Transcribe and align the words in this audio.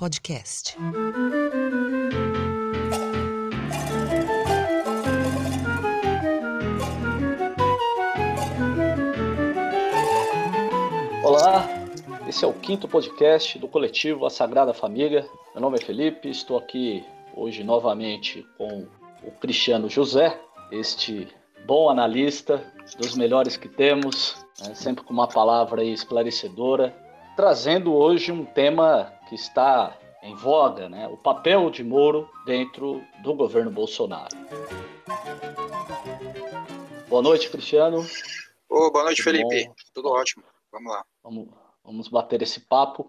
Podcast. 0.00 0.78
Olá, 11.22 11.68
esse 12.26 12.42
é 12.42 12.48
o 12.48 12.52
quinto 12.54 12.88
podcast 12.88 13.58
do 13.58 13.68
coletivo 13.68 14.24
A 14.24 14.30
Sagrada 14.30 14.72
Família. 14.72 15.28
Meu 15.52 15.60
nome 15.60 15.76
é 15.76 15.84
Felipe, 15.84 16.30
estou 16.30 16.56
aqui 16.56 17.04
hoje 17.36 17.62
novamente 17.62 18.42
com 18.56 18.86
o 19.22 19.30
Cristiano 19.32 19.90
José, 19.90 20.40
este 20.72 21.28
bom 21.66 21.90
analista, 21.90 22.64
dos 22.98 23.14
melhores 23.14 23.58
que 23.58 23.68
temos, 23.68 24.34
né, 24.62 24.72
sempre 24.74 25.04
com 25.04 25.12
uma 25.12 25.28
palavra 25.28 25.84
esclarecedora, 25.84 26.96
trazendo 27.36 27.92
hoje 27.92 28.32
um 28.32 28.46
tema 28.46 29.12
que 29.30 29.36
está 29.36 29.96
em 30.24 30.34
voga, 30.34 30.88
né, 30.88 31.06
o 31.06 31.16
papel 31.16 31.70
de 31.70 31.84
Moro 31.84 32.28
dentro 32.44 33.00
do 33.22 33.32
governo 33.32 33.70
Bolsonaro. 33.70 34.36
Boa 37.08 37.22
noite, 37.22 37.48
Cristiano. 37.48 38.04
Oh, 38.68 38.90
boa 38.90 39.04
noite, 39.04 39.22
Tudo 39.22 39.24
Felipe. 39.24 39.68
Bom? 39.68 39.74
Tudo 39.94 40.08
ótimo. 40.10 40.42
Vamos 40.72 40.92
lá. 40.92 41.04
Vamos, 41.22 41.48
vamos 41.84 42.08
bater 42.08 42.42
esse 42.42 42.58
papo. 42.58 43.08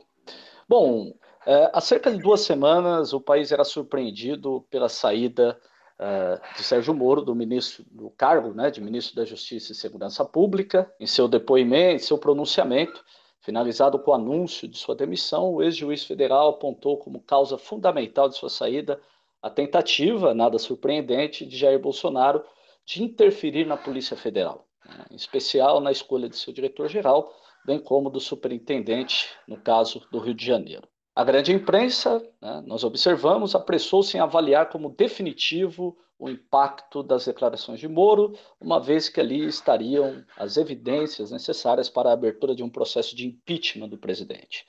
Bom, 0.69 1.11
é, 1.43 1.71
há 1.73 1.81
cerca 1.81 2.11
de 2.11 2.19
duas 2.19 2.41
semanas 2.41 3.13
o 3.13 3.19
país 3.19 3.51
era 3.51 3.63
surpreendido 3.63 4.63
pela 4.69 4.89
saída 4.89 5.59
uh, 5.99 6.55
de 6.55 6.63
Sérgio 6.63 6.93
Moro, 6.93 7.23
do 7.23 7.33
ministro 7.33 7.83
do 7.89 8.11
cargo 8.11 8.53
né, 8.53 8.69
de 8.69 8.79
ministro 8.79 9.15
da 9.15 9.25
Justiça 9.25 9.71
e 9.71 9.75
Segurança 9.75 10.23
Pública, 10.23 10.93
em 10.99 11.07
seu 11.07 11.27
depoimento, 11.27 11.95
em 11.95 12.05
seu 12.05 12.19
pronunciamento, 12.19 13.03
finalizado 13.41 13.99
com 13.99 14.11
o 14.11 14.13
anúncio 14.13 14.67
de 14.67 14.77
sua 14.77 14.95
demissão, 14.95 15.53
o 15.53 15.61
ex-juiz 15.61 16.03
federal 16.03 16.49
apontou 16.49 16.97
como 16.97 17.21
causa 17.21 17.57
fundamental 17.57 18.29
de 18.29 18.37
sua 18.37 18.49
saída 18.49 19.01
a 19.41 19.49
tentativa, 19.49 20.33
nada 20.33 20.59
surpreendente, 20.59 21.45
de 21.45 21.57
Jair 21.57 21.79
Bolsonaro 21.79 22.43
de 22.85 23.03
interferir 23.03 23.65
na 23.65 23.75
Polícia 23.75 24.15
Federal, 24.15 24.67
né, 24.85 25.05
em 25.11 25.15
especial 25.15 25.79
na 25.79 25.91
escolha 25.91 26.29
de 26.29 26.37
seu 26.37 26.53
diretor-geral, 26.53 27.33
bem 27.65 27.79
como 27.79 28.09
do 28.09 28.19
superintendente, 28.19 29.29
no 29.47 29.59
caso 29.59 30.05
do 30.11 30.19
Rio 30.19 30.33
de 30.33 30.45
Janeiro. 30.45 30.87
A 31.15 31.23
grande 31.23 31.51
imprensa, 31.51 32.21
né, 32.41 32.63
nós 32.65 32.83
observamos, 32.83 33.55
apressou-se 33.55 34.15
em 34.15 34.19
avaliar 34.19 34.69
como 34.69 34.89
definitivo 34.89 35.97
o 36.21 36.29
impacto 36.29 37.01
das 37.01 37.25
declarações 37.25 37.79
de 37.79 37.87
Moro, 37.87 38.37
uma 38.59 38.79
vez 38.79 39.09
que 39.09 39.19
ali 39.19 39.43
estariam 39.43 40.23
as 40.37 40.55
evidências 40.55 41.31
necessárias 41.31 41.89
para 41.89 42.11
a 42.11 42.13
abertura 42.13 42.53
de 42.53 42.61
um 42.61 42.69
processo 42.69 43.15
de 43.15 43.25
impeachment 43.25 43.89
do 43.89 43.97
presidente. 43.97 44.67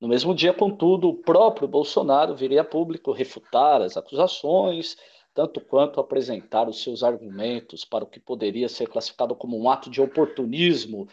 No 0.00 0.08
mesmo 0.08 0.34
dia, 0.34 0.54
contudo, 0.54 1.10
o 1.10 1.14
próprio 1.14 1.68
Bolsonaro 1.68 2.34
viria 2.34 2.62
a 2.62 2.64
público 2.64 3.12
refutar 3.12 3.82
as 3.82 3.94
acusações, 3.98 4.96
tanto 5.34 5.60
quanto 5.60 6.00
apresentar 6.00 6.66
os 6.66 6.82
seus 6.82 7.02
argumentos 7.02 7.84
para 7.84 8.02
o 8.02 8.06
que 8.06 8.18
poderia 8.18 8.68
ser 8.68 8.88
classificado 8.88 9.36
como 9.36 9.60
um 9.60 9.68
ato 9.68 9.90
de 9.90 10.00
oportunismo, 10.00 11.06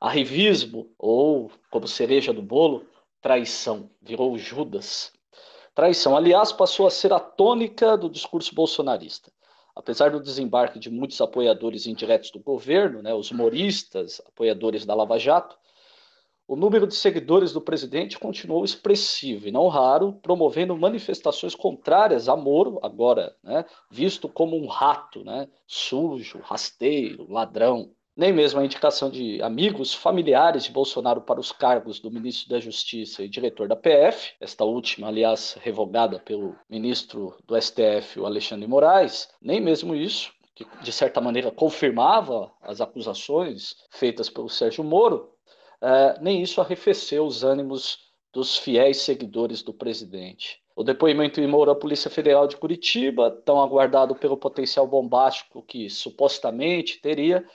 arrivismo 0.00 0.90
ou, 0.98 1.50
como 1.70 1.86
cereja 1.86 2.32
do 2.32 2.40
bolo, 2.40 2.86
traição, 3.20 3.90
virou 4.00 4.38
Judas. 4.38 5.12
Traição, 5.76 6.16
aliás, 6.16 6.52
passou 6.52 6.86
a 6.86 6.90
ser 6.90 7.12
a 7.12 7.20
tônica 7.20 7.98
do 7.98 8.08
discurso 8.08 8.54
bolsonarista. 8.54 9.30
Apesar 9.74 10.10
do 10.10 10.22
desembarque 10.22 10.78
de 10.78 10.90
muitos 10.90 11.20
apoiadores 11.20 11.86
indiretos 11.86 12.30
do 12.30 12.40
governo, 12.40 13.02
né, 13.02 13.12
os 13.12 13.30
moristas, 13.30 14.22
apoiadores 14.26 14.86
da 14.86 14.94
Lava 14.94 15.18
Jato, 15.18 15.54
o 16.48 16.56
número 16.56 16.86
de 16.86 16.94
seguidores 16.94 17.52
do 17.52 17.60
presidente 17.60 18.18
continuou 18.18 18.64
expressivo 18.64 19.48
e 19.48 19.52
não 19.52 19.68
raro, 19.68 20.14
promovendo 20.22 20.74
manifestações 20.78 21.54
contrárias 21.54 22.26
a 22.26 22.34
Moro, 22.34 22.80
agora 22.82 23.36
né, 23.42 23.66
visto 23.90 24.30
como 24.30 24.56
um 24.56 24.66
rato, 24.66 25.22
né, 25.24 25.46
sujo, 25.66 26.40
rasteiro, 26.42 27.30
ladrão 27.30 27.94
nem 28.16 28.32
mesmo 28.32 28.58
a 28.58 28.64
indicação 28.64 29.10
de 29.10 29.42
amigos, 29.42 29.92
familiares 29.92 30.64
de 30.64 30.72
Bolsonaro 30.72 31.20
para 31.20 31.38
os 31.38 31.52
cargos 31.52 32.00
do 32.00 32.10
ministro 32.10 32.48
da 32.48 32.58
Justiça 32.58 33.22
e 33.22 33.28
diretor 33.28 33.68
da 33.68 33.76
PF, 33.76 34.32
esta 34.40 34.64
última, 34.64 35.08
aliás, 35.08 35.58
revogada 35.60 36.18
pelo 36.18 36.56
ministro 36.68 37.36
do 37.44 37.60
STF, 37.60 38.18
o 38.18 38.24
Alexandre 38.24 38.66
Moraes, 38.66 39.28
nem 39.40 39.60
mesmo 39.60 39.94
isso, 39.94 40.32
que 40.54 40.66
de 40.82 40.90
certa 40.90 41.20
maneira 41.20 41.50
confirmava 41.50 42.50
as 42.62 42.80
acusações 42.80 43.76
feitas 43.90 44.30
pelo 44.30 44.48
Sérgio 44.48 44.82
Moro, 44.82 45.30
eh, 45.82 46.18
nem 46.22 46.40
isso 46.40 46.62
arrefeceu 46.62 47.26
os 47.26 47.44
ânimos 47.44 47.98
dos 48.32 48.56
fiéis 48.56 48.98
seguidores 48.98 49.62
do 49.62 49.74
presidente. 49.74 50.62
O 50.74 50.82
depoimento 50.82 51.40
em 51.40 51.46
Moura 51.46 51.72
à 51.72 51.74
Polícia 51.74 52.10
Federal 52.10 52.46
de 52.46 52.56
Curitiba, 52.56 53.30
tão 53.44 53.60
aguardado 53.60 54.14
pelo 54.14 54.36
potencial 54.36 54.86
bombástico 54.86 55.62
que 55.62 55.88
supostamente 55.90 57.00
teria, 57.00 57.46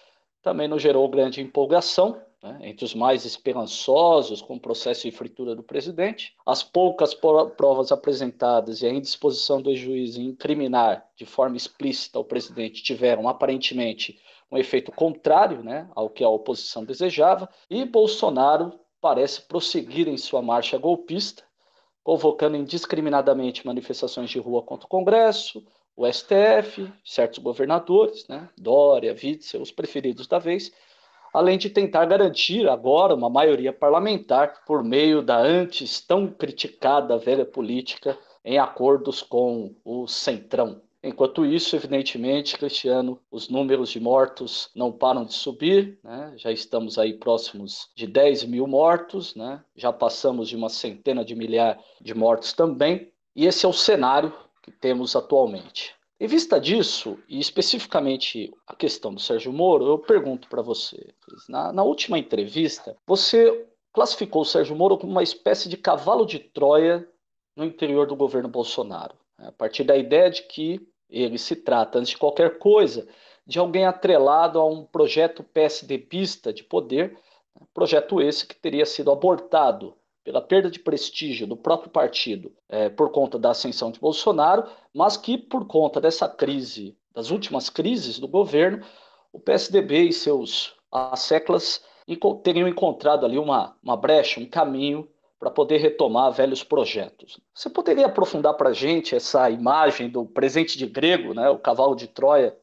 também 0.42 0.68
não 0.68 0.80
gerou 0.80 1.08
grande 1.08 1.42
empolgação 1.42 2.22
né, 2.42 2.58
entre 2.62 2.84
os 2.84 2.96
mais 2.96 3.26
esperançosos 3.26 4.42
com 4.42 4.56
o 4.56 4.60
processo 4.60 5.04
de 5.04 5.12
fritura 5.12 5.56
do 5.56 5.64
presidente. 5.64 6.34
As 6.46 6.64
poucas 6.64 7.14
provas 7.14 7.92
apresentadas 7.92 8.82
e 8.82 8.88
a 8.88 8.94
indisposição 8.94 9.62
do 9.62 9.76
juiz 9.76 10.18
em 10.18 10.26
incriminar 10.26 11.06
de 11.16 11.26
forma 11.26 11.56
explícita 11.56 12.20
o 12.20 12.26
presidente 12.26 12.84
tiveram 12.84 13.28
aparentemente 13.28 14.20
um 14.52 14.58
efeito 14.58 14.92
contrário 14.92 15.64
né, 15.64 15.90
ao 15.96 16.10
que 16.10 16.24
a 16.24 16.30
oposição 16.30 16.84
desejava, 16.84 17.48
e 17.70 17.86
Bolsonaro 17.86 18.78
parece 19.00 19.42
prosseguir 19.44 20.10
em 20.10 20.18
sua 20.18 20.42
marcha 20.42 20.78
golpista, 20.78 21.44
convocando 22.04 22.58
indiscriminadamente 22.58 23.66
manifestações 23.66 24.30
de 24.30 24.40
rua 24.40 24.62
contra 24.62 24.86
o 24.86 24.90
Congresso, 24.90 25.64
o 26.02 26.12
STF, 26.12 26.92
certos 27.06 27.38
governadores, 27.38 28.28
né, 28.28 28.50
Dória, 28.58 29.14
Witzel, 29.14 29.62
os 29.62 29.72
preferidos 29.72 30.26
da 30.26 30.40
vez, 30.40 30.72
além 31.32 31.60
de 31.60 31.70
tentar 31.70 32.06
garantir 32.06 32.68
agora 32.68 33.14
uma 33.14 33.30
maioria 33.30 33.72
parlamentar 33.72 34.66
por 34.66 34.84
meio 34.84 35.22
da 35.22 35.38
antes 35.38 36.02
tão 36.02 36.28
criticada 36.28 37.20
velha 37.20 37.46
política 37.46 38.18
em 38.44 38.58
acordos 38.58 39.22
com 39.22 39.76
o 39.86 40.08
Centrão. 40.08 40.82
Enquanto 41.04 41.46
isso, 41.46 41.76
evidentemente, 41.76 42.58
Cristiano, 42.58 43.20
os 43.30 43.48
números 43.48 43.92
de 43.92 44.00
mortos 44.00 44.72
não 44.76 44.92
param 44.92 45.24
de 45.24 45.34
subir, 45.34 46.00
né? 46.04 46.34
já 46.36 46.52
estamos 46.52 46.98
aí 46.98 47.14
próximos 47.14 47.90
de 47.96 48.08
10 48.08 48.46
mil 48.46 48.66
mortos, 48.66 49.36
né? 49.36 49.64
já 49.76 49.94
passamos 49.94 50.50
de 50.50 50.56
uma 50.56 50.70
centena 50.70 51.24
de 51.24 51.36
milhar 51.36 51.80
de 52.00 52.14
mortos 52.16 52.54
também, 52.54 53.12
e 53.36 53.46
esse 53.46 53.66
é 53.66 53.70
o 53.70 53.74
cenário 53.74 54.34
que 54.62 54.72
temos 54.72 55.16
atualmente. 55.16 55.96
Em 56.22 56.28
vista 56.28 56.60
disso, 56.60 57.18
e 57.28 57.40
especificamente 57.40 58.54
a 58.68 58.76
questão 58.76 59.12
do 59.12 59.20
Sérgio 59.20 59.52
Moro, 59.52 59.88
eu 59.88 59.98
pergunto 59.98 60.48
para 60.48 60.62
você: 60.62 61.16
na, 61.50 61.74
na, 61.74 61.84
última 61.84 62.20
entrevista, 62.20 62.96
você 63.08 63.68
classificou 63.92 64.44
o 64.44 64.46
Sérgio 64.46 64.76
Moro 64.76 65.00
como 65.00 65.12
uma 65.12 65.24
espécie 65.24 65.68
de 65.68 65.78
cavalo 65.78 66.26
de 66.26 66.38
Troia 66.38 67.08
no 67.56 67.66
interior 67.66 68.06
do 68.06 68.16
governo 68.16 68.48
Bolsonaro, 68.48 69.16
né? 69.36 69.48
a 69.48 69.52
partir 69.52 69.84
da 69.84 69.98
ideia 69.98 70.30
de 70.30 70.44
que 70.44 70.88
ele 71.10 71.40
se 71.40 71.56
trata, 71.56 71.98
antes 71.98 72.12
de 72.12 72.18
qualquer 72.18 72.60
coisa, 72.60 73.08
de 73.46 73.58
alguém 73.58 73.86
atrelado 73.86 74.60
a 74.60 74.66
um 74.66 74.86
projeto 74.86 75.44
PSDBista 75.44 76.54
de 76.54 76.64
poder, 76.64 77.18
né? 77.60 77.66
projeto 77.74 78.22
esse 78.22 78.46
que 78.46 78.56
teria 78.56 78.86
sido 78.86 79.12
abortado 79.12 79.96
pela 80.24 80.42
perda 80.42 80.70
de 80.70 80.80
prestígio 80.80 81.48
do 81.48 81.58
próprio 81.58 81.90
partido 81.90 82.52
é, 82.70 82.90
por 82.90 83.12
conta 83.12 83.40
da 83.40 83.52
ascensão 83.52 83.92
de 83.92 84.00
Bolsonaro, 84.00 84.66
mas 84.94 85.18
que 85.18 85.38
por 85.38 85.66
conta 85.66 86.00
dessa 86.00 86.28
crise, 86.28 86.96
das 87.14 87.32
últimas 87.32 87.70
crises 87.70 88.20
do 88.20 88.28
governo, 88.28 88.86
o 89.34 89.40
PSDB 89.40 90.04
e 90.04 90.14
seus 90.14 90.76
asseclas 90.92 91.84
teriam 92.44 92.68
encontrado 92.68 93.26
ali 93.26 93.38
uma, 93.38 93.76
uma 93.82 93.96
brecha, 93.96 94.40
um 94.40 94.46
caminho 94.46 95.08
para 95.40 95.50
poder 95.50 95.78
retomar 95.78 96.32
velhos 96.32 96.64
projetos. 96.64 97.40
Você 97.52 97.68
poderia 97.68 98.06
aprofundar 98.06 98.54
para 98.54 98.70
a 98.70 98.74
gente 98.74 99.16
essa 99.16 99.50
imagem 99.50 100.08
do 100.08 100.24
presente 100.24 100.78
de 100.78 100.86
grego, 100.86 101.34
né, 101.34 101.50
o 101.50 101.58
cavalo 101.58 101.96
de 101.96 102.08
Troia, 102.08 102.56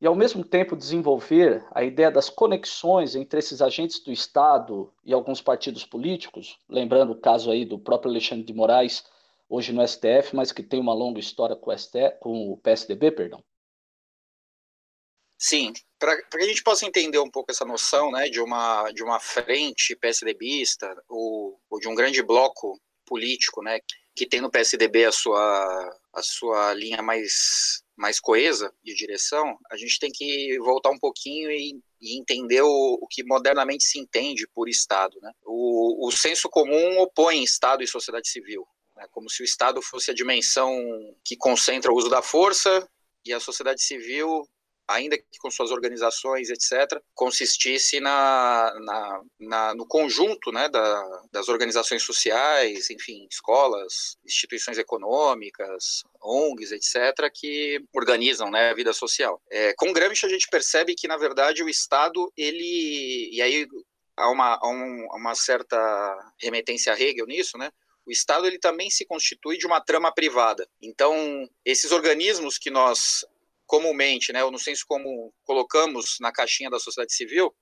e, 0.00 0.06
ao 0.06 0.14
mesmo 0.14 0.42
tempo, 0.42 0.76
desenvolver 0.76 1.64
a 1.72 1.84
ideia 1.84 2.10
das 2.10 2.30
conexões 2.30 3.14
entre 3.14 3.38
esses 3.38 3.60
agentes 3.60 4.00
do 4.00 4.10
Estado 4.10 4.92
e 5.04 5.12
alguns 5.12 5.42
partidos 5.42 5.84
políticos, 5.84 6.58
lembrando 6.68 7.12
o 7.12 7.20
caso 7.20 7.50
aí 7.50 7.66
do 7.66 7.78
próprio 7.78 8.10
Alexandre 8.10 8.44
de 8.44 8.54
Moraes, 8.54 9.04
hoje 9.48 9.72
no 9.72 9.86
STF, 9.86 10.34
mas 10.34 10.52
que 10.52 10.62
tem 10.62 10.80
uma 10.80 10.94
longa 10.94 11.20
história 11.20 11.54
com 11.54 11.70
o, 11.70 11.76
STF, 11.76 12.18
com 12.18 12.52
o 12.52 12.56
PSDB, 12.56 13.10
perdão. 13.10 13.44
Sim, 15.36 15.72
para 15.98 16.22
que 16.22 16.36
a 16.36 16.46
gente 16.46 16.62
possa 16.62 16.86
entender 16.86 17.18
um 17.18 17.30
pouco 17.30 17.50
essa 17.50 17.64
noção 17.64 18.10
né, 18.10 18.28
de, 18.28 18.40
uma, 18.40 18.90
de 18.92 19.02
uma 19.02 19.18
frente 19.18 19.96
PSDBista 19.96 20.86
ou, 21.08 21.60
ou 21.68 21.78
de 21.80 21.88
um 21.88 21.94
grande 21.94 22.22
bloco 22.22 22.78
político 23.06 23.62
né, 23.62 23.80
que 24.14 24.26
tem 24.26 24.40
no 24.40 24.50
PSDB 24.50 25.06
a 25.06 25.12
sua, 25.12 25.98
a 26.12 26.22
sua 26.22 26.74
linha 26.74 27.02
mais 27.02 27.82
mais 28.00 28.18
coesa 28.18 28.72
de 28.82 28.94
direção, 28.94 29.58
a 29.70 29.76
gente 29.76 29.98
tem 29.98 30.10
que 30.10 30.58
voltar 30.60 30.90
um 30.90 30.98
pouquinho 30.98 31.50
e, 31.50 31.78
e 32.00 32.18
entender 32.18 32.62
o, 32.62 32.98
o, 33.00 33.06
que 33.06 33.22
modernamente 33.22 33.84
se 33.84 33.98
entende 34.00 34.48
por 34.54 34.70
Estado. 34.70 35.18
Né? 35.20 35.30
O, 35.44 36.08
o 36.08 36.10
senso 36.10 36.48
comum 36.48 36.98
opõe 36.98 37.44
Estado 37.44 37.82
e 37.82 37.86
sociedade 37.86 38.28
civil. 38.28 38.66
né, 38.96 39.06
como 39.12 39.28
se 39.28 39.42
o 39.42 39.44
Estado 39.44 39.82
fosse 39.82 40.10
a 40.10 40.14
dimensão 40.14 40.74
que 41.22 41.36
concentra 41.36 41.92
o 41.92 41.96
uso 41.96 42.08
da 42.08 42.22
força 42.22 42.88
e 43.22 43.34
a 43.34 43.38
sociedade 43.38 43.82
civil 43.82 44.48
ainda 44.90 45.16
que 45.16 45.38
com 45.38 45.50
suas 45.50 45.70
organizações, 45.70 46.50
etc., 46.50 47.00
consistisse 47.14 48.00
na, 48.00 48.74
na, 48.80 49.22
na 49.38 49.74
no 49.74 49.86
conjunto 49.86 50.50
né, 50.52 50.68
da, 50.68 51.22
das 51.32 51.48
organizações 51.48 52.02
sociais, 52.02 52.90
enfim, 52.90 53.26
escolas, 53.30 54.16
instituições 54.24 54.78
econômicas, 54.78 56.02
ONGs, 56.22 56.72
etc., 56.72 57.30
que 57.32 57.82
organizam 57.94 58.50
né, 58.50 58.70
a 58.70 58.74
vida 58.74 58.92
social. 58.92 59.40
É, 59.50 59.72
com 59.74 59.92
Gramsci, 59.92 60.26
a 60.26 60.28
gente 60.28 60.48
percebe 60.48 60.94
que, 60.94 61.08
na 61.08 61.16
verdade, 61.16 61.62
o 61.62 61.68
Estado, 61.68 62.30
ele. 62.36 63.30
E 63.32 63.40
aí 63.40 63.66
há 64.16 64.28
uma, 64.28 64.58
um, 64.64 65.06
uma 65.14 65.34
certa 65.34 66.32
remetência 66.40 66.92
a 66.92 67.00
Hegel 67.00 67.26
nisso, 67.26 67.56
né? 67.56 67.70
o 68.06 68.10
Estado 68.10 68.46
ele 68.46 68.58
também 68.58 68.90
se 68.90 69.04
constitui 69.04 69.56
de 69.56 69.66
uma 69.66 69.80
trama 69.80 70.12
privada. 70.12 70.68
Então, 70.82 71.48
esses 71.64 71.92
organismos 71.92 72.58
que 72.58 72.70
nós 72.70 73.24
comumente, 73.70 74.32
né, 74.32 74.42
ou 74.42 74.50
no 74.50 74.58
senso 74.58 74.84
comum, 74.84 75.30
colocamos 75.44 76.16
na 76.20 76.32
caixinha 76.32 76.68
da 76.68 76.80
sociedade 76.80 77.14
civil, 77.14 77.54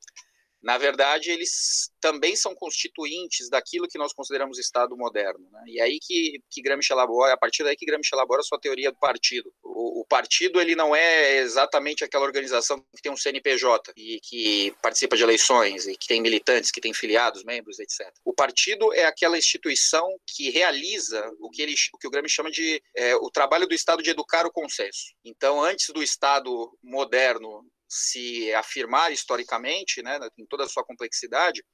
na 0.62 0.76
verdade, 0.76 1.30
eles 1.30 1.90
também 2.00 2.34
são 2.34 2.54
constituintes 2.54 3.48
daquilo 3.48 3.86
que 3.86 3.98
nós 3.98 4.12
consideramos 4.12 4.58
Estado 4.58 4.96
moderno. 4.96 5.48
Né? 5.52 5.62
E 5.68 5.80
aí 5.80 5.98
que, 6.00 6.42
que 6.50 6.60
Gramsci 6.60 6.92
elabora, 6.92 7.32
a 7.32 7.36
partir 7.36 7.62
daí 7.62 7.76
que 7.76 7.86
Gramsci 7.86 8.10
elabora 8.12 8.40
a 8.40 8.44
sua 8.44 8.58
teoria 8.58 8.90
do 8.90 8.98
partido. 8.98 9.52
O, 9.62 10.00
o, 10.00 10.04
partido 10.04 10.60
ele 10.60 10.74
não 10.74 10.96
é 10.96 11.36
exatamente 11.36 12.02
aquela 12.02 12.24
organização 12.24 12.84
que 12.94 13.02
tem 13.02 13.12
um 13.12 13.16
CNPJ 13.16 13.92
e 13.96 14.18
que 14.20 14.74
participa 14.82 15.16
de 15.16 15.22
eleições 15.22 15.86
e 15.86 15.96
que 15.96 16.08
tem 16.08 16.20
militantes, 16.20 16.72
que 16.72 16.80
tem 16.80 16.92
filiados, 16.92 17.44
membros, 17.44 17.78
etc. 17.78 18.12
O 18.24 18.32
partido 18.32 18.92
é 18.92 19.04
aquela 19.04 19.38
instituição 19.38 20.08
que 20.26 20.50
realiza 20.50 21.30
o 21.40 21.50
que, 21.50 21.62
ele, 21.62 21.74
o, 21.94 21.98
que 21.98 22.08
o 22.08 22.10
Gramsci 22.10 22.34
chama 22.34 22.50
de 22.50 22.82
é, 22.96 23.14
o 23.16 23.30
trabalho 23.30 23.66
do 23.66 23.74
Estado 23.74 24.02
de 24.02 24.10
educar 24.10 24.44
o 24.44 24.52
consenso. 24.52 25.14
Então, 25.24 25.62
antes 25.62 25.90
do 25.90 26.02
Estado 26.02 26.76
moderno 26.82 27.64
se 27.88 28.52
afirmar 28.54 29.10
historicamente, 29.10 30.02
né, 30.02 30.18
em 30.36 30.46
toda 30.46 30.64
a 30.64 30.68
sua 30.68 30.84
complexidade, 30.84 31.64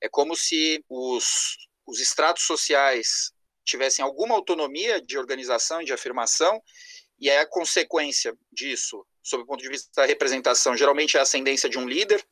é 0.00 0.08
como 0.08 0.36
se 0.36 0.84
os, 0.88 1.56
os 1.86 2.00
estratos 2.00 2.44
sociais 2.44 3.32
tivessem 3.64 4.04
alguma 4.04 4.34
autonomia 4.34 5.00
de 5.00 5.18
organização 5.18 5.82
e 5.82 5.84
de 5.84 5.92
afirmação, 5.92 6.62
e 7.18 7.30
a 7.30 7.46
consequência 7.46 8.36
disso, 8.52 9.06
sob 9.22 9.42
o 9.42 9.46
ponto 9.46 9.62
de 9.62 9.68
vista 9.68 9.90
da 9.96 10.06
representação, 10.06 10.76
geralmente 10.76 11.16
é 11.16 11.20
a 11.20 11.22
ascendência 11.22 11.68
de 11.68 11.78
um 11.78 11.88
líder 11.88 12.24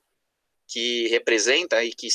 que 0.69 1.09
representa 1.09 1.83
e 1.83 1.95
que, 1.95 2.09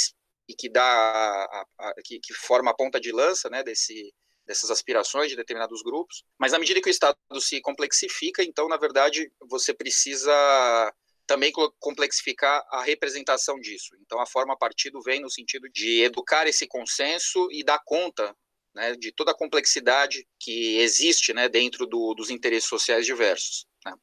e 0.47 0.53
que 0.53 0.69
dá 0.69 0.83
a, 0.83 1.65
a, 1.79 1.93
que, 2.03 2.19
que, 2.19 2.33
forma 2.33 2.71
a 2.71 2.75
ponta 2.75 2.99
de 2.99 3.11
lança 3.11 3.49
né, 3.49 3.63
desse, 3.63 4.13
dessas 4.45 4.69
aspirações 4.69 5.29
de 5.29 5.35
determinados 5.35 5.81
grupos. 5.81 6.23
Mas 6.37 6.53
à 6.53 6.59
medida 6.59 6.81
que 6.81 6.89
o 6.89 6.91
Estado 6.91 7.17
se 7.39 7.59
complexifica, 7.61 8.43
então, 8.43 8.67
na 8.67 8.77
verdade, 8.77 9.31
você 9.49 9.73
precisa 9.73 10.93
também 11.27 11.51
complexificar 11.79 12.65
a 12.71 12.81
representação 12.81 13.59
disso. 13.59 13.95
Então, 14.01 14.19
a 14.19 14.25
forma 14.25 14.57
partido 14.57 15.01
vem 15.01 15.19
no 15.19 15.29
sentido 15.29 15.69
de 15.69 16.01
educar 16.01 16.47
esse 16.47 16.65
consenso 16.65 17.47
e 17.51 17.63
dar 17.63 17.79
conta 17.85 18.33
né, 18.73 18.95
de 18.95 19.11
toda 19.11 19.31
a 19.31 19.37
complexidade 19.37 20.25
que 20.39 20.77
existe 20.77 21.33
né, 21.33 21.49
dentro 21.49 21.85
do, 21.85 22.13
dos 22.13 22.29
interesses 22.29 22.69
sociais 22.69 23.05
diversos. 23.05 23.65
Né. 23.85 23.93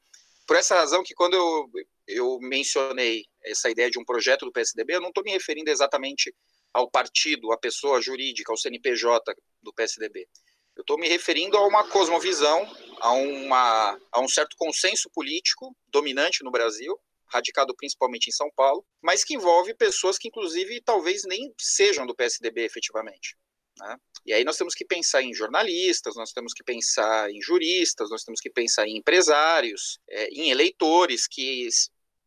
Por 0.47 0.57
essa 0.57 0.75
razão 0.75 1.03
que 1.03 1.15
quando 1.15 1.35
eu, 1.35 1.71
eu 2.07 2.39
mencionei 2.41 3.25
essa 3.43 3.71
ideia 3.71 3.91
de 3.91 3.99
um 3.99 4.05
projeto 4.05 4.45
do 4.45 4.53
PSDB, 4.53 4.97
eu 4.97 5.01
não 5.01 5.09
estou 5.09 5.25
me 5.25 5.31
referindo 5.31 5.71
exatamente 5.71 6.35
ao 6.75 6.91
partido, 6.91 7.53
à 7.53 7.57
pessoa 7.57 8.03
jurídica, 8.03 8.53
ao 8.53 8.59
CNPJ 8.59 9.35
do 9.63 9.73
PSDB. 9.73 10.29
Eu 10.77 10.81
estou 10.83 10.99
me 10.99 11.09
referindo 11.09 11.57
a 11.57 11.67
uma 11.67 11.89
cosmovisão, 11.89 12.69
a, 13.01 13.13
uma, 13.13 13.99
a 14.13 14.21
um 14.21 14.29
certo 14.29 14.57
consenso 14.59 15.09
político 15.09 15.75
dominante 15.89 16.43
no 16.43 16.51
Brasil, 16.51 16.99
radicado 17.27 17.75
principalmente 17.77 18.29
em 18.29 18.33
São 18.33 18.51
Paulo, 18.55 18.85
mas 19.03 19.25
que 19.25 19.35
envolve 19.35 19.75
pessoas 19.75 20.19
que, 20.19 20.29
inclusive, 20.29 20.81
talvez 20.83 21.25
nem 21.25 21.53
sejam 21.59 22.07
do 22.07 22.15
PSDB 22.15 22.65
efetivamente. 22.65 23.37
Né? 23.79 23.97
E 24.25 24.33
aí 24.33 24.45
nós 24.45 24.57
temos 24.57 24.75
que 24.75 24.85
pensar 24.85 25.23
em 25.23 25.35
jornalistas, 25.35 26.15
nós 26.17 26.33
temos 26.33 26.53
que 26.53 26.63
pensar 26.63 27.31
em 27.31 27.41
juristas, 27.41 28.09
nós 28.11 28.23
temos 28.23 28.41
que 28.41 28.51
pensar 28.51 28.87
em 28.87 28.97
empresários, 28.97 29.99
é, 30.09 30.29
em 30.29 30.51
eleitores 30.51 31.27
que 31.27 31.69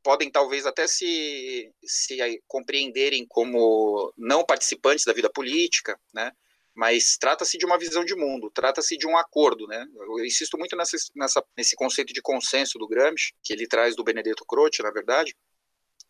podem 0.04 0.30
talvez 0.30 0.66
até 0.66 0.88
se, 0.88 1.72
se 1.84 2.18
compreenderem 2.48 3.26
como 3.28 4.14
não 4.18 4.46
participantes 4.46 5.06
da 5.06 5.14
vida 5.14 5.30
política, 5.30 6.00
né? 6.14 6.32
Mas 6.78 7.18
trata-se 7.18 7.58
de 7.58 7.66
uma 7.66 7.76
visão 7.76 8.06
de 8.06 8.16
mundo, 8.16 8.52
trata-se 8.54 8.96
de 8.96 9.08
um 9.08 9.18
acordo, 9.18 9.66
né? 9.66 9.84
Eu 9.96 10.24
insisto 10.24 10.60
muito 10.60 10.76
nessa, 10.76 10.96
nessa, 11.16 11.44
nesse 11.58 11.76
conceito 11.76 12.14
de 12.14 12.22
consenso 12.22 12.78
do 12.78 12.88
Gramsci, 12.88 13.34
que 13.44 13.52
ele 13.52 13.68
traz 13.68 13.96
do 13.96 14.04
Benedetto 14.04 14.46
Croce, 14.46 14.84
na 14.84 14.92
verdade, 14.92 15.36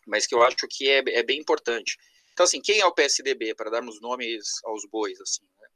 mas 0.06 0.26
que 0.26 0.34
eu 0.34 0.42
acho 0.42 0.68
que 0.68 0.86
é, 0.86 1.02
é 1.06 1.22
bem 1.22 1.40
importante. 1.40 1.96
Então, 2.34 2.44
assim, 2.44 2.60
quem 2.60 2.80
é 2.80 2.84
o 2.84 2.92
PSDB, 2.92 3.54
para 3.54 3.70
darmos 3.70 3.98
nomes 3.98 4.62
aos 4.62 4.82
bois, 4.92 5.18
assim, 5.22 5.42
né? 5.58 5.68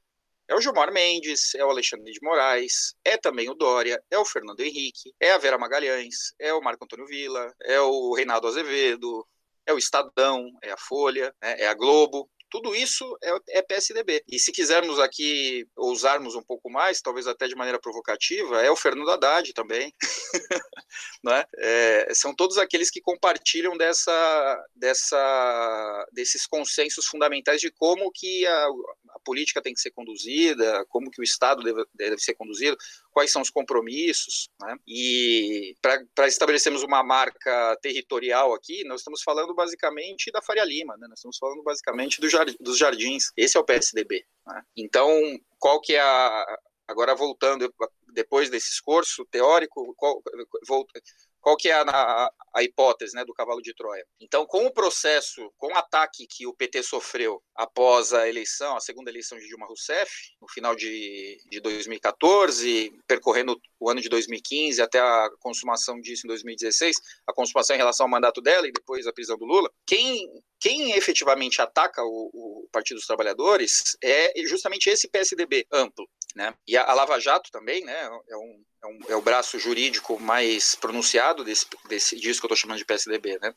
É 0.48 0.54
o 0.54 0.60
Gilmar 0.60 0.92
Mendes, 0.92 1.54
é 1.54 1.64
o 1.64 1.70
Alexandre 1.70 2.12
de 2.12 2.20
Moraes, 2.20 2.94
é 3.02 3.16
também 3.16 3.48
o 3.48 3.54
Dória, 3.54 3.98
é 4.10 4.18
o 4.18 4.26
Fernando 4.26 4.60
Henrique, 4.60 5.14
é 5.18 5.30
a 5.30 5.38
Vera 5.38 5.56
Magalhães, 5.56 6.34
é 6.38 6.52
o 6.52 6.60
Marco 6.60 6.84
Antônio 6.84 7.06
Villa, 7.06 7.50
é 7.62 7.80
o 7.80 8.12
Reinaldo 8.12 8.46
Azevedo, 8.46 9.26
é 9.64 9.72
o 9.72 9.78
Estadão, 9.78 10.50
é 10.62 10.70
a 10.70 10.76
Folha, 10.76 11.34
né? 11.40 11.56
é 11.60 11.66
a 11.66 11.72
Globo, 11.72 12.28
tudo 12.52 12.74
isso 12.74 13.16
é, 13.22 13.58
é, 13.58 13.62
PSDB. 13.62 14.22
E 14.28 14.38
se 14.38 14.52
quisermos 14.52 15.00
aqui 15.00 15.66
ousarmos 15.74 16.34
um 16.34 16.42
pouco 16.42 16.68
mais, 16.68 17.00
talvez 17.00 17.26
até 17.26 17.48
de 17.48 17.54
maneira 17.54 17.80
provocativa, 17.80 18.60
é 18.60 18.70
o 18.70 18.76
Fernando 18.76 19.10
Haddad 19.10 19.54
também. 19.54 19.94
né? 21.24 21.46
É, 21.56 22.12
são 22.12 22.34
todos 22.34 22.58
aqueles 22.58 22.90
que 22.90 23.00
compartilham 23.00 23.74
dessa, 23.74 24.66
dessa, 24.76 26.06
desses 26.12 26.46
consensos 26.46 27.06
fundamentais 27.06 27.58
de 27.58 27.70
como 27.70 28.12
que 28.12 28.46
a, 28.46 28.66
a 29.14 29.18
política 29.20 29.62
tem 29.62 29.72
que 29.72 29.80
ser 29.80 29.90
conduzida, 29.92 30.84
como 30.90 31.10
que 31.10 31.22
o 31.22 31.24
Estado 31.24 31.62
deve, 31.62 31.86
deve 31.94 32.18
ser 32.18 32.34
conduzido, 32.34 32.76
quais 33.12 33.30
são 33.30 33.42
os 33.42 33.50
compromissos, 33.50 34.48
né? 34.60 34.76
E 34.86 35.76
para 35.80 36.26
estabelecermos 36.26 36.82
uma 36.82 37.02
marca 37.02 37.76
territorial 37.82 38.54
aqui, 38.54 38.84
nós 38.84 39.00
estamos 39.00 39.22
falando 39.22 39.54
basicamente 39.54 40.30
da 40.32 40.42
Faria 40.42 40.64
Lima, 40.64 40.96
né? 40.96 41.06
Nós 41.08 41.18
estamos 41.18 41.36
falando 41.38 41.62
basicamente 41.62 42.20
do 42.20 42.28
dos 42.60 42.78
jardins. 42.78 43.30
Esse 43.36 43.56
é 43.56 43.60
o 43.60 43.64
PSDB. 43.64 44.24
Né? 44.46 44.62
Então, 44.76 45.10
qual 45.58 45.80
que 45.80 45.94
é 45.94 46.00
a 46.00 46.58
agora 46.88 47.14
voltando 47.14 47.72
depois 48.12 48.50
desse 48.50 48.70
esforço 48.72 49.24
teórico, 49.26 49.94
qual, 49.96 50.22
volta, 50.66 51.00
qual 51.42 51.56
que 51.56 51.68
é 51.68 51.72
a, 51.72 51.82
a, 51.82 52.30
a, 52.54 52.62
hipótese 52.62 53.14
né, 53.14 53.24
do 53.24 53.34
cavalo 53.34 53.60
de 53.60 53.74
Troia? 53.74 54.06
Então, 54.20 54.46
com 54.46 54.64
o 54.64 54.72
processo, 54.72 55.52
com 55.58 55.66
o 55.66 55.76
ataque 55.76 56.26
que 56.26 56.46
o 56.46 56.54
PT 56.54 56.84
sofreu 56.84 57.42
após 57.54 58.12
a 58.12 58.28
eleição, 58.28 58.76
a 58.76 58.80
segunda 58.80 59.10
eleição 59.10 59.36
de 59.36 59.46
Dilma 59.48 59.66
Rousseff, 59.66 60.10
no 60.40 60.48
final 60.48 60.76
de, 60.76 61.36
de 61.50 61.60
2014, 61.60 62.92
percorrendo 63.08 63.60
o 63.80 63.90
ano 63.90 64.00
de 64.00 64.08
2015 64.08 64.80
até 64.80 65.00
a 65.00 65.28
consumação 65.40 66.00
disso 66.00 66.26
em 66.26 66.28
2016, 66.28 66.96
a 67.26 67.32
consumação 67.34 67.74
em 67.74 67.78
relação 67.78 68.06
ao 68.06 68.10
mandato 68.10 68.40
dela 68.40 68.68
e 68.68 68.72
depois 68.72 69.06
a 69.06 69.12
prisão 69.12 69.36
do 69.36 69.44
Lula, 69.44 69.68
quem, 69.84 70.30
quem 70.60 70.92
efetivamente 70.92 71.60
ataca 71.60 72.02
o, 72.04 72.30
o 72.32 72.68
Partido 72.70 72.98
dos 72.98 73.06
Trabalhadores 73.06 73.96
é 74.02 74.32
justamente 74.46 74.88
esse 74.88 75.08
PSDB 75.08 75.66
amplo. 75.72 76.08
Né? 76.34 76.54
E 76.66 76.76
a, 76.76 76.84
a 76.84 76.94
Lava 76.94 77.20
Jato 77.20 77.50
também 77.50 77.84
né, 77.84 78.00
é 78.28 78.36
um, 78.36 78.64
é, 78.82 78.86
um, 78.86 78.98
é 79.10 79.16
o 79.16 79.22
braço 79.22 79.58
jurídico 79.58 80.18
mais 80.18 80.74
pronunciado 80.74 81.44
desse, 81.44 81.66
desse 81.88 82.16
disso 82.16 82.40
que 82.40 82.46
eu 82.46 82.48
estou 82.48 82.56
chamando 82.56 82.78
de 82.78 82.84
PSDB, 82.84 83.38
né? 83.38 83.54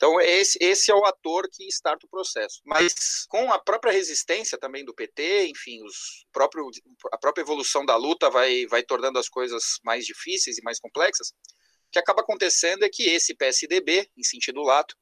Então, 0.00 0.18
esse, 0.18 0.56
esse 0.62 0.90
é 0.90 0.94
o 0.94 1.04
ator 1.04 1.46
que 1.52 1.68
starta 1.68 2.06
o 2.06 2.08
processo. 2.08 2.62
Mas 2.64 3.26
com 3.28 3.52
a 3.52 3.58
própria 3.58 3.92
resistência 3.92 4.56
também 4.56 4.82
do 4.82 4.94
PT, 4.94 5.48
enfim, 5.48 5.84
os 5.84 6.24
próprio, 6.32 6.70
a 7.12 7.18
própria 7.18 7.42
evolução 7.42 7.84
da 7.84 7.96
luta 7.96 8.30
vai, 8.30 8.66
vai 8.66 8.82
tornando 8.82 9.18
as 9.18 9.28
coisas 9.28 9.78
mais 9.84 10.06
difíceis 10.06 10.56
e 10.56 10.62
mais 10.62 10.80
complexas. 10.80 11.28
O 11.28 11.90
que 11.92 11.98
acaba 11.98 12.22
acontecendo 12.22 12.82
é 12.82 12.88
que 12.88 13.10
esse 13.10 13.34
PSDB, 13.34 14.08
em 14.16 14.22
sentido 14.22 14.62
lato, 14.62 14.96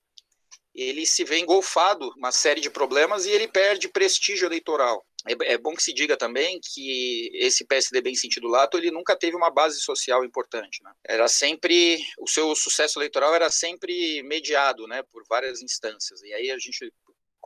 ele 0.75 1.07
se 1.07 1.23
vê 1.23 1.39
engolfado 1.39 2.13
uma 2.17 2.33
série 2.33 2.61
de 2.61 2.69
problemas 2.69 3.25
e 3.25 3.31
ele 3.31 3.47
perde 3.47 3.89
prestígio 3.89 4.47
eleitoral. 4.47 5.07
É, 5.29 5.53
é, 5.53 5.59
bom 5.59 5.75
que 5.75 5.83
se 5.83 5.93
diga 5.93 6.17
também 6.17 6.61
que 6.63 7.31
esse 7.35 7.65
PSDB 7.65 8.11
em 8.11 8.15
sentido 8.15 8.49
lato 8.49 8.79
ele 8.79 8.91
nunca 8.91 9.17
teve 9.17 9.37
uma 9.37 9.51
base 9.51 9.81
social 9.81 10.25
importante. 10.25 10.83
Né? 10.83 10.93
Era 11.05 11.29
sempre 11.29 11.99
o 12.19 12.27
seu 12.27 12.55
sucesso 12.57 12.99
eleitoral 12.99 13.35
era 13.35 13.51
sempre 13.51 14.23
mediado, 14.23 14.87
né, 14.87 15.03
por 15.13 15.23
várias 15.29 15.63
instâncias. 15.63 16.23
E 16.23 16.33
aí 16.33 16.51
a 16.51 16.59
gente 16.59 16.93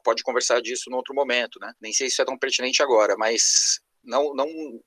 pode 0.04 0.22
conversar 0.22 0.60
disso 0.60 0.90
em 0.90 0.94
outro 0.94 1.14
momento, 1.14 1.60
né? 1.60 1.72
Nem 1.80 1.92
sei 1.92 2.10
se 2.10 2.20
é 2.20 2.24
tão 2.24 2.36
pertinente 2.36 2.82
agora, 2.82 3.14
mas 3.16 3.80
não, 4.04 4.34
não 4.34 4.46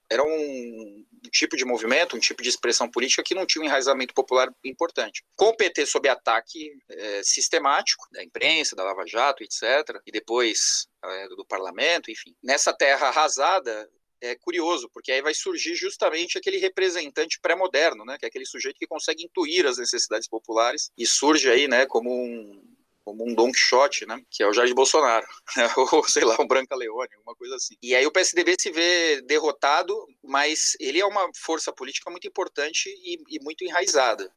era 0.10 0.24
um 0.24 1.06
tipo 1.32 1.56
de 1.56 1.66
movimento, 1.66 2.16
um 2.16 2.20
tipo 2.20 2.44
de 2.44 2.50
expressão 2.50 2.90
política 2.90 3.24
que 3.24 3.36
não 3.36 3.46
tinha 3.46 3.62
um 3.62 3.66
enraizamento 3.66 4.14
popular 4.14 4.54
importante. 4.64 5.24
Com 5.36 5.50
o 5.50 5.56
PT 5.56 5.86
sob 5.86 6.08
ataque 6.08 6.72
é, 6.90 7.24
sistemático 7.24 8.06
da 8.12 8.24
imprensa, 8.24 8.76
da 8.76 8.84
Lava 8.84 9.06
Jato, 9.06 9.44
etc., 9.44 10.00
e 10.06 10.12
depois 10.12 10.88
é, 11.04 11.28
do 11.30 11.46
parlamento, 11.46 12.12
enfim, 12.12 12.36
nessa 12.44 12.74
terra 12.74 13.08
arrasada, 13.08 13.90
é 14.22 14.36
curioso, 14.36 14.90
porque 14.94 15.12
aí 15.12 15.22
vai 15.22 15.34
surgir 15.34 15.76
justamente 15.76 16.38
aquele 16.38 16.58
representante 16.58 17.40
pré-moderno, 17.40 18.06
né, 18.06 18.18
que 18.18 18.26
é 18.26 18.28
aquele 18.28 18.46
sujeito 18.46 18.78
que 18.78 18.88
consegue 18.88 19.24
intuir 19.24 19.66
as 19.66 19.78
necessidades 19.78 20.28
populares 20.28 20.90
e 20.98 21.06
surge 21.06 21.50
aí, 21.50 21.68
né, 21.68 21.86
como 21.86 22.12
um, 22.12 22.75
como 23.06 23.24
um 23.24 23.36
Don 23.36 23.52
Quixote, 23.52 24.08
né, 24.08 24.20
que 24.32 24.42
é 24.42 24.48
o 24.48 24.54
Jair 24.54 24.74
Bolsonaro, 24.74 25.28
ou 25.94 26.04
sei 26.10 26.26
lá, 26.26 26.36
um 26.42 26.48
Branca 26.48 26.76
Leone, 26.76 27.14
alguma 27.14 27.36
coisa 27.36 27.56
assim. 27.56 27.76
E 27.82 27.96
aí 27.96 28.06
o 28.06 28.12
PSDB 28.12 28.56
se 28.60 28.72
vê 28.72 29.22
derrotado, 29.22 29.96
mas 30.24 30.76
ele 30.80 31.00
é 31.00 31.06
uma 31.06 31.30
força 31.36 31.72
política 31.72 32.10
muito 32.10 32.28
importante 32.28 32.90
e, 32.90 33.22
e 33.30 33.40
muito 33.44 33.64
enraizada. 33.64 34.34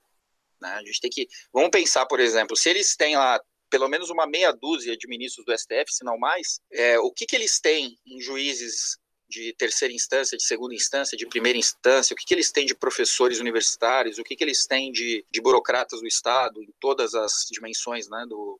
Né? 0.60 0.68
A 0.68 0.82
gente 0.84 1.00
tem 1.00 1.10
que, 1.10 1.26
vamos 1.50 1.70
pensar, 1.70 2.04
por 2.04 2.20
exemplo, 2.20 2.54
se 2.54 2.68
eles 2.68 2.94
têm 2.94 3.16
lá 3.16 3.40
pelo 3.70 3.88
menos 3.88 4.10
uma 4.10 4.26
meia 4.26 4.52
dúzia 4.52 4.96
de 4.96 5.08
ministros 5.08 5.44
do 5.44 5.56
STF, 5.56 5.92
se 5.92 6.04
não 6.04 6.18
mais, 6.18 6.60
é, 6.72 6.98
o 6.98 7.10
que, 7.10 7.26
que 7.26 7.36
eles 7.36 7.60
têm 7.60 7.98
em 8.06 8.20
juízes 8.20 8.98
de 9.28 9.52
terceira 9.54 9.92
instância, 9.92 10.36
de 10.36 10.44
segunda 10.44 10.74
instância, 10.74 11.16
de 11.16 11.26
primeira 11.26 11.58
instância, 11.58 12.14
o 12.14 12.16
que, 12.16 12.24
que 12.24 12.34
eles 12.34 12.50
têm 12.50 12.64
de 12.64 12.74
professores 12.74 13.40
universitários, 13.40 14.18
o 14.18 14.24
que, 14.24 14.34
que 14.34 14.42
eles 14.42 14.66
têm 14.66 14.90
de, 14.90 15.24
de 15.30 15.40
burocratas 15.40 16.00
do 16.00 16.06
Estado, 16.06 16.62
em 16.62 16.72
todas 16.80 17.14
as 17.14 17.46
dimensões 17.50 18.08
né, 18.08 18.24
do, 18.26 18.58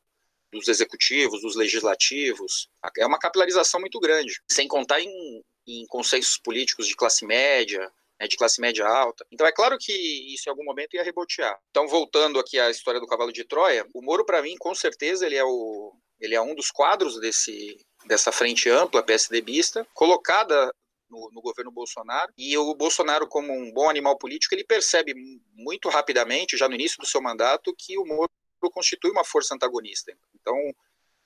dos 0.52 0.68
executivos, 0.68 1.40
dos 1.40 1.56
legislativos. 1.56 2.68
É 2.98 3.06
uma 3.06 3.18
capilarização 3.18 3.80
muito 3.80 3.98
grande, 3.98 4.40
sem 4.50 4.68
contar 4.68 5.00
em, 5.00 5.42
em 5.66 5.86
consensos 5.86 6.38
políticos 6.38 6.86
de 6.86 6.94
classe 6.94 7.24
média, 7.24 7.90
né, 8.20 8.26
de 8.26 8.36
classe 8.36 8.60
média 8.60 8.86
alta. 8.86 9.24
Então 9.30 9.46
é 9.46 9.52
claro 9.52 9.78
que 9.78 9.92
isso 10.34 10.48
em 10.48 10.50
algum 10.50 10.64
momento 10.64 10.94
ia 10.94 11.02
rebotear. 11.02 11.58
Então 11.70 11.86
voltando 11.86 12.38
aqui 12.38 12.58
à 12.58 12.70
história 12.70 13.00
do 13.00 13.06
cavalo 13.06 13.32
de 13.32 13.44
Troia, 13.44 13.86
o 13.94 14.02
Moro 14.02 14.24
para 14.24 14.42
mim 14.42 14.56
com 14.58 14.74
certeza 14.74 15.24
ele 15.24 15.36
é 15.36 15.44
o 15.44 15.94
ele 16.20 16.34
é 16.34 16.40
um 16.40 16.52
dos 16.52 16.72
quadros 16.72 17.20
desse 17.20 17.76
dessa 18.08 18.32
frente 18.32 18.68
ampla 18.68 19.02
PSDBista, 19.02 19.86
colocada 19.92 20.74
no, 21.08 21.30
no, 21.32 21.40
governo 21.40 21.70
Bolsonaro. 21.70 22.32
E 22.36 22.56
o 22.56 22.74
Bolsonaro, 22.74 23.28
como 23.28 23.52
um 23.52 23.72
bom 23.72 23.88
animal 23.88 24.18
político, 24.18 24.54
ele 24.54 24.64
percebe 24.64 25.14
muito 25.54 25.88
rapidamente, 25.88 26.56
já 26.56 26.68
no 26.68 26.74
início 26.74 26.98
do 26.98 27.06
seu 27.06 27.20
mandato, 27.20 27.74
que 27.76 27.98
o 27.98 28.04
Moro 28.04 28.30
constitui 28.72 29.10
uma 29.10 29.24
força 29.24 29.54
antagonista. 29.54 30.12
Então, 30.34 30.56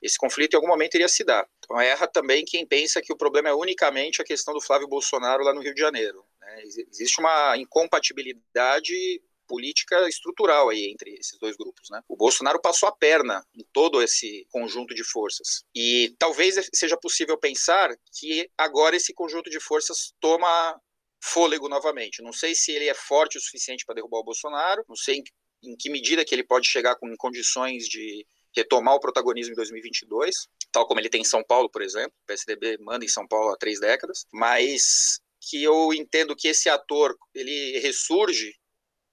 esse 0.02 0.18
conflito 0.18 0.54
em 0.54 0.56
algum 0.56 0.68
momento 0.68 0.96
iria 0.96 1.08
se 1.08 1.24
dar. 1.24 1.48
Então, 1.58 1.80
erra 1.80 2.06
também 2.06 2.44
quem 2.44 2.66
pensa 2.66 3.00
que 3.00 3.12
o 3.12 3.16
problema 3.16 3.48
é 3.48 3.54
unicamente 3.54 4.20
a 4.20 4.24
questão 4.24 4.52
do 4.52 4.60
Flávio 4.60 4.88
Bolsonaro 4.88 5.44
lá 5.44 5.54
no 5.54 5.62
Rio 5.62 5.74
de 5.74 5.80
Janeiro. 5.80 6.24
Né? 6.40 6.62
Existe 6.64 7.20
uma 7.20 7.56
incompatibilidade 7.56 9.22
política 9.52 10.08
estrutural 10.08 10.70
aí 10.70 10.90
entre 10.90 11.10
esses 11.10 11.38
dois 11.38 11.54
grupos, 11.58 11.90
né? 11.90 12.00
O 12.08 12.16
Bolsonaro 12.16 12.58
passou 12.58 12.88
a 12.88 12.96
perna 12.96 13.46
em 13.54 13.62
todo 13.70 14.02
esse 14.02 14.46
conjunto 14.50 14.94
de 14.94 15.04
forças. 15.04 15.62
E 15.74 16.14
talvez 16.18 16.70
seja 16.72 16.96
possível 16.96 17.36
pensar 17.36 17.94
que 18.18 18.50
agora 18.56 18.96
esse 18.96 19.12
conjunto 19.12 19.50
de 19.50 19.60
forças 19.60 20.14
toma 20.18 20.80
fôlego 21.22 21.68
novamente. 21.68 22.22
Não 22.22 22.32
sei 22.32 22.54
se 22.54 22.72
ele 22.72 22.88
é 22.88 22.94
forte 22.94 23.36
o 23.36 23.40
suficiente 23.42 23.84
para 23.84 23.96
derrubar 23.96 24.20
o 24.20 24.24
Bolsonaro, 24.24 24.86
não 24.88 24.96
sei 24.96 25.22
em, 25.62 25.76
que 25.76 25.90
medida 25.90 26.24
que 26.24 26.34
ele 26.34 26.44
pode 26.44 26.66
chegar 26.66 26.96
com 26.96 27.14
condições 27.18 27.84
de 27.84 28.26
retomar 28.56 28.94
o 28.94 29.00
protagonismo 29.00 29.52
em 29.52 29.56
2022, 29.56 30.48
tal 30.72 30.86
como 30.86 30.98
ele 30.98 31.10
tem 31.10 31.20
em 31.20 31.24
São 31.24 31.44
Paulo, 31.44 31.68
por 31.68 31.82
exemplo. 31.82 32.14
O 32.22 32.26
PSDB 32.26 32.78
manda 32.78 33.04
em 33.04 33.08
São 33.08 33.28
Paulo 33.28 33.50
há 33.50 33.56
três 33.58 33.78
décadas, 33.78 34.24
mas 34.32 35.20
que 35.42 35.62
eu 35.62 35.92
entendo 35.92 36.34
que 36.34 36.48
esse 36.48 36.70
ator 36.70 37.14
ele 37.34 37.78
ressurge 37.80 38.54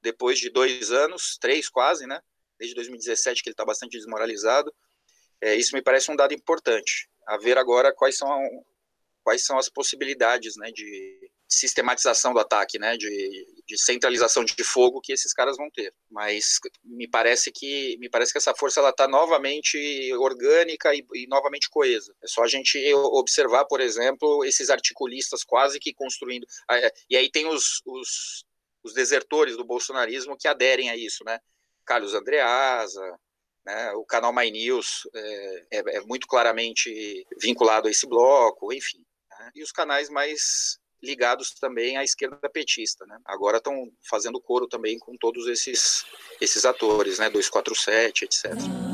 depois 0.02 0.40
de 0.40 0.50
dois 0.50 0.92
anos, 0.92 1.38
três 1.40 1.70
quase, 1.70 2.06
né? 2.08 2.20
Desde 2.58 2.76
2017 2.76 3.44
que 3.44 3.50
ele 3.50 3.54
está 3.54 3.66
bastante 3.66 3.98
desmoralizado. 3.98 4.74
É, 5.42 5.56
isso 5.56 5.76
me 5.76 5.82
parece 5.82 6.12
um 6.12 6.16
dado 6.16 6.34
importante. 6.34 7.10
A 7.28 7.38
ver 7.38 7.58
agora 7.58 7.94
quais 7.94 8.18
são 8.18 8.42
quais 9.24 9.46
são 9.46 9.60
as 9.60 9.70
possibilidades, 9.70 10.56
né, 10.58 10.72
de 10.72 11.32
sistematização 11.48 12.34
do 12.34 12.40
ataque, 12.40 12.78
né, 12.78 12.96
de, 12.96 13.46
de 13.68 13.78
centralização 13.78 14.44
de 14.44 14.64
fogo 14.64 15.02
que 15.02 15.12
esses 15.12 15.34
caras 15.34 15.58
vão 15.58 15.70
ter. 15.72 15.94
Mas 16.10 16.58
me 16.84 17.08
parece 17.08 17.52
que 17.52 17.98
me 17.98 18.10
parece 18.10 18.32
que 18.32 18.38
essa 18.38 18.54
força 18.56 18.80
ela 18.80 18.90
está 18.90 19.08
novamente 19.08 19.78
orgânica 20.14 20.94
e, 20.96 21.04
e, 21.16 21.28
novamente 21.28 21.70
coesa. 21.70 22.14
É 22.24 22.28
só 22.28 22.44
a 22.44 22.48
gente 22.48 22.78
observar, 22.94 23.66
por 23.66 23.82
exemplo, 23.82 24.46
esses 24.46 24.70
articulistas 24.70 25.44
quase 25.44 25.80
que 25.80 25.94
construindo. 25.94 26.46
E 27.10 27.18
aí 27.18 27.30
tem 27.32 27.48
os, 27.48 27.82
os 27.86 28.46
os 28.84 28.94
desertores 28.94 29.58
do 29.58 29.66
bolsonarismo 29.66 30.38
que 30.38 30.48
aderem 30.48 30.90
a 30.90 30.96
isso, 30.96 31.24
né? 31.24 31.40
Carlos 31.86 32.14
Andreasa, 32.14 33.20
né? 33.66 33.92
o 33.94 34.06
canal 34.06 34.34
My 34.34 34.50
News 34.50 35.08
é, 35.14 35.66
é, 35.72 35.98
é, 35.98 36.02
muito 36.02 36.28
claramente 36.28 37.26
vinculado 37.40 37.88
a 37.88 37.92
esse 37.92 38.08
bloco, 38.08 38.72
enfim. 38.72 39.04
Né? 39.40 39.52
E 39.56 39.64
os 39.64 39.72
canais 39.72 40.10
mais 40.10 40.80
ligados 41.02 41.52
também 41.54 41.98
à 41.98 42.04
esquerda 42.04 42.50
petista, 42.50 43.06
né? 43.06 43.18
Agora 43.26 43.58
estão 43.58 43.90
fazendo 44.10 44.42
coro 44.42 44.68
também 44.68 45.00
com 45.00 45.16
todos 45.18 45.48
esses 45.48 46.06
esses 46.42 46.66
atores, 46.66 47.20
né? 47.20 47.30
247, 47.30 48.26
etc. 48.26 48.89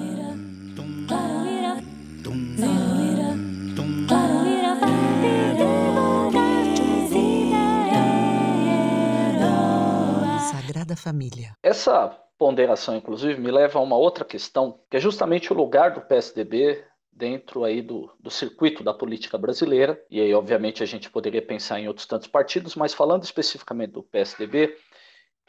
Sagrada 10.85 10.95
Família. 10.95 11.57
Essa 11.63 12.09
ponderação, 12.37 12.95
inclusive, 12.95 13.41
me 13.41 13.49
leva 13.49 13.79
a 13.79 13.81
uma 13.81 13.97
outra 13.97 14.23
questão, 14.23 14.79
que 14.89 14.97
é 14.97 14.99
justamente 14.99 15.51
o 15.51 15.55
lugar 15.55 15.91
do 15.91 16.01
PSDB 16.01 16.85
dentro 17.11 17.63
aí 17.63 17.81
do, 17.81 18.11
do 18.19 18.29
circuito 18.29 18.83
da 18.83 18.93
política 18.93 19.37
brasileira. 19.37 19.99
E 20.11 20.21
aí, 20.21 20.33
obviamente, 20.33 20.83
a 20.83 20.85
gente 20.85 21.09
poderia 21.09 21.41
pensar 21.41 21.79
em 21.79 21.87
outros 21.87 22.05
tantos 22.05 22.27
partidos, 22.27 22.75
mas 22.75 22.93
falando 22.93 23.23
especificamente 23.23 23.91
do 23.91 24.03
PSDB 24.03 24.77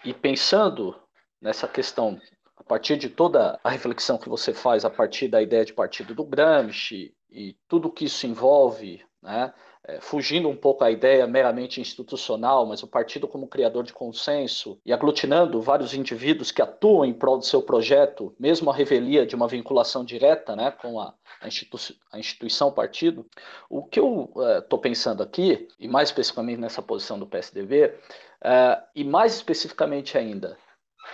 e 0.05 0.15
pensando 0.15 0.97
nessa 1.41 1.69
questão 1.69 2.19
a 2.57 2.65
partir 2.65 2.97
de 2.97 3.11
toda 3.11 3.61
a 3.63 3.69
reflexão 3.69 4.17
que 4.17 4.29
você 4.29 4.55
faz 4.55 4.85
a 4.85 4.91
partir 4.91 5.29
da 5.29 5.43
ideia 5.43 5.65
de 5.65 5.75
partido 5.75 6.15
do 6.15 6.25
Gramsci 6.25 7.15
e 7.31 7.55
tudo 7.69 7.93
que 7.93 8.07
isso 8.07 8.27
envolve, 8.27 9.05
né, 9.23 9.53
é, 9.89 10.01
fugindo 10.01 10.49
um 10.49 10.57
pouco 10.57 10.83
a 10.83 10.91
ideia 10.91 11.27
meramente 11.27 11.81
institucional, 11.81 12.67
mas 12.67 12.83
o 12.83 12.89
partido 12.89 13.29
como 13.29 13.47
criador 13.47 13.85
de 13.85 13.93
consenso 13.93 14.79
e 14.85 14.93
aglutinando 14.93 15.63
vários 15.63 15.95
indivíduos 15.95 16.51
que 16.51 16.61
atuam 16.61 17.05
em 17.05 17.13
prol 17.13 17.39
do 17.39 17.45
seu 17.45 17.63
projeto, 17.63 18.35
mesmo 18.39 18.71
a 18.71 18.75
revelia 18.75 19.25
de 19.25 19.37
uma 19.37 19.47
vinculação 19.47 20.05
direta 20.05 20.57
né, 20.57 20.73
com 20.73 20.99
a, 20.99 21.15
a, 21.41 21.47
institu 21.47 21.79
a 22.11 22.19
instituição 22.19 22.73
partido. 22.73 23.25
O 23.71 23.85
que 23.85 24.01
eu 24.01 24.33
estou 24.59 24.79
é, 24.79 24.83
pensando 24.83 25.23
aqui, 25.23 25.69
e 25.79 25.87
mais 25.87 26.09
especificamente 26.09 26.61
nessa 26.61 26.83
posição 26.83 27.19
do 27.19 27.27
PSDB, 27.27 27.95
é, 28.43 28.83
e 28.95 29.05
mais 29.05 29.35
especificamente 29.35 30.19
ainda 30.19 30.57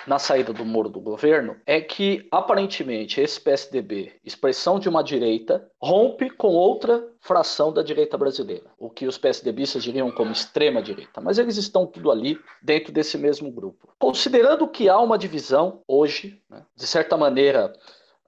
na 0.07 0.19
saída 0.19 0.53
do 0.53 0.65
Moro 0.65 0.89
do 0.89 1.01
governo 1.01 1.57
é 1.67 1.81
que, 1.81 2.27
aparentemente, 2.31 3.21
esse 3.21 3.41
PSDB, 3.41 4.13
expressão 4.25 4.79
de 4.79 4.89
uma 4.89 5.03
direita, 5.03 5.69
rompe 5.81 6.29
com 6.31 6.49
outra 6.49 7.09
fração 7.21 7.73
da 7.73 7.83
direita 7.83 8.19
brasileira, 8.19 8.67
o 8.79 8.91
que 8.91 9.07
os 9.07 9.17
PSDBistas 9.17 9.83
diriam 9.83 10.11
como 10.11 10.33
extrema-direita, 10.33 11.21
mas 11.21 11.39
eles 11.39 11.57
estão 11.57 11.87
tudo 11.87 12.11
ali 12.11 12.39
dentro 12.61 12.93
desse 12.93 13.17
mesmo 13.17 13.51
grupo. 13.51 13.89
Considerando 13.99 14.67
que 14.67 14.89
há 14.89 14.99
uma 14.99 15.17
divisão 15.17 15.83
hoje, 15.87 16.41
né, 16.51 16.65
de 16.75 16.87
certa 16.87 17.17
maneira, 17.17 17.73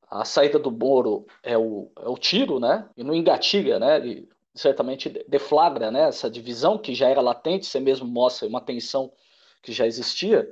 a 0.09 0.25
saída 0.25 0.59
do 0.59 0.71
Moro 0.71 1.27
é 1.43 1.59
o, 1.59 1.91
é 2.01 2.09
o 2.09 2.17
tiro, 2.17 2.61
né, 2.61 2.89
e 2.97 3.03
não 3.03 3.15
engatiga, 3.15 3.81
né, 3.81 4.07
e 4.07 4.29
certamente 4.55 5.09
deflagra 5.29 5.91
né, 5.91 6.09
essa 6.09 6.31
divisão 6.31 6.79
que 6.79 6.95
já 6.95 7.09
era 7.09 7.21
latente, 7.21 7.67
você 7.67 7.81
mesmo 7.81 8.07
mostra 8.07 8.47
uma 8.47 8.61
tensão 8.61 9.11
que 9.61 9.73
já 9.73 9.87
existia 9.87 10.49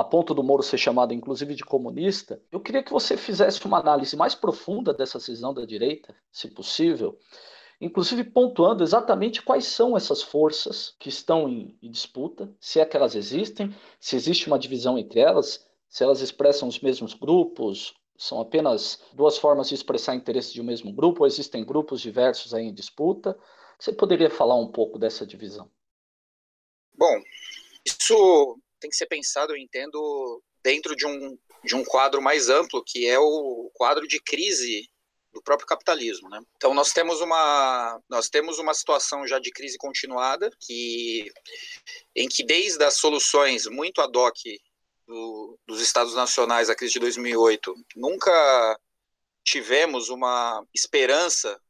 a 0.00 0.04
ponto 0.04 0.32
do 0.32 0.42
Moro 0.42 0.62
ser 0.62 0.78
chamado 0.78 1.12
inclusive 1.12 1.54
de 1.54 1.62
comunista, 1.62 2.42
eu 2.50 2.58
queria 2.58 2.82
que 2.82 2.90
você 2.90 3.18
fizesse 3.18 3.64
uma 3.66 3.78
análise 3.78 4.16
mais 4.16 4.34
profunda 4.34 4.94
dessa 4.94 5.20
cisão 5.20 5.52
da 5.52 5.66
direita, 5.66 6.16
se 6.32 6.48
possível, 6.48 7.18
inclusive 7.78 8.24
pontuando 8.24 8.82
exatamente 8.82 9.42
quais 9.42 9.66
são 9.66 9.94
essas 9.94 10.22
forças 10.22 10.94
que 10.98 11.10
estão 11.10 11.46
em, 11.46 11.76
em 11.82 11.90
disputa, 11.90 12.50
se 12.58 12.80
é 12.80 12.84
que 12.86 12.96
elas 12.96 13.14
existem, 13.14 13.74
se 13.98 14.16
existe 14.16 14.46
uma 14.46 14.58
divisão 14.58 14.98
entre 14.98 15.20
elas, 15.20 15.66
se 15.86 16.02
elas 16.02 16.22
expressam 16.22 16.66
os 16.66 16.80
mesmos 16.80 17.12
grupos, 17.12 17.92
são 18.16 18.40
apenas 18.40 19.02
duas 19.12 19.36
formas 19.36 19.68
de 19.68 19.74
expressar 19.74 20.14
interesse 20.14 20.54
de 20.54 20.62
um 20.62 20.64
mesmo 20.64 20.92
grupo, 20.92 21.24
ou 21.24 21.26
existem 21.26 21.62
grupos 21.62 22.00
diversos 22.00 22.54
aí 22.54 22.64
em 22.64 22.72
disputa. 22.72 23.38
Você 23.78 23.92
poderia 23.92 24.30
falar 24.30 24.56
um 24.56 24.68
pouco 24.68 24.98
dessa 24.98 25.26
divisão? 25.26 25.70
Bom, 26.96 27.22
isso 27.84 28.58
tem 28.80 28.90
que 28.90 28.96
ser 28.96 29.06
pensado, 29.06 29.52
eu 29.52 29.56
entendo, 29.56 30.42
dentro 30.62 30.96
de 30.96 31.06
um, 31.06 31.38
de 31.64 31.74
um 31.74 31.84
quadro 31.84 32.20
mais 32.20 32.48
amplo, 32.48 32.82
que 32.84 33.06
é 33.06 33.18
o 33.18 33.70
quadro 33.74 34.06
de 34.06 34.20
crise 34.20 34.88
do 35.32 35.42
próprio 35.42 35.66
capitalismo, 35.66 36.28
né? 36.28 36.40
Então 36.56 36.74
nós 36.74 36.92
temos 36.92 37.20
uma 37.20 38.00
nós 38.08 38.28
temos 38.28 38.58
uma 38.58 38.74
situação 38.74 39.26
já 39.26 39.38
de 39.38 39.50
crise 39.52 39.78
continuada 39.78 40.50
que 40.60 41.30
em 42.16 42.28
que 42.28 42.44
desde 42.44 42.82
as 42.82 42.94
soluções 42.94 43.66
muito 43.66 44.00
ad 44.00 44.16
hoc 44.18 44.36
do, 45.06 45.58
dos 45.66 45.80
estados 45.80 46.14
nacionais 46.14 46.68
à 46.68 46.74
crise 46.74 46.94
de 46.94 47.00
2008 47.00 47.74
nunca 47.94 48.78
tivemos 49.44 50.08
uma 50.08 50.64
esperança 50.74 51.60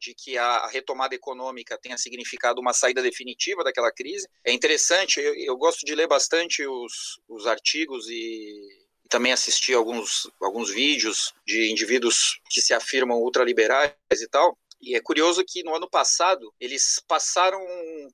de 0.00 0.14
que 0.14 0.38
a 0.38 0.66
retomada 0.68 1.14
econômica 1.14 1.78
tenha 1.80 1.98
significado 1.98 2.60
uma 2.60 2.72
saída 2.72 3.02
definitiva 3.02 3.62
daquela 3.62 3.92
crise. 3.92 4.26
É 4.44 4.52
interessante, 4.52 5.20
eu, 5.20 5.34
eu 5.34 5.56
gosto 5.56 5.84
de 5.84 5.94
ler 5.94 6.08
bastante 6.08 6.66
os, 6.66 7.20
os 7.28 7.46
artigos 7.46 8.08
e 8.08 8.80
também 9.08 9.32
assisti 9.32 9.74
alguns, 9.74 10.30
alguns 10.40 10.70
vídeos 10.70 11.34
de 11.46 11.70
indivíduos 11.70 12.40
que 12.48 12.62
se 12.62 12.72
afirmam 12.72 13.18
ultraliberais 13.18 13.92
e 14.10 14.28
tal. 14.28 14.56
E 14.80 14.96
é 14.96 15.00
curioso 15.00 15.44
que 15.46 15.62
no 15.62 15.74
ano 15.74 15.90
passado 15.90 16.54
eles 16.58 17.02
passaram 17.06 17.60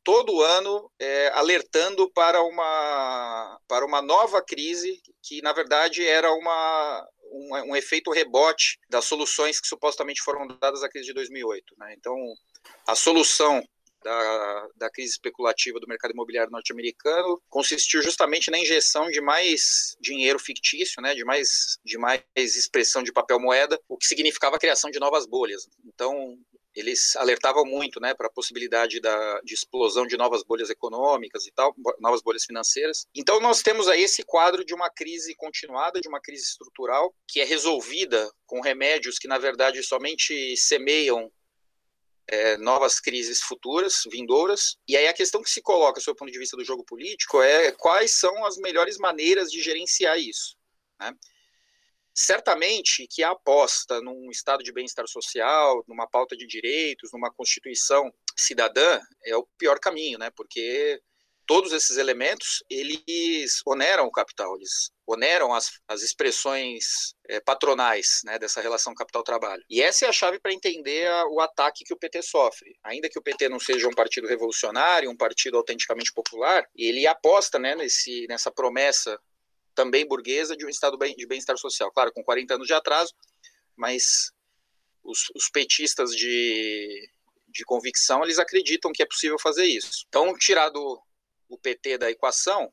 todo 0.03 0.35
o 0.35 0.43
ano 0.43 0.91
é, 0.99 1.29
alertando 1.29 2.11
para 2.11 2.43
uma, 2.43 3.61
para 3.69 3.87
uma 3.87 4.03
nova 4.03 4.43
crise 4.43 5.01
que, 5.23 5.41
na 5.43 5.53
verdade, 5.53 6.05
era 6.05 6.33
uma, 6.33 7.09
um, 7.37 7.73
um, 7.73 7.77
efeito 7.77 8.11
rebote 8.11 8.79
das 8.89 9.05
soluções 9.05 9.61
que 9.61 9.69
supostamente 9.69 10.23
foram 10.23 10.47
dadas 10.47 10.83
à 10.83 10.89
crise 10.89 11.07
de 11.07 11.13
2008. 11.13 11.75
Né? 11.79 11.95
Então, 11.97 12.17
a 12.87 12.95
solução 12.95 13.63
da, 14.03 14.69
da, 14.77 14.91
crise 14.91 15.11
especulativa 15.13 15.81
do 15.81 15.89
mercado 15.89 16.13
imobiliário 16.13 16.53
norte-americano 16.53 17.43
consistiu 17.49 18.03
justamente 18.03 18.51
na 18.53 18.59
injeção 18.59 19.11
de 19.11 19.21
mais 19.21 19.97
dinheiro 20.01 20.39
fictício, 20.39 21.03
né, 21.03 21.13
de, 21.13 21.25
mais, 21.25 21.79
de 21.85 21.99
mais 21.99 22.23
expressão 22.37 23.03
de 23.03 23.13
papel 23.13 23.41
moeda, 23.41 23.81
o 23.89 23.97
que 23.97 24.07
significava 24.07 24.57
a 24.57 24.61
criação 24.61 24.91
de 24.91 25.01
novas 25.01 25.27
bolhas. 25.27 25.69
Então, 25.85 26.39
eles 26.77 27.17
alertavam 27.17 27.65
muito 27.65 27.99
né, 27.99 28.13
para 28.15 28.27
a 28.27 28.33
possibilidade 28.33 29.01
da, 29.01 29.41
de 29.41 29.55
explosão 29.55 30.07
de 30.07 30.17
novas 30.17 30.45
bolhas 30.45 30.69
econômicas 30.69 31.47
e 31.47 31.51
tal, 31.51 31.75
novas 31.99 32.21
bolhas 32.21 32.45
financeiras. 32.45 33.07
Então, 33.15 33.41
nós 33.41 33.63
temos 33.63 33.89
aí 33.89 34.03
esse 34.03 34.23
quadro 34.23 34.63
de 34.63 34.75
uma 34.75 34.91
crise 34.91 35.35
continuada, 35.35 36.01
de 36.01 36.09
uma 36.09 36.21
crise 36.21 36.43
estrutural, 36.43 37.15
que 37.27 37.41
é 37.41 37.45
resolvida 37.45 38.31
com 38.45 38.61
remédios 38.61 39.19
que, 39.19 39.27
na 39.27 39.39
verdade, 39.39 39.83
somente 39.83 40.55
semeiam 40.59 41.33
é, 42.29 42.59
novas 42.59 43.01
crises 43.01 43.41
futuras, 43.41 44.03
vindouras. 44.11 44.77
E 44.87 44.97
aí 44.97 45.09
a 45.09 45.15
questão 45.15 45.43
que 45.43 45.51
se 45.51 45.63
coloca, 45.63 46.01
do 46.01 46.15
ponto 46.15 46.31
de 46.31 46.39
vista 46.39 46.59
do 46.59 46.65
jogo 46.65 46.85
político, 46.85 47.41
é 47.41 47.73
quais 47.73 48.19
são 48.19 48.45
as 48.45 48.59
melhores 48.59 48.99
maneiras 48.99 49.51
de 49.51 49.63
gerenciar 49.63 50.19
isso. 50.19 50.57
Né? 51.01 51.15
Certamente 52.19 53.07
que 53.07 53.23
a 53.23 53.33
aposta 53.33 54.01
num 54.01 54.31
estado 54.31 54.63
de 54.65 54.73
bem-estar 54.73 55.07
social, 55.07 55.85
numa 55.87 56.09
pauta 56.09 56.35
de 56.35 56.47
direitos, 56.47 57.11
numa 57.13 57.31
constituição 57.31 58.11
cidadã 58.35 58.99
é 59.23 59.37
o 59.37 59.47
pior 59.59 59.79
caminho, 59.79 60.19
né? 60.19 60.31
Porque 60.31 60.99
todos 61.47 61.73
esses 61.75 61.99
elementos 61.99 62.65
eles 62.71 63.61
oneram 63.67 64.07
o 64.07 64.11
capital, 64.11 64.57
eles 64.57 64.91
oneram 65.07 65.53
as, 65.53 65.79
as 65.87 66.01
expressões 66.01 67.15
é, 67.29 67.39
patronais 67.39 68.23
né, 68.25 68.39
dessa 68.39 68.63
relação 68.63 68.95
capital-trabalho. 68.95 69.63
E 69.69 69.83
essa 69.83 70.07
é 70.07 70.09
a 70.09 70.13
chave 70.13 70.41
para 70.41 70.55
entender 70.55 71.07
a, 71.07 71.27
o 71.27 71.39
ataque 71.39 71.85
que 71.85 71.93
o 71.93 71.99
PT 71.99 72.23
sofre. 72.23 72.77
Ainda 72.83 73.11
que 73.11 73.19
o 73.19 73.23
PT 73.23 73.51
não 73.51 73.61
seja 73.61 73.87
um 73.87 73.95
partido 73.95 74.27
revolucionário, 74.27 75.11
um 75.11 75.17
partido 75.17 75.59
autenticamente 75.59 76.13
popular, 76.15 76.67
ele 76.75 77.07
aposta 77.07 77.59
né, 77.59 77.75
nesse, 77.77 78.27
nessa 78.27 78.51
promessa 78.51 79.21
também 79.77 80.09
burguesa 80.09 80.57
de 80.57 80.67
um 80.67 80.69
estado 80.69 80.99
de 80.99 81.27
bem-estar 81.27 81.57
social. 81.57 81.93
Claro, 81.93 82.11
com 82.13 82.25
40 82.25 82.55
anos 82.55 82.67
de 82.67 82.73
atraso, 82.73 83.13
mas 83.77 84.33
os, 85.05 85.31
os 85.37 85.49
petistas 85.51 86.11
de, 86.11 87.09
de 87.47 87.65
convicção, 87.65 88.25
eles 88.25 88.39
acreditam 88.39 88.91
que 88.91 89.03
é 89.03 89.07
possível 89.07 89.39
fazer 89.39 89.67
isso. 89.67 90.05
Então, 90.09 90.35
tirado 90.37 91.01
o 91.49 91.59
PT 91.59 91.99
da 91.99 92.11
equação, 92.11 92.73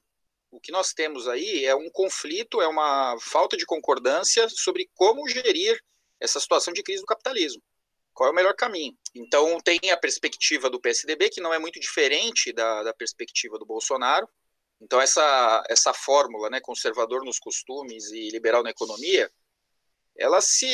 o 0.50 0.60
que 0.60 0.72
nós 0.72 0.94
temos 0.94 1.28
aí 1.28 1.66
é 1.66 1.76
um 1.76 1.90
conflito, 1.92 2.62
é 2.62 2.68
uma 2.68 3.18
falta 3.20 3.58
de 3.58 3.66
concordância 3.66 4.48
sobre 4.50 4.90
como 4.96 5.28
gerir 5.28 5.80
essa 6.20 6.40
situação 6.40 6.74
de 6.74 6.82
crise 6.82 7.02
do 7.02 7.08
capitalismo. 7.08 7.62
Qual 8.14 8.30
é 8.30 8.32
o 8.32 8.36
melhor 8.36 8.56
caminho? 8.56 8.96
Então, 9.14 9.60
tem 9.60 9.80
a 9.92 9.98
perspectiva 9.98 10.70
do 10.70 10.80
PSDB, 10.80 11.30
que 11.30 11.42
não 11.42 11.54
é 11.54 11.60
muito 11.60 11.80
diferente 11.80 12.54
da, 12.54 12.84
da 12.84 12.94
perspectiva 12.94 13.58
do 13.58 13.66
Bolsonaro, 13.66 14.28
então 14.82 15.00
essa 15.00 15.64
essa 15.70 15.94
fórmula, 15.94 16.50
né, 16.50 16.60
conservador 16.60 17.24
nos 17.24 17.40
costumes 17.40 18.12
e 18.12 18.30
liberal 18.30 18.64
na 18.64 18.70
economia, 18.70 19.32
ela 20.18 20.42
se 20.42 20.68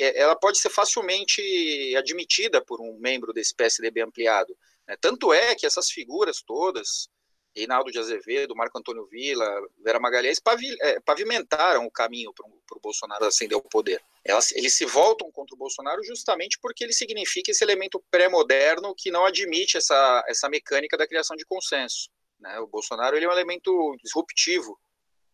é, 0.00 0.18
ela 0.20 0.36
pode 0.36 0.58
ser 0.58 0.70
facilmente 0.70 1.94
admitida 1.96 2.64
por 2.64 2.80
um 2.80 2.98
membro 2.98 3.32
desse 3.32 3.54
PSDB 3.54 4.02
ampliado. 4.02 4.56
Né? 4.86 4.96
Tanto 5.00 5.32
é 5.32 5.54
que 5.54 5.66
essas 5.66 5.90
figuras 5.90 6.42
todas, 6.42 7.08
Reinaldo 7.54 7.90
de 7.90 7.98
Azevedo, 7.98 8.56
Marco 8.56 8.78
Antônio 8.78 9.06
Villa, 9.06 9.48
Vera 9.82 10.00
Magalhães, 10.00 10.40
é, 10.80 11.00
pavimentaram 11.00 11.86
o 11.86 11.90
caminho 11.90 12.32
para 12.34 12.76
o 12.76 12.80
Bolsonaro 12.80 13.24
ascender 13.24 13.54
ao 13.54 13.62
poder. 13.62 14.02
Elas, 14.24 14.50
eles 14.52 14.76
se 14.76 14.84
voltam 14.84 15.30
contra 15.30 15.54
o 15.54 15.58
Bolsonaro 15.58 16.02
justamente 16.02 16.58
porque 16.60 16.82
ele 16.82 16.92
significa 16.92 17.50
esse 17.50 17.62
elemento 17.62 18.02
pré-moderno 18.10 18.94
que 18.96 19.10
não 19.10 19.24
admite 19.24 19.76
essa, 19.76 20.24
essa 20.26 20.48
mecânica 20.48 20.96
da 20.96 21.06
criação 21.06 21.36
de 21.36 21.44
consenso. 21.44 22.10
Né? 22.44 22.60
O 22.60 22.66
Bolsonaro 22.66 23.16
ele 23.16 23.24
é 23.24 23.28
um 23.28 23.32
elemento 23.32 23.96
disruptivo 24.02 24.78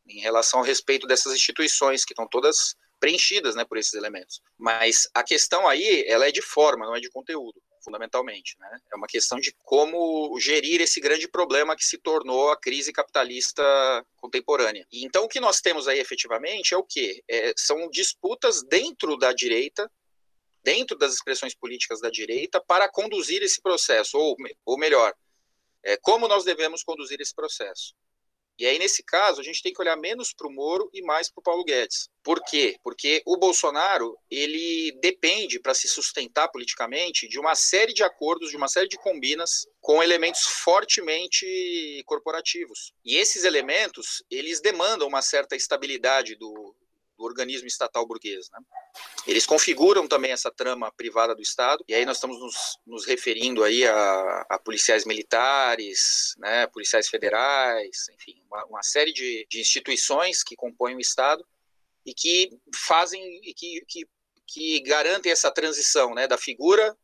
em 0.07 0.20
relação 0.20 0.61
ao 0.61 0.64
respeito 0.64 1.07
dessas 1.07 1.35
instituições 1.35 2.05
que 2.05 2.12
estão 2.12 2.27
todas 2.27 2.77
preenchidas 3.01 3.57
né, 3.57 3.64
por 3.64 3.79
esses 3.79 3.94
elementos. 3.94 4.40
Mas 4.57 5.09
a 5.12 5.25
questão 5.25 5.66
aí 5.66 6.05
ela 6.07 6.29
é 6.29 6.31
de 6.31 6.40
forma, 6.40 6.87
não 6.87 6.94
é 6.94 7.01
de 7.01 7.11
conteúdo, 7.11 7.61
fundamentalmente. 7.83 8.57
Né? 8.61 8.79
É 8.92 8.96
uma 8.96 9.09
questão 9.09 9.40
de 9.40 9.53
como 9.64 10.38
gerir 10.38 10.81
esse 10.81 11.01
grande 11.01 11.27
problema 11.27 11.75
que 11.75 11.85
se 11.85 11.99
tornou 11.99 12.51
a 12.51 12.57
crise 12.57 12.92
capitalista 12.92 13.62
contemporânea. 14.16 14.87
E 14.92 15.05
então 15.05 15.25
o 15.25 15.29
que 15.29 15.40
nós 15.40 15.61
temos 15.61 15.88
aí 15.88 15.99
efetivamente 15.99 16.75
é 16.75 16.77
o 16.77 16.85
quê? 16.85 17.25
É, 17.29 17.53
são 17.57 17.90
disputas 17.90 18.62
dentro 18.62 19.16
da 19.16 19.33
direita 19.33 19.90
dentro 20.62 20.94
das 20.94 21.14
expressões 21.14 21.55
políticas 21.55 22.03
da 22.03 22.11
direita 22.11 22.61
para 22.61 22.87
conduzir 22.87 23.42
esse 23.42 23.62
processo, 23.62 24.18
ou, 24.18 24.37
ou 24.66 24.79
melhor, 24.79 25.14
é, 25.85 25.97
como 25.97 26.29
nós 26.29 26.45
devemos 26.45 26.83
conduzir 26.83 27.21
esse 27.21 27.35
processo. 27.35 27.95
E 28.61 28.66
aí, 28.66 28.79
nesse 28.79 29.03
caso, 29.03 29.40
a 29.40 29.43
gente 29.43 29.62
tem 29.62 29.73
que 29.73 29.81
olhar 29.81 29.97
menos 29.97 30.35
para 30.35 30.47
o 30.47 30.53
Moro 30.53 30.90
e 30.93 31.01
mais 31.01 31.33
para 31.33 31.40
o 31.40 31.43
Paulo 31.43 31.64
Guedes. 31.64 32.11
Por 32.23 32.45
quê? 32.45 32.77
Porque 32.85 33.23
o 33.25 33.38
Bolsonaro, 33.38 34.14
ele 34.31 34.93
depende, 35.01 35.59
para 35.59 35.73
se 35.73 35.88
sustentar 35.88 36.47
politicamente, 36.49 37.27
de 37.27 37.40
uma 37.40 37.55
série 37.55 37.95
de 37.95 38.03
acordos, 38.03 38.51
de 38.51 38.59
uma 38.59 38.69
série 38.69 38.87
de 38.87 38.99
combinas 38.99 39.66
com 39.81 40.03
elementos 40.03 40.43
fortemente 40.43 42.03
corporativos. 42.05 42.93
E 43.03 43.16
esses 43.16 43.45
elementos, 43.45 44.23
eles 44.31 44.61
demandam 44.61 45.09
uma 45.09 45.23
certa 45.23 45.57
estabilidade 45.57 46.35
do, 46.37 46.77
do 47.16 47.25
organismo 47.25 47.66
estatal 47.66 48.07
burguês. 48.07 48.51
Né? 48.51 48.59
Eles 49.26 49.46
configuram 49.46 50.09
também 50.09 50.33
essa 50.33 50.50
trama 50.50 50.90
privada 50.92 51.35
do 51.35 51.42
Estado, 51.42 51.85
e 51.87 51.94
aí 51.94 52.05
nós 52.05 52.16
estamos 52.16 52.40
nos, 52.40 52.79
nos 52.87 53.07
referindo 53.07 53.62
aí 53.62 53.87
a, 53.87 54.46
a, 54.48 54.59
policiais 54.59 55.05
militares, 55.05 56.35
né, 56.38 56.66
policiais 56.66 57.09
federais, 57.09 58.07
enfim, 58.14 58.42
uma, 58.50 58.64
uma 58.66 58.83
série 58.83 59.12
de, 59.12 59.46
de, 59.48 59.61
instituições 59.61 60.42
que 60.42 60.57
compõem 60.57 60.96
o 60.96 61.00
Estado 61.00 61.46
e 62.05 62.14
que 62.14 62.50
fazem, 62.74 63.22
e 63.44 63.55
que, 63.55 63.85
que, 63.87 64.09
que 64.46 64.81
garantem 64.81 65.31
essa 65.31 65.50
transição 65.50 66.14
né, 66.14 66.26
da 66.26 66.38
figura 66.38 66.96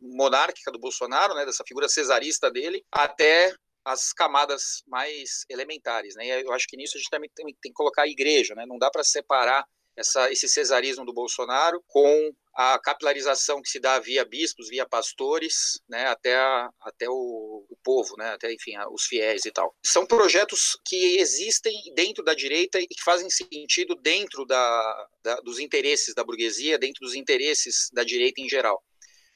monárquica 0.00 0.70
do 0.70 0.78
Bolsonaro, 0.78 1.34
né, 1.34 1.46
dessa 1.46 1.64
figura 1.66 1.88
cesarista 1.88 2.50
dele, 2.50 2.84
até 2.90 3.54
as 3.84 4.12
camadas 4.12 4.82
mais 4.86 5.44
elementares, 5.48 6.14
né? 6.14 6.42
Eu 6.42 6.52
acho 6.52 6.66
que 6.68 6.76
nisso 6.76 6.96
a 6.96 7.00
gente 7.00 7.10
também 7.10 7.30
tem, 7.34 7.46
tem 7.46 7.72
que 7.72 7.72
colocar 7.72 8.02
a 8.02 8.08
igreja, 8.08 8.54
né? 8.54 8.64
Não 8.64 8.78
dá 8.78 8.90
para 8.90 9.02
separar 9.02 9.66
essa, 9.96 10.30
esse 10.30 10.48
cesarismo 10.48 11.04
do 11.04 11.12
Bolsonaro 11.12 11.82
com 11.86 12.32
a 12.54 12.78
capilarização 12.78 13.62
que 13.62 13.68
se 13.68 13.80
dá 13.80 13.98
via 13.98 14.24
bispos, 14.24 14.68
via 14.68 14.86
pastores, 14.86 15.80
né, 15.88 16.06
até, 16.06 16.36
a, 16.36 16.68
até 16.82 17.08
o, 17.08 17.66
o, 17.68 17.76
povo, 17.82 18.14
né, 18.18 18.30
até, 18.30 18.52
enfim, 18.52 18.74
a, 18.76 18.88
os 18.90 19.04
fiéis 19.04 19.46
e 19.46 19.50
tal. 19.50 19.74
São 19.82 20.06
projetos 20.06 20.78
que 20.84 21.18
existem 21.18 21.74
dentro 21.94 22.22
da 22.22 22.34
direita 22.34 22.78
e 22.78 22.86
que 22.86 23.02
fazem 23.02 23.30
sentido 23.30 23.94
dentro 23.94 24.44
da, 24.44 25.08
da, 25.22 25.36
dos 25.36 25.58
interesses 25.58 26.14
da 26.14 26.24
burguesia, 26.24 26.78
dentro 26.78 27.00
dos 27.00 27.14
interesses 27.14 27.88
da 27.92 28.04
direita 28.04 28.40
em 28.40 28.48
geral. 28.48 28.82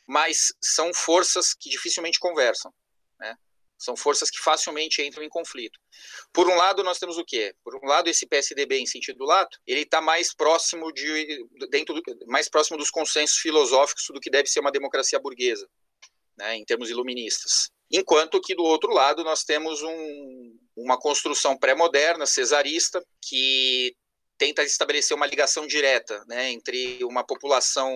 Mas 0.07 0.53
são 0.61 0.93
forças 0.95 1.55
que 1.55 1.71
dificilmente 1.71 2.19
conversam. 2.19 2.73
São 3.79 3.97
forças 3.97 4.31
que 4.31 4.39
facilmente 4.39 5.03
entram 5.03 5.23
em 5.23 5.29
conflito. 5.29 5.79
Por 6.33 6.49
um 6.49 6.57
lado, 6.57 6.83
nós 6.83 6.99
temos 6.99 7.19
o 7.19 7.25
quê? 7.25 7.55
Por 7.63 7.77
um 7.77 7.87
lado, 7.87 8.09
esse 8.09 8.27
PSDB 8.27 8.79
em 8.79 8.87
sentido 8.87 9.25
lato, 9.25 9.59
ele 9.67 9.83
está 9.83 10.01
mais 10.01 10.35
próximo 10.35 10.91
de 10.93 11.47
dentro 11.71 11.95
do, 11.95 12.03
mais 12.27 12.49
próximo 12.49 12.79
dos 12.79 12.91
consensos 12.91 13.39
filosóficos 13.39 14.07
do 14.09 14.21
que 14.21 14.31
deve 14.31 14.49
ser 14.49 14.61
uma 14.61 14.73
democracia 14.73 15.19
burguesa, 15.19 15.69
né, 16.37 16.57
em 16.57 16.65
termos 16.65 16.89
iluministas. 16.89 17.71
Enquanto 17.91 18.41
que 18.41 18.55
do 18.55 18.65
outro 18.65 18.93
lado 18.93 19.23
nós 19.23 19.45
temos 19.45 19.83
um, 19.83 20.59
uma 20.75 20.99
construção 20.99 21.57
pré-moderna, 21.57 22.27
cesarista, 22.27 23.05
que 23.23 23.95
tenta 24.39 24.63
estabelecer 24.63 25.17
uma 25.17 25.27
ligação 25.27 25.67
direta 25.67 26.25
né, 26.27 26.51
entre 26.51 27.03
uma 27.05 27.25
população 27.25 27.93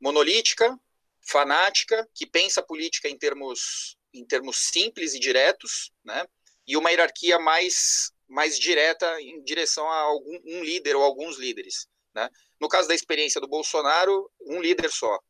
monolítica, 0.00 0.78
fanática, 1.26 2.08
que 2.14 2.26
pensa 2.26 2.62
política 2.62 3.08
em 3.08 3.16
termos 3.16 3.95
em 4.18 4.24
termos 4.24 4.68
simples 4.72 5.14
e 5.14 5.20
diretos, 5.20 5.92
né? 6.04 6.26
E 6.66 6.76
uma 6.76 6.90
hierarquia 6.90 7.38
mais 7.38 8.12
mais 8.28 8.58
direta 8.58 9.20
em 9.20 9.40
direção 9.44 9.88
a 9.88 9.98
algum 9.98 10.40
um 10.44 10.64
líder 10.64 10.96
ou 10.96 11.02
alguns 11.02 11.38
líderes, 11.38 11.86
né? 12.14 12.28
No 12.60 12.68
caso 12.68 12.88
da 12.88 12.94
experiência 12.94 13.40
do 13.40 13.46
Bolsonaro, 13.46 14.30
um 14.40 14.60
líder 14.60 14.90
só. 14.90 15.20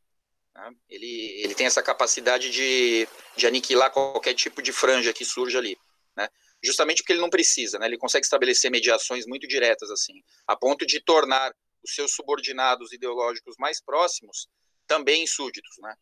Né? 0.54 0.70
Ele, 0.88 1.42
ele 1.42 1.54
tem 1.54 1.66
essa 1.66 1.82
capacidade 1.82 2.50
de, 2.50 3.06
de 3.36 3.46
aniquilar 3.46 3.92
qualquer 3.92 4.34
tipo 4.34 4.62
de 4.62 4.72
franja 4.72 5.12
que 5.12 5.24
surja 5.24 5.58
ali. 5.58 5.76
Né? 6.16 6.28
Justamente 6.62 7.02
porque 7.02 7.12
ele 7.12 7.20
não 7.20 7.28
precisa, 7.28 7.78
né? 7.78 7.86
ele 7.86 7.98
consegue 7.98 8.24
estabelecer 8.24 8.70
mediações 8.70 9.26
muito 9.26 9.46
diretas, 9.46 9.90
assim, 9.90 10.14
a 10.46 10.56
ponto 10.56 10.86
de 10.86 11.00
tornar 11.00 11.52
os 11.84 11.94
seus 11.94 12.12
subordinados 12.14 12.92
ideológicos 12.92 13.54
mais 13.58 13.82
próximos 13.82 14.48
também 14.86 15.26
súditos, 15.26 15.76
né? 15.80 15.94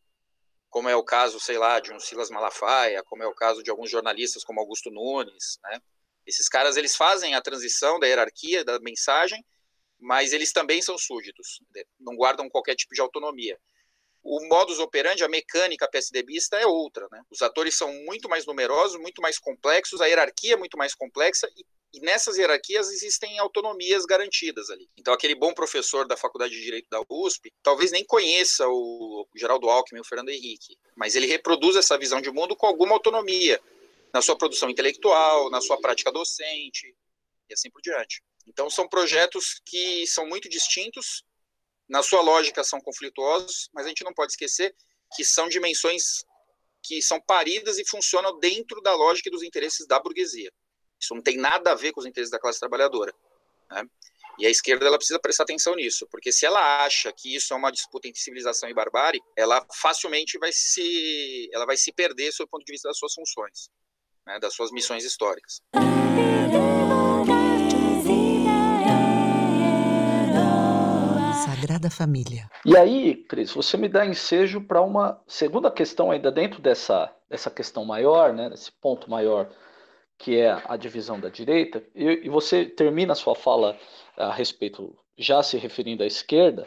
Como 0.75 0.89
é 0.89 0.97
o 0.97 1.05
caso, 1.05 1.39
sei 1.39 1.57
lá, 1.57 1.79
de 1.79 1.93
um 1.93 2.01
Silas 2.01 2.31
Malafaia, 2.31 3.01
como 3.05 3.23
é 3.23 3.27
o 3.29 3.33
caso 3.33 3.63
de 3.63 3.71
alguns 3.71 3.89
jornalistas 3.89 4.43
como 4.43 4.59
Augusto 4.59 4.91
Nunes, 4.91 5.57
né? 5.63 5.81
Esses 6.27 6.49
caras, 6.49 6.77
eles 6.77 6.97
fazem 6.97 7.37
a 7.37 7.41
transição 7.41 8.01
da 8.01 8.09
hierarquia, 8.09 8.65
da 8.65 8.81
mensagem, 8.81 9.45
mas 10.01 10.33
eles 10.33 10.53
também 10.53 10.83
são 10.83 10.99
súditos, 10.99 11.61
né? 11.73 11.85
não 12.01 12.17
guardam 12.17 12.51
qualquer 12.51 12.75
tipo 12.75 12.93
de 12.93 13.01
autonomia 13.01 13.57
o 14.25 14.49
modus 14.49 14.81
operandi, 14.81 15.23
a 15.23 15.29
mecânica 15.29 15.87
PSDBista 15.87 16.57
é 16.57 16.67
outra, 16.67 17.07
né? 17.13 17.23
Os 17.31 17.43
atores 17.43 17.77
são 17.77 17.93
muito 18.05 18.27
mais 18.27 18.47
numerosos, 18.47 18.99
muito 18.99 19.21
mais 19.21 19.39
complexos, 19.39 20.01
a 20.01 20.07
hierarquia 20.07 20.55
é 20.55 20.57
muito 20.57 20.79
mais 20.79 20.95
complexa 20.95 21.47
e, 21.55 21.65
e 21.95 22.01
nessas 22.01 22.37
hierarquias 22.37 22.91
existem 22.91 23.39
autonomias 23.39 24.05
garantidas 24.05 24.69
ali. 24.69 24.89
Então, 24.99 25.15
aquele 25.15 25.35
bom 25.35 25.55
professor 25.55 26.07
da 26.07 26.17
Faculdade 26.17 26.53
de 26.53 26.63
Direito 26.63 26.89
da 26.91 27.01
USP 27.09 27.53
talvez 27.63 27.93
nem 27.93 28.05
conheça 28.05 28.67
o 28.69 29.27
Geraldo 29.35 29.71
Alckmin, 29.71 30.01
o 30.01 30.05
Fernando 30.05 30.31
Henrique, 30.31 30.77
mas 30.97 31.15
ele 31.15 31.27
reproduz 31.27 31.77
essa 31.77 31.97
visão 31.97 32.21
de 32.21 32.31
mundo 32.31 32.57
com 32.57 32.67
alguma 32.67 32.93
autonomia 32.93 33.61
na 34.13 34.21
sua 34.21 34.37
produção 34.37 34.69
intelectual, 34.69 35.51
na 35.51 35.61
sua 35.61 35.81
prática 35.81 36.11
docente 36.11 36.95
e 37.49 37.55
assim 37.55 37.71
por 37.71 37.81
diante. 37.81 38.23
Então, 38.47 38.69
são 38.69 38.89
projetos 38.89 39.61
que 39.65 40.07
são 40.07 40.27
muito 40.27 40.49
distintos 40.49 41.25
na 41.89 42.03
sua 42.03 42.23
lógica 42.23 42.65
são 42.65 42.81
conflituosos, 42.81 43.69
mas 43.73 43.85
a 43.85 43.89
gente 43.89 44.05
não 44.05 44.15
pode 44.15 44.33
esquecer 44.33 44.75
que 45.15 45.25
são 45.25 45.49
dimensões 45.49 46.25
que 46.83 47.01
são 47.01 47.21
paridas 47.21 47.79
e 47.79 47.89
funcionam 47.89 48.39
dentro 48.39 48.81
da 48.83 48.95
lógica 48.95 49.29
e 49.29 49.33
dos 49.33 49.43
interesses 49.43 49.87
da 49.87 49.99
burguesia. 49.99 50.53
Isso 51.01 51.15
não 51.15 51.23
tem 51.23 51.37
nada 51.37 51.73
a 51.73 51.75
ver 51.75 51.93
com 51.93 52.01
os 52.01 52.07
interesses 52.07 52.31
da 52.31 52.39
classe 52.39 52.59
trabalhadora. 52.61 53.13
Né? 53.71 53.85
E 54.39 54.47
a 54.47 54.51
esquerda 54.51 54.87
ela 54.87 54.97
precisa 54.97 55.19
prestar 55.19 55.45
atenção 55.45 55.77
nisso, 55.77 56.09
porque 56.11 56.33
se 56.33 56.45
ela 56.45 56.85
acha 56.85 57.13
que 57.13 57.35
isso 57.35 57.55
é 57.55 57.57
uma 57.57 57.71
disputa 57.71 58.09
entre 58.09 58.21
civilização 58.21 58.69
e 58.69 58.75
barbárie, 58.75 59.23
ela 59.37 59.65
facilmente 59.73 60.39
vai 60.39 60.51
se, 60.53 61.49
ela 61.53 61.65
vai 61.65 61.77
se 61.77 61.93
perder 61.93 62.33
sob 62.33 62.47
o 62.47 62.51
ponto 62.51 62.65
de 62.65 62.73
vista 62.73 62.89
das 62.89 62.99
suas 62.99 63.15
funções, 63.15 63.71
né, 64.27 64.41
das 64.41 64.53
suas 64.55 64.73
missões 64.73 65.05
históricas. 65.05 65.63
Sagrada 71.45 71.89
Família. 71.89 72.51
E 72.67 72.77
aí, 72.77 73.15
Cris, 73.15 73.53
você 73.53 73.77
me 73.77 73.89
dá 73.89 74.05
ensejo 74.05 74.61
para 74.61 74.83
uma 74.83 75.23
segunda 75.29 75.71
questão 75.71 76.11
ainda 76.11 76.31
dentro 76.33 76.61
dessa, 76.61 77.15
dessa 77.31 77.51
questão 77.51 77.85
maior, 77.85 78.33
né, 78.33 78.51
desse 78.51 78.73
ponto 78.73 79.09
maior, 79.09 79.49
que 80.19 80.39
é 80.39 80.63
a 80.67 80.77
divisão 80.77 81.19
da 81.19 81.29
direita, 81.29 81.83
e, 81.95 82.23
e 82.25 82.29
você 82.29 82.65
termina 82.65 83.13
a 83.13 83.17
sua 83.17 83.35
fala 83.35 83.77
a 84.17 84.33
respeito, 84.33 84.97
já 85.17 85.43
se 85.43 85.57
referindo 85.57 86.03
à 86.03 86.07
esquerda, 86.07 86.67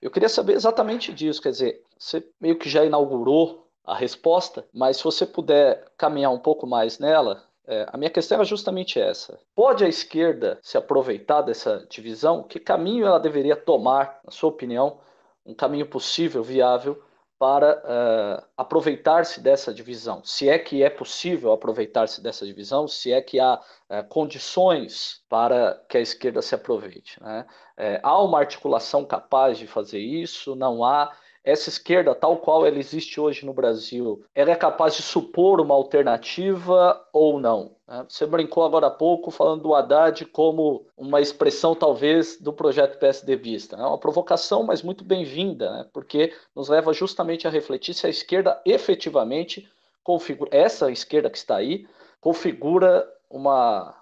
eu 0.00 0.10
queria 0.10 0.28
saber 0.28 0.52
exatamente 0.52 1.12
disso, 1.12 1.40
quer 1.40 1.50
dizer, 1.50 1.82
você 1.98 2.26
meio 2.40 2.58
que 2.58 2.68
já 2.68 2.84
inaugurou 2.84 3.66
a 3.84 3.94
resposta, 3.94 4.66
mas 4.72 4.98
se 4.98 5.04
você 5.04 5.26
puder 5.26 5.84
caminhar 5.96 6.32
um 6.32 6.38
pouco 6.38 6.66
mais 6.66 6.98
nela, 6.98 7.42
é, 7.66 7.86
a 7.90 7.96
minha 7.96 8.10
questão 8.10 8.36
era 8.36 8.44
justamente 8.44 9.00
essa. 9.00 9.38
Pode 9.54 9.84
a 9.84 9.88
esquerda 9.88 10.58
se 10.62 10.76
aproveitar 10.76 11.42
dessa 11.42 11.86
divisão? 11.88 12.42
Que 12.42 12.58
caminho 12.58 13.06
ela 13.06 13.18
deveria 13.18 13.56
tomar, 13.56 14.20
na 14.24 14.30
sua 14.30 14.50
opinião, 14.50 15.00
um 15.44 15.54
caminho 15.54 15.86
possível, 15.86 16.42
viável, 16.42 17.02
para 17.38 17.76
uh, 17.78 18.46
aproveitar-se 18.56 19.40
dessa 19.40 19.72
divisão? 19.72 20.22
Se 20.24 20.48
é 20.48 20.58
que 20.58 20.82
é 20.82 20.90
possível 20.90 21.52
aproveitar-se 21.52 22.22
dessa 22.22 22.46
divisão, 22.46 22.86
se 22.88 23.12
é 23.12 23.20
que 23.20 23.40
há 23.40 23.54
uh, 23.54 24.08
condições 24.08 25.22
para 25.28 25.82
que 25.88 25.98
a 25.98 26.00
esquerda 26.00 26.40
se 26.40 26.54
aproveite. 26.54 27.20
Né? 27.22 27.46
É, 27.76 28.00
há 28.02 28.22
uma 28.22 28.38
articulação 28.38 29.04
capaz 29.04 29.58
de 29.58 29.66
fazer 29.66 29.98
isso? 29.98 30.54
Não 30.54 30.84
há? 30.84 31.12
Essa 31.44 31.68
esquerda, 31.68 32.14
tal 32.14 32.38
qual 32.38 32.66
ela 32.66 32.78
existe 32.78 33.20
hoje 33.20 33.44
no 33.44 33.52
Brasil, 33.52 34.24
ela 34.34 34.50
é 34.50 34.56
capaz 34.56 34.96
de 34.96 35.02
supor 35.02 35.60
uma 35.60 35.74
alternativa 35.74 37.06
ou 37.12 37.38
não? 37.38 37.76
Né? 37.86 38.06
Você 38.08 38.24
brincou 38.24 38.64
agora 38.64 38.86
há 38.86 38.90
pouco 38.90 39.30
falando 39.30 39.62
do 39.62 39.74
Haddad 39.74 40.24
como 40.26 40.86
uma 40.96 41.20
expressão, 41.20 41.74
talvez, 41.74 42.40
do 42.40 42.52
projeto 42.52 42.98
PSDBista. 42.98 43.76
É 43.76 43.80
uma 43.86 43.98
provocação, 43.98 44.62
mas 44.62 44.82
muito 44.82 45.04
bem-vinda, 45.04 45.70
né? 45.70 45.86
porque 45.92 46.32
nos 46.56 46.70
leva 46.70 46.94
justamente 46.94 47.46
a 47.46 47.50
refletir 47.50 47.92
se 47.92 48.06
a 48.06 48.10
esquerda 48.10 48.60
efetivamente 48.64 49.68
configura, 50.02 50.50
essa 50.50 50.90
esquerda 50.90 51.28
que 51.28 51.38
está 51.38 51.56
aí, 51.56 51.86
configura 52.20 53.06
uma 53.28 53.94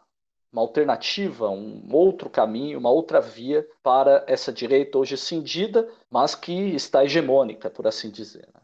uma 0.53 0.61
alternativa, 0.61 1.49
um 1.49 1.89
outro 1.91 2.29
caminho, 2.29 2.79
uma 2.79 2.91
outra 2.91 3.21
via 3.21 3.67
para 3.83 4.25
essa 4.29 4.53
direita 4.53 4.99
hoje 4.99 5.17
cindida, 5.17 5.91
mas 6.11 6.35
que 6.35 6.53
está 6.53 7.05
hegemônica, 7.05 7.71
por 7.71 7.87
assim 7.87 8.11
dizer. 8.11 8.47
Né? 8.53 8.61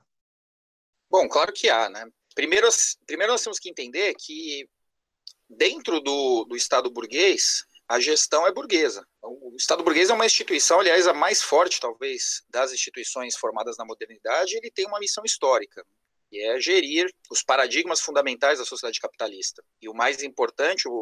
Bom, 1.10 1.26
claro 1.26 1.52
que 1.52 1.70
há, 1.70 1.88
né? 1.88 2.06
Primeiro, 2.34 2.68
primeiro 3.06 3.32
nós 3.32 3.42
temos 3.42 3.58
que 3.58 3.70
entender 3.70 4.14
que 4.14 4.68
dentro 5.48 6.00
do, 6.00 6.44
do 6.44 6.54
Estado 6.54 6.90
burguês, 6.90 7.64
a 7.88 7.98
gestão 7.98 8.46
é 8.46 8.52
burguesa. 8.52 9.02
O 9.22 9.56
Estado 9.56 9.82
burguês 9.82 10.10
é 10.10 10.14
uma 10.14 10.26
instituição, 10.26 10.80
aliás, 10.80 11.06
a 11.06 11.14
mais 11.14 11.42
forte, 11.42 11.80
talvez, 11.80 12.44
das 12.50 12.70
instituições 12.70 13.34
formadas 13.34 13.78
na 13.78 13.84
modernidade, 13.86 14.56
ele 14.56 14.70
tem 14.70 14.86
uma 14.86 15.00
missão 15.00 15.24
histórica 15.24 15.82
que 16.30 16.40
é 16.40 16.60
gerir 16.60 17.10
os 17.30 17.42
paradigmas 17.42 18.00
fundamentais 18.00 18.58
da 18.58 18.64
sociedade 18.64 19.00
capitalista. 19.00 19.64
E 19.80 19.88
o 19.88 19.94
mais 19.94 20.22
importante, 20.22 20.86
o, 20.86 20.92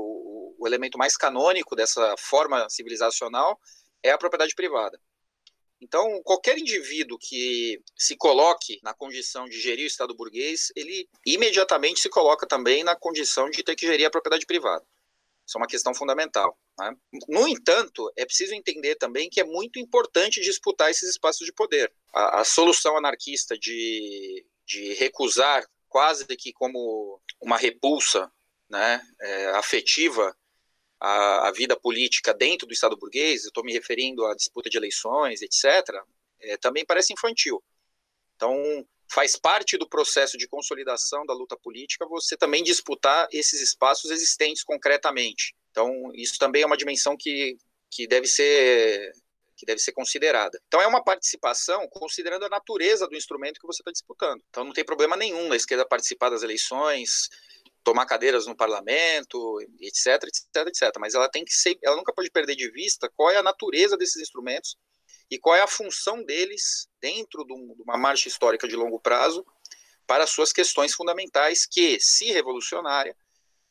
o 0.58 0.66
elemento 0.66 0.98
mais 0.98 1.16
canônico 1.16 1.76
dessa 1.76 2.16
forma 2.16 2.68
civilizacional 2.68 3.58
é 4.02 4.10
a 4.10 4.18
propriedade 4.18 4.54
privada. 4.54 5.00
Então, 5.80 6.22
qualquer 6.22 6.58
indivíduo 6.58 7.18
que 7.18 7.82
se 7.94 8.16
coloque 8.16 8.80
na 8.82 8.94
condição 8.94 9.46
de 9.46 9.60
gerir 9.60 9.84
o 9.84 9.86
Estado 9.86 10.14
burguês, 10.14 10.72
ele 10.74 11.08
imediatamente 11.24 12.00
se 12.00 12.08
coloca 12.08 12.46
também 12.46 12.82
na 12.82 12.96
condição 12.96 13.50
de 13.50 13.62
ter 13.62 13.76
que 13.76 13.86
gerir 13.86 14.06
a 14.06 14.10
propriedade 14.10 14.46
privada. 14.46 14.84
Isso 15.46 15.58
é 15.58 15.60
uma 15.60 15.68
questão 15.68 15.94
fundamental. 15.94 16.58
Né? 16.78 16.96
No 17.28 17.46
entanto, 17.46 18.10
é 18.16 18.24
preciso 18.24 18.54
entender 18.54 18.96
também 18.96 19.28
que 19.28 19.40
é 19.40 19.44
muito 19.44 19.78
importante 19.78 20.40
disputar 20.40 20.90
esses 20.90 21.10
espaços 21.10 21.46
de 21.46 21.52
poder. 21.52 21.92
A, 22.12 22.40
a 22.40 22.44
solução 22.44 22.96
anarquista 22.96 23.56
de 23.56 24.44
de 24.66 24.92
recusar 24.94 25.64
quase 25.88 26.26
que 26.26 26.52
como 26.52 27.20
uma 27.40 27.56
repulsa 27.56 28.30
né, 28.68 29.00
é, 29.20 29.46
afetiva 29.50 30.36
a, 31.06 31.48
a, 31.48 31.52
vida 31.52 31.76
política 31.76 32.34
dentro 32.34 32.66
do 32.66 32.72
Estado 32.72 32.96
burguês, 32.96 33.44
estou 33.44 33.64
me 33.64 33.72
referindo 33.72 34.24
à 34.26 34.34
disputa 34.34 34.68
de 34.68 34.76
eleições, 34.76 35.40
etc., 35.42 35.64
é, 36.40 36.56
também 36.56 36.84
parece 36.84 37.12
infantil. 37.12 37.62
Então, 38.34 38.52
faz 39.08 39.36
parte 39.36 39.78
do 39.78 39.88
processo 39.88 40.36
de 40.36 40.48
consolidação 40.48 41.24
da 41.24 41.32
luta 41.32 41.56
política 41.56 42.06
você 42.06 42.36
também 42.36 42.62
disputar 42.62 43.28
esses 43.32 43.60
espaços 43.60 44.10
existentes 44.10 44.64
concretamente. 44.64 45.54
Então, 45.70 46.10
isso 46.14 46.38
também 46.38 46.62
é 46.62 46.66
uma 46.66 46.76
dimensão 46.76 47.16
que, 47.16 47.56
que 47.90 48.06
deve 48.06 48.26
ser 48.26 49.12
que 49.56 49.64
deve 49.64 49.80
ser 49.80 49.92
considerada. 49.92 50.60
Então 50.68 50.82
é 50.82 50.86
uma 50.86 51.02
participação 51.02 51.88
considerando 51.88 52.44
a 52.44 52.48
natureza 52.48 53.08
do 53.08 53.16
instrumento 53.16 53.58
que 53.58 53.66
você 53.66 53.80
está 53.80 53.90
disputando. 53.90 54.42
Então 54.50 54.62
não 54.64 54.72
tem 54.74 54.84
problema 54.84 55.16
nenhum 55.16 55.48
da 55.48 55.56
esquerda 55.56 55.86
participar 55.86 56.28
das 56.28 56.42
eleições, 56.42 57.30
tomar 57.86 58.04
cadeiras 58.04 58.48
no 58.48 58.56
parlamento, 58.56 59.60
etc, 59.80 60.24
etc, 60.24 60.66
etc. 60.66 60.92
Mas 60.98 61.14
ela 61.14 61.30
tem 61.30 61.44
que 61.44 61.52
ser, 61.52 61.78
ela 61.84 61.94
nunca 61.94 62.12
pode 62.12 62.28
perder 62.32 62.56
de 62.56 62.68
vista 62.72 63.08
qual 63.14 63.30
é 63.30 63.36
a 63.36 63.44
natureza 63.44 63.96
desses 63.96 64.20
instrumentos 64.20 64.76
e 65.30 65.38
qual 65.38 65.54
é 65.54 65.60
a 65.60 65.68
função 65.68 66.24
deles 66.24 66.88
dentro 67.00 67.44
de 67.44 67.52
uma 67.84 67.96
marcha 67.96 68.26
histórica 68.26 68.66
de 68.66 68.74
longo 68.74 68.98
prazo 68.98 69.46
para 70.04 70.26
suas 70.26 70.52
questões 70.52 70.94
fundamentais, 70.94 71.64
que, 71.64 72.00
se 72.00 72.32
revolucionária, 72.32 73.16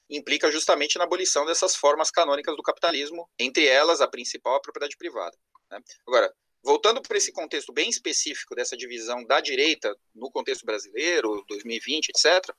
implica 0.09 0.49
justamente 0.49 0.97
na 0.97 1.03
abolição 1.03 1.45
dessas 1.45 1.75
formas 1.75 2.09
canônicas 2.09 2.55
do 2.55 2.63
capitalismo, 2.63 3.29
entre 3.37 3.67
elas 3.67 3.99
a 3.99 4.07
principal 4.07 4.55
a 4.55 4.61
propriedade 4.61 4.95
privada. 4.95 5.35
Né? 5.69 5.79
Agora, 6.07 6.33
voltando 6.63 7.01
para 7.01 7.17
esse 7.17 7.33
contexto 7.33 7.73
bem 7.73 7.89
específico 7.89 8.55
dessa 8.55 8.77
divisão 8.77 9.25
da 9.25 9.41
direita 9.41 9.93
no 10.13 10.31
contexto 10.31 10.65
brasileiro, 10.65 11.43
2020, 11.49 12.09
etc., 12.09 12.55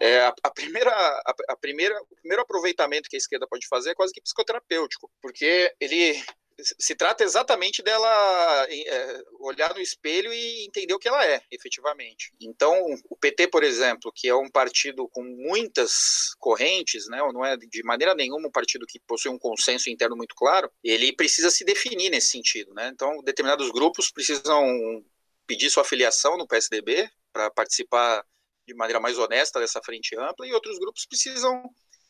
é, 0.00 0.20
a, 0.20 0.34
a, 0.42 0.50
primeira, 0.50 0.90
a, 0.90 1.34
a, 1.50 1.56
primeira, 1.56 2.00
o 2.02 2.16
primeiro 2.16 2.42
aproveitamento 2.42 3.08
que 3.08 3.16
a 3.16 3.18
esquerda 3.18 3.46
pode 3.48 3.66
fazer 3.66 3.90
é 3.90 3.94
quase 3.94 4.12
que 4.12 4.20
psicoterapêutico, 4.20 5.10
porque 5.20 5.74
ele 5.80 6.22
se 6.60 6.94
trata 6.94 7.22
exatamente 7.22 7.82
dela 7.82 8.66
é, 8.68 9.22
olhar 9.38 9.72
no 9.74 9.80
espelho 9.80 10.32
e 10.32 10.66
entender 10.66 10.92
o 10.92 10.98
que 10.98 11.08
ela 11.08 11.24
é, 11.24 11.40
efetivamente. 11.50 12.32
Então, 12.40 12.74
o 13.08 13.16
PT, 13.16 13.48
por 13.48 13.62
exemplo, 13.62 14.12
que 14.12 14.28
é 14.28 14.34
um 14.34 14.50
partido 14.50 15.08
com 15.08 15.22
muitas 15.22 16.34
correntes, 16.38 17.08
né, 17.08 17.18
não 17.32 17.44
é 17.44 17.56
de 17.56 17.82
maneira 17.84 18.14
nenhuma 18.14 18.48
um 18.48 18.52
partido 18.52 18.86
que 18.86 18.98
possui 19.00 19.30
um 19.30 19.38
consenso 19.38 19.88
interno 19.88 20.16
muito 20.16 20.34
claro, 20.34 20.70
ele 20.82 21.12
precisa 21.12 21.50
se 21.50 21.64
definir 21.64 22.10
nesse 22.10 22.30
sentido. 22.30 22.74
Né? 22.74 22.90
Então, 22.92 23.22
determinados 23.22 23.70
grupos 23.70 24.10
precisam 24.10 25.04
pedir 25.46 25.70
sua 25.70 25.84
filiação 25.84 26.36
no 26.36 26.46
PSDB 26.46 27.08
para 27.32 27.50
participar 27.50 28.24
de 28.68 28.74
maneira 28.74 29.00
mais 29.00 29.18
honesta 29.18 29.58
dessa 29.58 29.80
frente 29.82 30.16
ampla, 30.16 30.46
e 30.46 30.52
outros 30.52 30.78
grupos 30.78 31.06
precisam 31.06 31.62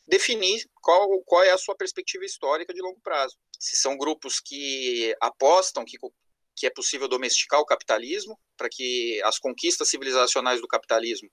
definir 0.07 0.67
qual, 0.81 1.07
qual 1.23 1.43
é 1.43 1.51
a 1.51 1.57
sua 1.57 1.75
perspectiva 1.75 2.25
histórica 2.25 2.73
de 2.73 2.81
longo 2.81 2.99
prazo. 3.01 3.35
Se 3.59 3.75
são 3.75 3.97
grupos 3.97 4.39
que 4.39 5.15
apostam 5.21 5.85
que, 5.85 5.97
que 6.55 6.67
é 6.67 6.69
possível 6.69 7.07
domesticar 7.07 7.59
o 7.59 7.65
capitalismo, 7.65 8.37
para 8.57 8.69
que 8.69 9.21
as 9.23 9.39
conquistas 9.39 9.89
civilizacionais 9.89 10.59
do 10.61 10.67
capitalismo 10.67 11.29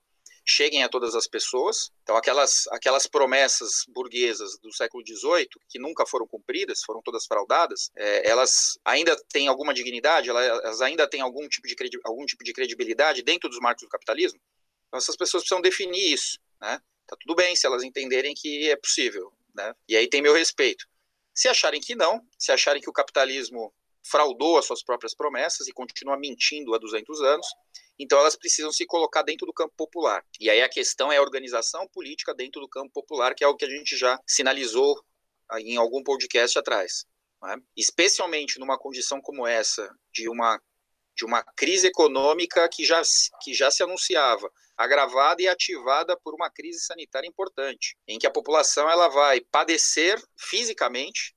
cheguem 0.47 0.81
a 0.83 0.89
todas 0.89 1.13
as 1.13 1.27
pessoas. 1.27 1.91
Então, 2.03 2.15
aquelas, 2.15 2.67
aquelas 2.67 3.05
promessas 3.05 3.83
burguesas 3.89 4.57
do 4.59 4.73
século 4.73 5.03
XVIII, 5.05 5.49
que 5.67 5.77
nunca 5.77 6.05
foram 6.05 6.25
cumpridas, 6.25 6.81
foram 6.85 7.01
todas 7.01 7.25
fraudadas, 7.25 7.91
é, 7.95 8.29
elas 8.29 8.79
ainda 8.85 9.15
têm 9.29 9.49
alguma 9.49 9.73
dignidade, 9.73 10.29
elas 10.29 10.81
ainda 10.81 11.07
têm 11.07 11.19
algum 11.19 11.47
tipo, 11.49 11.67
de 11.67 11.75
algum 12.05 12.25
tipo 12.25 12.43
de 12.43 12.53
credibilidade 12.53 13.21
dentro 13.23 13.49
dos 13.49 13.59
marcos 13.59 13.83
do 13.83 13.89
capitalismo? 13.89 14.39
Então, 14.87 14.97
essas 14.97 15.15
pessoas 15.15 15.43
precisam 15.43 15.61
definir 15.61 16.13
isso. 16.13 16.39
Né? 16.61 16.79
Tá 17.05 17.15
tudo 17.19 17.35
bem 17.35 17.55
se 17.55 17.65
elas 17.65 17.83
entenderem 17.83 18.33
que 18.35 18.69
é 18.69 18.75
possível. 18.75 19.31
Né? 19.53 19.73
E 19.87 19.95
aí 19.95 20.07
tem 20.07 20.21
meu 20.21 20.33
respeito. 20.33 20.85
Se 21.33 21.47
acharem 21.47 21.79
que 21.79 21.95
não, 21.95 22.25
se 22.37 22.51
acharem 22.51 22.81
que 22.81 22.89
o 22.89 22.93
capitalismo 22.93 23.73
fraudou 24.03 24.57
as 24.57 24.65
suas 24.65 24.83
próprias 24.83 25.13
promessas 25.13 25.67
e 25.67 25.73
continua 25.73 26.17
mentindo 26.17 26.73
há 26.73 26.77
200 26.77 27.21
anos, 27.21 27.47
então 27.99 28.19
elas 28.19 28.35
precisam 28.35 28.71
se 28.71 28.85
colocar 28.85 29.21
dentro 29.21 29.45
do 29.45 29.53
campo 29.53 29.73
popular. 29.75 30.23
E 30.39 30.49
aí 30.49 30.61
a 30.61 30.69
questão 30.69 31.11
é 31.11 31.17
a 31.17 31.21
organização 31.21 31.87
política 31.87 32.33
dentro 32.33 32.61
do 32.61 32.69
campo 32.69 32.91
popular, 32.91 33.35
que 33.35 33.43
é 33.43 33.47
o 33.47 33.55
que 33.55 33.65
a 33.65 33.69
gente 33.69 33.97
já 33.97 34.19
sinalizou 34.25 35.03
em 35.59 35.77
algum 35.77 36.03
podcast 36.03 36.57
atrás. 36.57 37.05
Né? 37.41 37.57
Especialmente 37.75 38.59
numa 38.59 38.77
condição 38.77 39.21
como 39.21 39.45
essa, 39.45 39.89
de 40.13 40.29
uma, 40.29 40.61
de 41.15 41.25
uma 41.25 41.43
crise 41.55 41.87
econômica 41.87 42.67
que 42.69 42.85
já, 42.85 43.01
que 43.41 43.53
já 43.53 43.71
se 43.71 43.83
anunciava, 43.83 44.51
agravada 44.77 45.41
e 45.41 45.47
ativada 45.47 46.15
por 46.17 46.35
uma 46.35 46.49
crise 46.49 46.81
sanitária 46.81 47.27
importante, 47.27 47.97
em 48.07 48.19
que 48.19 48.27
a 48.27 48.31
população 48.31 48.89
ela 48.89 49.07
vai 49.07 49.41
padecer 49.41 50.21
fisicamente, 50.37 51.35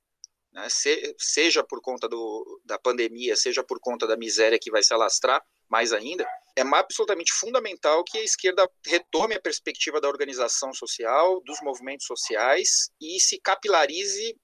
né, 0.53 0.69
se, 0.69 1.15
seja 1.17 1.63
por 1.63 1.81
conta 1.81 2.07
do, 2.07 2.61
da 2.63 2.77
pandemia, 2.77 3.35
seja 3.35 3.63
por 3.63 3.79
conta 3.79 4.05
da 4.05 4.17
miséria 4.17 4.59
que 4.61 4.69
vai 4.69 4.83
se 4.83 4.93
alastrar, 4.93 5.43
mais 5.69 5.93
ainda, 5.93 6.27
é 6.55 6.61
absolutamente 6.61 7.31
fundamental 7.31 8.03
que 8.03 8.17
a 8.17 8.23
esquerda 8.23 8.69
retome 8.85 9.35
a 9.35 9.41
perspectiva 9.41 10.01
da 10.01 10.09
organização 10.09 10.73
social, 10.73 11.41
dos 11.45 11.61
movimentos 11.61 12.05
sociais 12.05 12.91
e 12.99 13.19
se 13.21 13.39
capilarize 13.39 14.35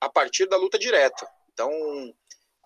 a 0.00 0.08
partir 0.08 0.46
da 0.46 0.56
luta 0.56 0.76
direta. 0.76 1.26
Então, 1.52 1.70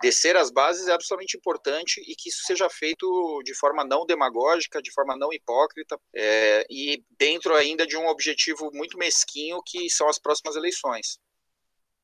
descer 0.01 0.37
as 0.37 0.51
bases 0.51 0.89
é 0.89 0.93
absolutamente 0.93 1.37
importante 1.37 2.01
e 2.07 2.15
que 2.15 2.29
isso 2.29 2.43
seja 2.45 2.69
feito 2.71 3.43
de 3.45 3.55
forma 3.55 3.85
não 3.85 4.07
demagógica, 4.07 4.81
de 4.81 4.93
forma 4.93 5.17
não 5.17 5.33
hipócrita 5.33 5.99
é, 6.15 6.67
e 6.71 7.03
dentro 7.19 7.55
ainda 7.55 7.87
de 7.87 7.97
um 7.97 8.07
objetivo 8.07 8.71
muito 8.73 8.97
mesquinho 8.97 9.61
que 9.65 9.91
são 9.91 10.09
as 10.09 10.19
próximas 10.19 10.57
eleições, 10.57 11.19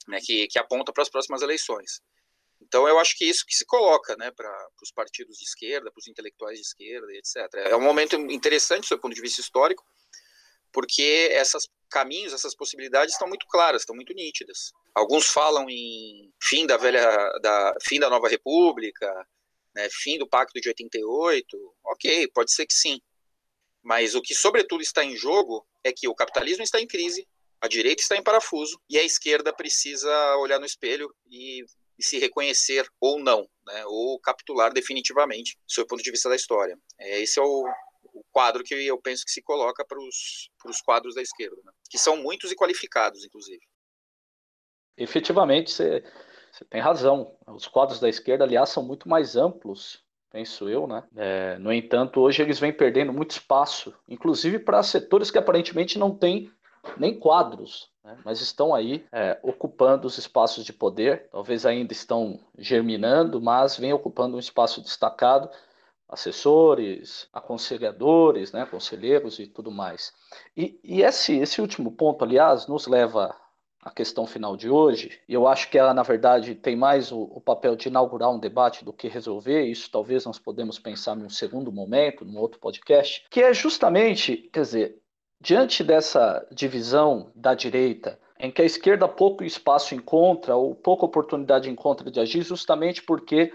né, 0.08 0.18
que, 0.22 0.46
que 0.48 0.58
aponta 0.58 0.92
para 0.92 1.02
as 1.02 1.10
próximas 1.10 1.42
eleições. 1.42 2.00
Então, 2.60 2.88
eu 2.88 2.98
acho 2.98 3.16
que 3.16 3.24
isso 3.24 3.44
que 3.46 3.54
se 3.54 3.64
coloca 3.66 4.16
né, 4.16 4.30
para 4.30 4.68
os 4.82 4.90
partidos 4.90 5.36
de 5.36 5.44
esquerda, 5.44 5.90
para 5.90 6.00
os 6.00 6.08
intelectuais 6.08 6.58
de 6.58 6.64
esquerda, 6.64 7.06
etc. 7.12 7.36
É 7.54 7.76
um 7.76 7.80
momento 7.80 8.16
interessante, 8.16 8.88
do 8.88 8.98
ponto 8.98 9.14
de 9.14 9.20
vista 9.20 9.40
histórico, 9.40 9.84
porque 10.72 11.28
esses 11.30 11.68
caminhos, 11.90 12.32
essas 12.32 12.56
possibilidades 12.56 13.14
estão 13.14 13.28
muito 13.28 13.46
claras, 13.46 13.82
estão 13.82 13.94
muito 13.94 14.14
nítidas. 14.14 14.72
Alguns 14.94 15.26
falam 15.26 15.68
em 15.68 16.32
fim 16.40 16.66
da 16.66 16.76
velha, 16.76 17.04
da 17.42 17.74
fim 17.82 17.98
da 17.98 18.08
nova 18.08 18.28
república, 18.28 19.26
né, 19.74 19.88
fim 19.90 20.18
do 20.18 20.28
pacto 20.28 20.60
de 20.60 20.68
88. 20.68 21.74
Ok, 21.84 22.28
pode 22.28 22.52
ser 22.52 22.66
que 22.66 22.74
sim. 22.74 23.00
Mas 23.82 24.14
o 24.14 24.22
que 24.22 24.34
sobretudo 24.34 24.82
está 24.82 25.04
em 25.04 25.16
jogo 25.16 25.66
é 25.82 25.92
que 25.92 26.08
o 26.08 26.14
capitalismo 26.14 26.62
está 26.62 26.80
em 26.80 26.86
crise, 26.86 27.26
a 27.60 27.68
direita 27.68 28.02
está 28.02 28.16
em 28.16 28.22
parafuso 28.22 28.80
e 28.88 28.98
a 28.98 29.02
esquerda 29.02 29.52
precisa 29.52 30.36
olhar 30.36 30.58
no 30.58 30.66
espelho 30.66 31.14
e 31.30 31.64
e 31.98 32.02
se 32.02 32.18
reconhecer 32.18 32.86
ou 33.00 33.20
não, 33.20 33.48
né, 33.66 33.84
ou 33.86 34.18
capitular 34.20 34.72
definitivamente, 34.72 35.56
do 35.66 35.72
seu 35.72 35.86
ponto 35.86 36.02
de 36.02 36.10
vista 36.10 36.28
da 36.28 36.36
história. 36.36 36.78
É, 36.98 37.20
esse 37.20 37.38
é 37.38 37.42
o, 37.42 37.64
o 38.12 38.24
quadro 38.30 38.64
que 38.64 38.74
eu 38.74 39.00
penso 39.00 39.24
que 39.24 39.30
se 39.30 39.42
coloca 39.42 39.84
para 39.84 39.98
os 39.98 40.80
quadros 40.84 41.14
da 41.14 41.22
esquerda, 41.22 41.56
né, 41.64 41.72
que 41.88 41.98
são 41.98 42.16
muitos 42.16 42.50
e 42.50 42.56
qualificados, 42.56 43.24
inclusive. 43.24 43.62
Efetivamente, 44.96 45.70
você, 45.70 46.04
você 46.50 46.64
tem 46.64 46.80
razão. 46.80 47.32
Os 47.46 47.66
quadros 47.66 48.00
da 48.00 48.08
esquerda, 48.08 48.44
aliás, 48.44 48.68
são 48.68 48.82
muito 48.82 49.08
mais 49.08 49.36
amplos 49.36 50.04
penso 50.34 50.68
eu, 50.68 50.88
né? 50.88 51.04
É, 51.14 51.56
no 51.60 51.72
entanto, 51.72 52.20
hoje 52.20 52.42
eles 52.42 52.58
vêm 52.58 52.72
perdendo 52.72 53.12
muito 53.12 53.30
espaço, 53.30 53.94
inclusive 54.08 54.58
para 54.58 54.82
setores 54.82 55.30
que 55.30 55.38
aparentemente 55.38 55.96
não 55.96 56.10
têm 56.10 56.50
nem 56.98 57.16
quadros, 57.16 57.88
né? 58.02 58.18
mas 58.24 58.40
estão 58.40 58.74
aí 58.74 59.06
é, 59.12 59.38
ocupando 59.44 60.08
os 60.08 60.18
espaços 60.18 60.64
de 60.64 60.72
poder, 60.72 61.28
talvez 61.30 61.64
ainda 61.64 61.92
estão 61.92 62.40
germinando, 62.58 63.40
mas 63.40 63.76
vem 63.76 63.92
ocupando 63.92 64.36
um 64.36 64.40
espaço 64.40 64.82
destacado, 64.82 65.48
assessores, 66.08 67.28
aconselhadores, 67.32 68.50
né, 68.52 68.66
conselheiros 68.66 69.38
e 69.38 69.46
tudo 69.46 69.70
mais. 69.70 70.12
E, 70.56 70.78
e 70.82 71.02
esse, 71.02 71.38
esse 71.38 71.60
último 71.60 71.92
ponto, 71.92 72.24
aliás, 72.24 72.66
nos 72.66 72.88
leva 72.88 73.34
à 73.84 73.90
questão 73.90 74.26
final 74.26 74.56
de 74.56 74.70
hoje, 74.70 75.20
e 75.28 75.34
eu 75.34 75.46
acho 75.46 75.68
que 75.68 75.76
ela, 75.76 75.92
na 75.92 76.02
verdade, 76.02 76.54
tem 76.54 76.74
mais 76.74 77.12
o, 77.12 77.22
o 77.22 77.40
papel 77.40 77.76
de 77.76 77.88
inaugurar 77.88 78.30
um 78.30 78.38
debate 78.38 78.84
do 78.84 78.92
que 78.92 79.06
resolver, 79.06 79.64
isso 79.64 79.90
talvez 79.90 80.24
nós 80.24 80.38
podemos 80.38 80.78
pensar 80.78 81.14
num 81.14 81.28
segundo 81.28 81.70
momento, 81.70 82.24
num 82.24 82.38
outro 82.38 82.58
podcast, 82.58 83.24
que 83.30 83.42
é 83.42 83.52
justamente, 83.52 84.48
quer 84.52 84.62
dizer, 84.62 85.04
Diante 85.44 85.84
dessa 85.84 86.46
divisão 86.50 87.30
da 87.34 87.52
direita, 87.52 88.18
em 88.40 88.50
que 88.50 88.62
a 88.62 88.64
esquerda 88.64 89.06
pouco 89.06 89.44
espaço 89.44 89.94
encontra 89.94 90.56
ou 90.56 90.74
pouca 90.74 91.04
oportunidade 91.04 91.68
encontra 91.68 92.10
de 92.10 92.18
agir, 92.18 92.40
justamente 92.40 93.02
porque 93.02 93.52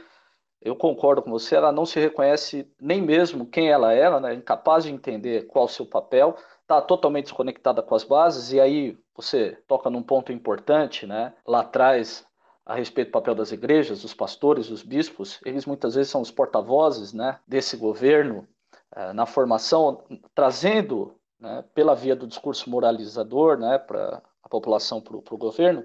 eu 0.61 0.75
concordo 0.75 1.23
com 1.23 1.31
você, 1.31 1.55
ela 1.55 1.71
não 1.71 1.87
se 1.87 1.99
reconhece 1.99 2.71
nem 2.79 3.01
mesmo 3.01 3.43
quem 3.43 3.71
ela 3.71 3.91
é, 3.91 4.01
ela 4.01 4.29
é 4.29 4.35
incapaz 4.35 4.83
de 4.83 4.91
entender 4.91 5.47
qual 5.47 5.65
o 5.65 5.67
seu 5.67 5.83
papel, 5.83 6.35
está 6.69 6.79
totalmente 6.79 7.25
desconectada 7.25 7.81
com 7.81 7.95
as 7.95 8.03
bases, 8.03 8.53
e 8.53 8.59
aí 8.59 8.95
você 9.15 9.57
toca 9.67 9.89
num 9.89 10.03
ponto 10.03 10.31
importante, 10.31 11.07
né? 11.07 11.33
Lá 11.45 11.61
atrás, 11.61 12.23
a 12.63 12.75
respeito 12.75 13.07
do 13.07 13.13
papel 13.13 13.33
das 13.33 13.51
igrejas, 13.51 14.03
dos 14.03 14.13
pastores, 14.13 14.67
dos 14.67 14.83
bispos, 14.83 15.39
eles 15.43 15.65
muitas 15.65 15.95
vezes 15.95 16.11
são 16.11 16.21
os 16.21 16.29
porta-vozes, 16.29 17.11
né, 17.11 17.39
desse 17.47 17.75
governo 17.75 18.47
eh, 18.95 19.11
na 19.13 19.25
formação, 19.25 20.03
trazendo 20.35 21.15
né, 21.39 21.63
pela 21.73 21.95
via 21.95 22.15
do 22.15 22.27
discurso 22.27 22.69
moralizador 22.69 23.57
né, 23.57 23.79
para 23.79 24.21
a 24.43 24.47
população, 24.47 25.01
para 25.01 25.17
o 25.17 25.37
governo, 25.37 25.83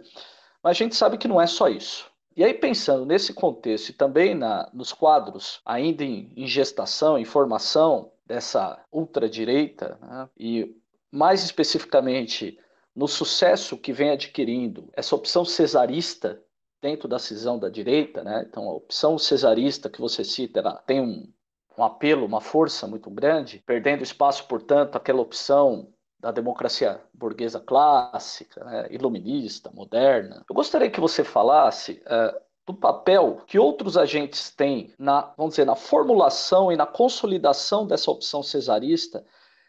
mas 0.62 0.72
a 0.72 0.84
gente 0.84 0.94
sabe 0.94 1.16
que 1.16 1.26
não 1.26 1.40
é 1.40 1.46
só 1.46 1.68
isso. 1.68 2.12
E 2.36 2.44
aí, 2.44 2.52
pensando 2.52 3.06
nesse 3.06 3.32
contexto 3.32 3.90
e 3.90 3.92
também 3.94 4.34
na, 4.34 4.68
nos 4.74 4.92
quadros 4.92 5.60
ainda 5.64 6.04
em, 6.04 6.30
em 6.36 6.46
gestação, 6.46 7.16
em 7.16 7.24
formação 7.24 8.10
dessa 8.26 8.82
ultradireita, 8.90 9.98
né, 10.00 10.28
e 10.36 10.76
mais 11.10 11.44
especificamente 11.44 12.58
no 12.94 13.08
sucesso 13.08 13.76
que 13.76 13.92
vem 13.92 14.10
adquirindo 14.10 14.88
essa 14.94 15.14
opção 15.14 15.44
cesarista 15.44 16.40
dentro 16.80 17.08
da 17.08 17.18
cisão 17.18 17.58
da 17.58 17.68
direita, 17.68 18.22
né? 18.22 18.44
então 18.48 18.68
a 18.68 18.74
opção 18.74 19.18
cesarista 19.18 19.88
que 19.88 20.00
você 20.00 20.22
cita 20.22 20.60
ela 20.60 20.76
tem 20.86 21.00
um, 21.00 21.32
um 21.78 21.82
apelo, 21.82 22.26
uma 22.26 22.40
força 22.40 22.86
muito 22.86 23.10
grande, 23.10 23.62
perdendo 23.66 24.02
espaço, 24.02 24.46
portanto, 24.46 24.96
aquela 24.96 25.20
opção 25.20 25.88
da 26.20 26.30
democracia 26.30 27.00
burguesa 27.12 27.60
clássica, 27.60 28.64
né, 28.64 28.86
iluminista, 28.90 29.70
moderna. 29.72 30.44
Eu 30.48 30.54
gostaria 30.54 30.90
que 30.90 31.00
você 31.00 31.24
falasse 31.24 32.02
uh, 32.06 32.40
do 32.66 32.72
papel 32.72 33.42
que 33.46 33.58
outros 33.58 33.96
agentes 33.96 34.50
têm 34.50 34.92
na, 34.98 35.32
vamos 35.36 35.52
dizer, 35.52 35.66
na 35.66 35.76
formulação 35.76 36.72
e 36.72 36.76
na 36.76 36.86
consolidação 36.86 37.86
dessa 37.86 38.10
opção 38.10 38.42
cesarista, 38.42 39.24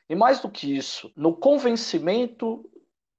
e 0.10 0.16
mais 0.16 0.40
do 0.40 0.50
que 0.50 0.76
isso, 0.76 1.12
no 1.16 1.36
convencimento 1.36 2.64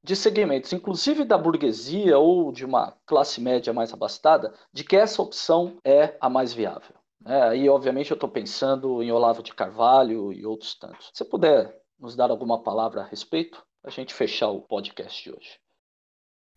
de 0.02 0.14
segmentos, 0.14 0.72
inclusive 0.72 1.24
da 1.24 1.36
burguesia 1.36 2.16
ou 2.16 2.52
de 2.52 2.64
uma 2.64 2.96
classe 3.04 3.40
média 3.40 3.72
mais 3.72 3.92
abastada, 3.92 4.54
de 4.72 4.84
que 4.84 4.96
essa 4.96 5.20
opção 5.20 5.78
é 5.84 6.16
a 6.20 6.30
mais 6.30 6.52
viável. 6.52 6.94
É, 7.26 7.42
aí, 7.42 7.68
obviamente, 7.68 8.12
eu 8.12 8.14
estou 8.14 8.28
pensando 8.28 9.02
em 9.02 9.10
Olavo 9.10 9.42
de 9.42 9.52
Carvalho 9.52 10.32
e 10.32 10.46
outros 10.46 10.76
tantos. 10.76 11.10
Se 11.12 11.24
puder 11.24 11.76
nos 11.98 12.14
dar 12.14 12.30
alguma 12.30 12.62
palavra 12.62 13.00
a 13.00 13.04
respeito, 13.04 13.66
a 13.82 13.90
gente 13.90 14.14
fechar 14.14 14.48
o 14.50 14.60
podcast 14.60 15.24
de 15.24 15.36
hoje. 15.36 15.58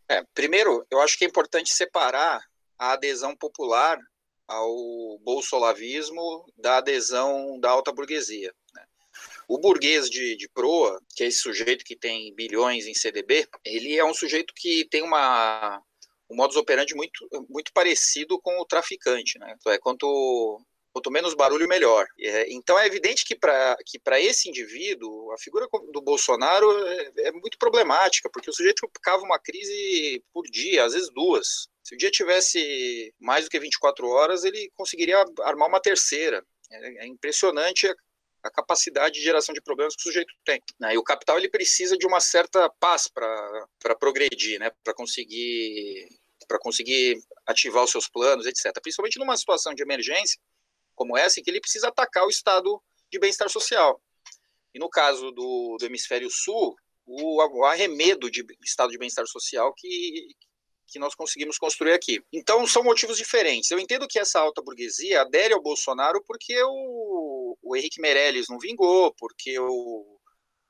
É, 0.07 0.23
primeiro, 0.33 0.85
eu 0.91 1.01
acho 1.01 1.17
que 1.17 1.25
é 1.25 1.27
importante 1.27 1.73
separar 1.73 2.43
a 2.79 2.93
adesão 2.93 3.35
popular 3.35 3.99
ao 4.47 5.19
bolsolavismo 5.19 6.45
da 6.57 6.77
adesão 6.77 7.59
da 7.59 7.69
alta 7.69 7.91
burguesia. 7.91 8.51
Né? 8.73 8.83
O 9.47 9.59
burguês 9.59 10.09
de, 10.09 10.35
de 10.35 10.49
proa, 10.49 10.99
que 11.15 11.23
é 11.23 11.27
esse 11.27 11.39
sujeito 11.39 11.85
que 11.85 11.95
tem 11.95 12.33
bilhões 12.33 12.87
em 12.87 12.95
CDB, 12.95 13.47
ele 13.63 13.95
é 13.95 14.03
um 14.03 14.13
sujeito 14.13 14.53
que 14.55 14.87
tem 14.89 15.03
uma 15.03 15.81
um 16.31 16.35
modus 16.35 16.57
operandi 16.57 16.93
muito, 16.93 17.27
muito 17.49 17.73
parecido 17.73 18.39
com 18.39 18.59
o 18.59 18.65
traficante, 18.65 19.39
né? 19.39 19.55
Então, 19.57 19.71
é 19.71 19.79
quanto 19.79 20.63
Quanto 20.91 21.11
menos 21.11 21.35
barulho, 21.35 21.67
melhor. 21.67 22.07
É, 22.19 22.51
então 22.51 22.77
é 22.77 22.85
evidente 22.85 23.23
que 23.23 23.35
para 23.35 23.77
que 23.85 23.99
esse 24.21 24.49
indivíduo, 24.49 25.31
a 25.31 25.37
figura 25.37 25.67
do 25.91 26.01
Bolsonaro 26.01 26.67
é, 26.87 27.11
é, 27.17 27.31
muito 27.31 27.57
problemática, 27.59 28.29
porque 28.31 28.49
o 28.49 28.53
sujeito 28.53 28.89
cava 29.01 29.23
uma 29.23 29.39
crise 29.39 30.23
por 30.33 30.45
dia, 30.45 30.85
às 30.85 30.93
vezes 30.93 31.09
duas. 31.11 31.69
Se 31.83 31.95
o 31.95 31.97
dia 31.97 32.09
tivesse 32.09 33.13
mais 33.19 33.45
do 33.45 33.51
que 33.51 33.59
24 33.59 34.07
horas, 34.07 34.43
ele 34.43 34.71
conseguiria 34.75 35.23
armar 35.41 35.69
uma 35.69 35.79
terceira. 35.79 36.43
É, 36.71 37.05
é 37.05 37.07
impressionante 37.07 37.87
a, 37.87 37.95
a, 38.43 38.51
capacidade 38.51 39.15
de 39.15 39.21
geração 39.21 39.53
de 39.53 39.61
problemas 39.61 39.95
que 39.95 40.01
o 40.01 40.03
sujeito 40.03 40.33
tem. 40.43 40.61
Né? 40.79 40.95
E 40.95 40.97
o 40.97 41.03
capital 41.03 41.37
ele 41.37 41.49
precisa 41.49 41.95
de 41.97 42.07
uma 42.07 42.19
certa 42.19 42.67
paz 42.79 43.07
para 43.07 43.95
progredir, 43.99 44.59
né? 44.59 44.71
para 44.83 44.93
conseguir 44.93 46.09
para 46.47 46.57
conseguir 46.57 47.21
ativar 47.45 47.83
os 47.83 47.91
seus 47.91 48.09
planos, 48.09 48.47
etc. 48.47 48.73
Principalmente 48.81 49.19
numa 49.19 49.37
situação 49.37 49.71
de 49.73 49.83
emergência 49.83 50.39
como 50.99 51.17
essa, 51.17 51.39
em 51.39 51.43
que 51.43 51.49
ele 51.49 51.61
precisa 51.61 51.87
atacar 51.87 52.25
o 52.25 52.29
estado 52.29 52.83
de 53.09 53.17
bem-estar 53.17 53.49
social. 53.49 54.01
E 54.73 54.79
no 54.79 54.89
caso 54.89 55.31
do, 55.31 55.77
do 55.79 55.85
hemisfério 55.85 56.29
sul, 56.29 56.75
o, 57.05 57.41
o 57.41 57.63
arremedo 57.63 58.29
de 58.29 58.45
estado 58.61 58.91
de 58.91 58.97
bem-estar 58.97 59.25
social 59.25 59.73
que, 59.73 60.27
que 60.89 60.99
nós 60.99 61.15
conseguimos 61.15 61.57
construir 61.57 61.93
aqui. 61.93 62.21
Então, 62.33 62.67
são 62.67 62.83
motivos 62.83 63.15
diferentes. 63.15 63.71
Eu 63.71 63.79
entendo 63.79 64.09
que 64.09 64.19
essa 64.19 64.41
alta 64.41 64.61
burguesia 64.61 65.21
adere 65.21 65.53
ao 65.53 65.61
Bolsonaro 65.61 66.21
porque 66.25 66.61
o, 66.63 67.57
o 67.63 67.77
Henrique 67.77 68.01
Meirelles 68.01 68.49
não 68.49 68.59
vingou, 68.59 69.15
porque 69.17 69.57
o, 69.57 70.19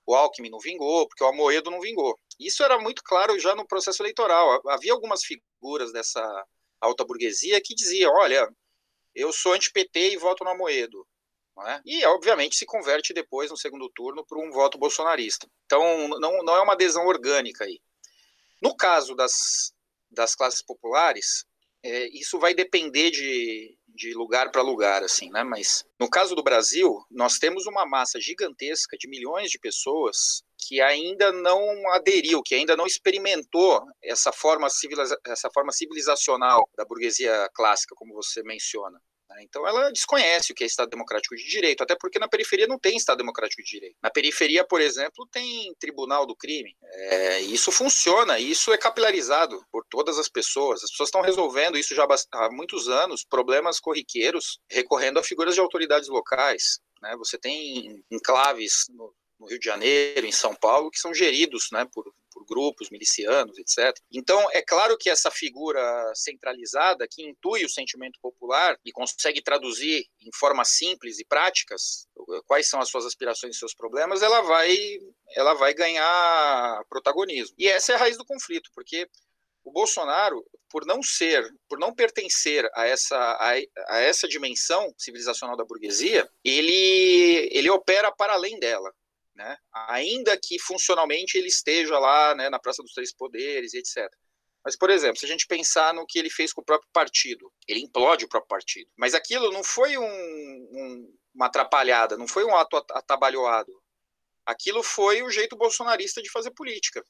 o 0.06 0.14
Alckmin 0.14 0.52
não 0.52 0.60
vingou, 0.60 1.08
porque 1.08 1.24
o 1.24 1.28
Amoedo 1.28 1.72
não 1.72 1.82
vingou. 1.82 2.18
Isso 2.40 2.64
era 2.64 2.80
muito 2.80 3.02
claro 3.04 3.40
já 3.40 3.56
no 3.56 3.68
processo 3.68 4.04
eleitoral. 4.04 4.62
Havia 4.70 4.94
algumas 4.94 5.22
figuras 5.24 5.92
dessa 5.92 6.22
alta 6.80 7.04
burguesia 7.04 7.60
que 7.60 7.74
diziam: 7.74 8.14
olha, 8.14 8.48
eu 9.16 9.32
sou 9.32 9.54
anti-PT 9.54 10.12
e 10.14 10.18
voto 10.18 10.44
no 10.44 10.52
Amoedo. 10.52 11.06
É? 11.68 11.82
E, 11.86 12.06
obviamente, 12.06 12.56
se 12.56 12.66
converte 12.66 13.14
depois, 13.14 13.52
no 13.52 13.58
segundo 13.58 13.90
turno, 13.90 14.26
para 14.26 14.40
um 14.40 14.50
voto 14.50 14.78
bolsonarista. 14.78 15.46
Então, 15.66 16.08
não, 16.08 16.42
não 16.42 16.56
é 16.56 16.62
uma 16.62 16.72
adesão 16.72 17.06
orgânica 17.06 17.66
aí. 17.66 17.82
No 18.62 18.76
caso 18.76 19.14
das, 19.14 19.74
das 20.10 20.36
classes 20.36 20.62
populares, 20.62 21.46
é, 21.84 22.08
isso 22.18 22.40
vai 22.40 22.54
depender 22.54 23.12
de, 23.12 23.78
de 24.00 24.14
lugar 24.14 24.50
para 24.50 24.62
lugar, 24.62 25.04
assim, 25.04 25.30
né? 25.30 25.44
Mas 25.44 25.84
no 26.00 26.10
caso 26.10 26.34
do 26.34 26.42
Brasil, 26.42 27.04
nós 27.12 27.38
temos 27.38 27.68
uma 27.68 27.86
massa 27.86 28.20
gigantesca 28.20 28.98
de 28.98 29.10
milhões 29.10 29.52
de 29.52 29.60
pessoas 29.60 30.42
que 30.58 30.80
ainda 30.80 31.34
não 31.34 31.60
aderiu, 31.92 32.42
que 32.42 32.56
ainda 32.56 32.78
não 32.78 32.86
experimentou 32.86 33.86
essa 34.02 34.32
forma, 34.32 34.70
civiliza 34.70 35.18
essa 35.26 35.50
forma 35.54 35.74
civilizacional 35.74 36.68
da 36.78 36.86
burguesia 36.86 37.50
clássica, 37.54 37.94
como 37.94 38.14
você 38.14 38.42
menciona. 38.42 39.02
Né? 39.30 39.44
Então 39.44 39.68
ela 39.68 39.92
desconhece 39.92 40.52
o 40.52 40.56
que 40.56 40.64
é 40.64 40.68
Estado 40.68 40.90
Democrático 40.90 41.36
de 41.36 41.48
Direito, 41.48 41.84
até 41.84 41.96
porque 41.96 42.20
na 42.20 42.28
periferia 42.28 42.68
não 42.68 42.80
tem 42.80 42.98
Estado 42.98 43.20
Democrático 43.20 43.62
de 43.62 43.70
Direito. 43.70 43.96
Na 44.02 44.10
periferia, 44.10 44.64
por 44.64 44.82
exemplo, 44.82 45.28
tem 45.32 45.74
Tribunal 45.80 46.26
do 46.26 46.36
Crime. 46.36 46.76
É, 46.84 47.42
isso 47.42 47.72
funciona, 47.72 48.40
isso 48.40 48.74
é 48.74 48.78
capilarizado 48.78 49.64
por 49.72 49.86
todas 49.90 50.18
as 50.18 50.28
pessoas. 50.28 50.84
As 50.84 50.92
pessoas 50.92 51.10
estão 51.10 51.22
resolvendo 51.22 51.78
isso 51.78 51.94
já 51.94 52.08
há 52.32 52.52
muitos 52.52 52.90
anos, 52.90 53.24
problemas 53.24 53.80
corriqueiros, 53.80 54.60
recorrendo 54.70 55.20
a 55.20 55.24
figuras 55.24 55.54
de 55.54 55.62
autoridades 55.62 56.10
locais. 56.10 56.80
Né? 57.02 57.16
Você 57.18 57.38
tem 57.38 58.04
enclaves 58.12 58.86
no, 58.90 59.14
no 59.40 59.48
Rio 59.48 59.60
de 59.60 59.66
Janeiro, 59.66 60.26
em 60.26 60.32
São 60.32 60.54
Paulo, 60.56 60.92
que 60.92 61.00
são 61.00 61.14
geridos 61.14 61.68
né, 61.72 61.86
por, 61.94 62.04
por 62.04 62.14
grupos 62.50 62.90
milicianos, 62.90 63.58
etc. 63.58 63.96
Então, 64.12 64.50
é 64.52 64.62
claro 64.62 64.98
que 64.98 65.10
essa 65.10 65.30
figura 65.30 65.82
centralizada, 66.16 67.08
que 67.10 67.24
intui 67.24 67.64
o 67.64 67.70
sentimento 67.70 68.20
popular 68.22 68.78
e 68.84 68.92
consegue 68.92 69.42
traduzir 69.42 70.06
em 70.22 70.30
formas 70.34 70.70
simples 70.70 71.20
e 71.20 71.26
práticas 71.26 72.08
quais 72.46 72.68
são 72.68 72.80
as 72.80 72.90
suas 72.90 73.06
aspirações 73.06 73.56
e 73.56 73.60
seus 73.60 73.74
problemas, 73.74 74.22
ela 74.22 74.42
vai, 74.42 74.76
ela 75.36 75.54
vai 75.54 75.74
ganhar 75.74 76.84
protagonismo. 76.90 77.56
E 77.58 77.68
essa 77.68 77.94
é 77.94 77.96
a 77.96 78.00
raiz 78.00 78.18
do 78.18 78.26
conflito, 78.26 78.70
porque 78.74 79.08
o 79.64 79.72
Bolsonaro, 79.72 80.44
por 80.70 80.86
não 80.86 81.02
ser, 81.04 81.48
por 81.68 81.78
não 81.80 81.94
pertencer 81.94 82.68
a 82.74 82.88
essa, 82.88 83.16
a, 83.18 83.54
a, 83.88 84.00
essa 84.00 84.28
dimensão 84.28 84.94
civilizacional 84.98 85.56
da 85.56 85.66
burguesia, 85.66 86.30
ele, 86.44 87.50
ele 87.52 87.70
opera 87.70 88.12
para 88.12 88.34
além 88.34 88.60
dela 88.60 88.92
né? 89.40 89.58
ainda 89.88 90.38
que 90.38 90.60
funcionalmente 90.60 91.38
ele 91.38 91.48
esteja 91.48 91.98
lá 91.98 92.36
né, 92.36 92.50
na 92.50 92.60
Praça 92.60 92.84
dos 92.84 92.92
Três 92.92 93.14
Poderes, 93.14 93.74
etc. 93.74 94.06
Mas, 94.64 94.76
por 94.76 94.90
exemplo, 94.90 95.18
se 95.18 95.26
a 95.26 95.30
gente 95.30 95.48
pensar 95.48 95.94
no 95.94 96.06
que 96.06 96.20
ele 96.20 96.30
fez 96.30 96.52
com 96.52 96.60
o 96.60 96.66
próprio 96.66 96.90
partido, 96.92 97.50
ele 97.66 97.80
implode 97.80 98.26
o 98.26 98.28
próprio 98.28 98.50
partido. 98.50 98.92
Mas 98.98 99.14
aquilo 99.14 99.50
não 99.50 99.64
foi 99.64 99.98
um, 99.98 100.04
um, 100.04 101.18
uma 101.34 101.46
atrapalhada, 101.46 102.18
não 102.18 102.28
foi 102.28 102.44
um 102.44 102.54
ato 102.54 102.76
atabalhoado. 102.92 103.72
Aquilo 104.46 104.84
foi 104.84 105.24
o 105.24 105.30
jeito 105.30 105.56
bolsonarista 105.56 106.22
de 106.22 106.30
fazer 106.30 106.52
política. 106.52 107.02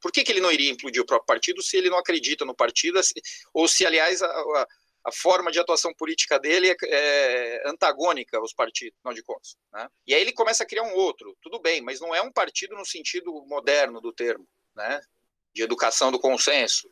Por 0.00 0.10
que, 0.10 0.24
que 0.24 0.32
ele 0.32 0.40
não 0.40 0.50
iria 0.50 0.72
implodir 0.72 1.00
o 1.00 1.06
próprio 1.06 1.26
partido 1.26 1.62
se 1.62 1.76
ele 1.76 1.88
não 1.88 1.98
acredita 1.98 2.44
no 2.44 2.54
partido? 2.54 3.00
Ou 3.54 3.68
se, 3.68 3.86
aliás, 3.86 4.20
a, 4.22 4.26
a, 4.26 4.66
a 5.06 5.12
forma 5.12 5.52
de 5.52 5.60
atuação 5.60 5.94
política 5.94 6.36
dele 6.36 6.68
é, 6.68 6.76
é 6.82 7.68
antagônica 7.68 8.36
aos 8.38 8.52
partidos, 8.52 8.98
afinal 8.98 9.14
de 9.14 9.22
contas. 9.22 9.56
Né? 9.72 9.88
E 10.04 10.12
aí 10.12 10.20
ele 10.20 10.32
começa 10.32 10.64
a 10.64 10.66
criar 10.66 10.82
um 10.82 10.94
outro, 10.94 11.36
tudo 11.40 11.60
bem, 11.60 11.80
mas 11.80 12.00
não 12.00 12.12
é 12.12 12.20
um 12.20 12.32
partido 12.32 12.74
no 12.74 12.84
sentido 12.84 13.32
moderno 13.46 14.00
do 14.00 14.12
termo, 14.12 14.46
né? 14.74 15.00
de 15.54 15.62
educação 15.62 16.10
do 16.10 16.18
consenso. 16.18 16.90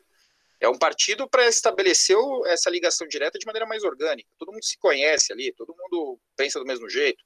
É 0.61 0.69
um 0.69 0.77
partido 0.77 1.29
para 1.29 1.45
estabelecer 1.45 2.15
essa 2.45 2.69
ligação 2.69 3.05
direta 3.05 3.37
de 3.37 3.45
maneira 3.45 3.67
mais 3.67 3.83
orgânica. 3.83 4.29
Todo 4.39 4.53
mundo 4.53 4.63
se 4.63 4.77
conhece 4.77 5.33
ali, 5.33 5.51
todo 5.51 5.75
mundo 5.77 6.17
pensa 6.37 6.57
do 6.57 6.65
mesmo 6.65 6.89
jeito. 6.89 7.21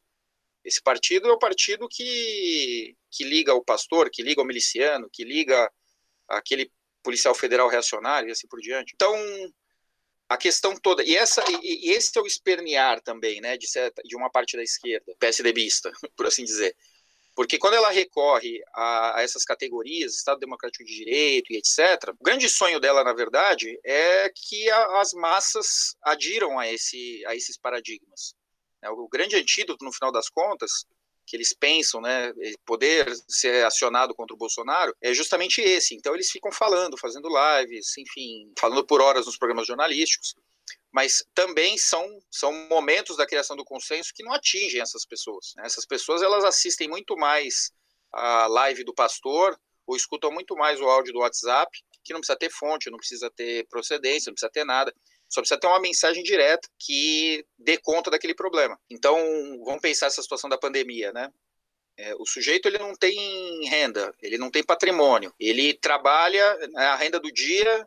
Esse 0.66 0.82
partido 0.82 1.30
é 1.30 1.32
o 1.32 1.38
partido 1.38 1.88
que, 1.88 2.98
que 3.12 3.24
liga 3.24 3.54
o 3.54 3.64
pastor, 3.64 4.10
que 4.10 4.24
liga 4.24 4.42
o 4.42 4.46
miliciano, 4.46 5.08
que 5.14 5.24
liga 5.24 5.72
aquele 6.28 6.72
policial 7.04 7.36
federal 7.36 7.70
reacionário 7.70 8.28
e 8.28 8.32
assim 8.32 8.48
por 8.48 8.60
diante. 8.60 8.94
Então, 8.96 9.16
a 10.30 10.38
questão 10.38 10.76
toda 10.76 11.04
e 11.04 11.18
essa 11.18 11.44
e, 11.50 11.90
e, 11.90 11.92
esse 11.92 12.18
é 12.18 12.22
o 12.22 12.28
espernear 12.28 13.02
também 13.02 13.42
né 13.42 13.58
de 13.58 13.68
certa, 13.68 14.02
de 14.04 14.16
uma 14.16 14.30
parte 14.30 14.56
da 14.56 14.64
esquerda 14.64 15.14
PSDBista 15.20 15.92
por 16.16 16.28
assim 16.28 16.44
dizer. 16.44 16.76
Porque 17.36 17.58
quando 17.58 17.76
ela 17.76 17.90
recorre 17.90 18.62
a, 18.74 19.20
a, 19.20 19.22
essas 19.24 19.46
categorias 19.46 20.14
Estado 20.14 20.40
Democrático 20.40 20.84
de 20.84 20.94
Direito 20.94 21.52
e 21.52 21.58
etc 21.58 22.14
o 22.20 22.24
grande 22.24 22.48
sonho 22.48 22.80
dela 22.80 23.04
na 23.04 23.14
verdade 23.14 23.80
é 23.84 24.30
que 24.30 24.70
a, 24.70 25.02
as 25.02 25.14
massas 25.14 25.96
adiram 26.04 26.60
a 26.60 26.72
esse 26.72 27.26
a 27.26 27.36
esses 27.36 27.58
paradigmas. 27.58 28.36
O 28.82 29.10
grande 29.10 29.36
antídoto 29.36 29.84
no 29.84 29.92
final 29.92 30.12
das 30.12 30.30
contas 30.30 30.86
que 31.30 31.38
eles 31.38 31.54
pensam, 31.54 32.02
né, 32.02 32.34
poder 32.66 33.08
ser 33.28 33.64
acionado 33.64 34.16
contra 34.16 34.34
o 34.34 34.38
Bolsonaro, 34.38 34.96
é 35.00 35.14
justamente 35.14 35.62
esse. 35.62 35.94
Então 35.94 36.16
eles 36.16 36.32
ficam 36.32 36.52
falando, 36.52 36.98
fazendo 36.98 37.30
lives, 37.30 37.96
enfim, 38.00 38.52
falando 38.60 38.84
por 38.84 39.00
horas 39.00 39.28
nos 39.28 39.38
programas 39.38 39.68
jornalísticos, 39.68 40.34
mas 40.92 41.24
também 41.36 41.78
são, 41.78 42.04
são 42.32 42.52
momentos 42.68 43.16
da 43.16 43.28
criação 43.28 43.56
do 43.56 43.64
consenso 43.64 44.12
que 44.12 44.24
não 44.24 44.34
atingem 44.34 44.82
essas 44.82 45.06
pessoas. 45.06 45.54
Né? 45.56 45.64
Essas 45.68 45.86
pessoas 45.86 46.24
elas 46.24 46.44
assistem 46.44 46.90
muito 46.90 47.16
mais 47.16 47.72
a 48.12 48.48
live 48.48 48.84
do 48.84 48.94
pastor 48.94 49.56
ou 49.86 49.96
escutam 49.96 50.32
muito 50.32 50.56
mais 50.56 50.82
o 50.82 50.86
áudio 50.86 51.14
do 51.14 51.20
WhatsApp, 51.20 51.72
que 52.04 52.12
não 52.12 52.22
precisa 52.22 52.40
ter 52.40 52.50
fonte, 52.50 52.90
não 52.90 52.98
precisa 52.98 53.30
ter 53.30 53.68
procedência, 53.68 54.32
não 54.32 54.34
precisa 54.34 54.52
ter 54.52 54.66
nada. 54.66 54.92
Só 55.30 55.42
precisa 55.42 55.60
ter 55.60 55.68
uma 55.68 55.80
mensagem 55.80 56.24
direta 56.24 56.68
que 56.80 57.46
dê 57.58 57.78
conta 57.78 58.10
daquele 58.10 58.34
problema. 58.34 58.80
Então, 58.90 59.18
vamos 59.64 59.82
pensar 59.82 60.08
essa 60.08 60.22
situação 60.22 60.50
da 60.50 60.58
pandemia, 60.58 61.14
né? 61.14 61.32
É, 61.98 62.16
o 62.16 62.26
sujeito 62.26 62.68
ele 62.68 62.78
não 62.78 62.96
tem 62.96 63.68
renda, 63.68 64.14
ele 64.22 64.38
não 64.38 64.50
tem 64.50 64.64
patrimônio, 64.64 65.34
ele 65.38 65.74
trabalha 65.74 66.56
né, 66.70 66.86
a 66.86 66.96
renda 66.96 67.20
do 67.20 67.30
dia, 67.30 67.86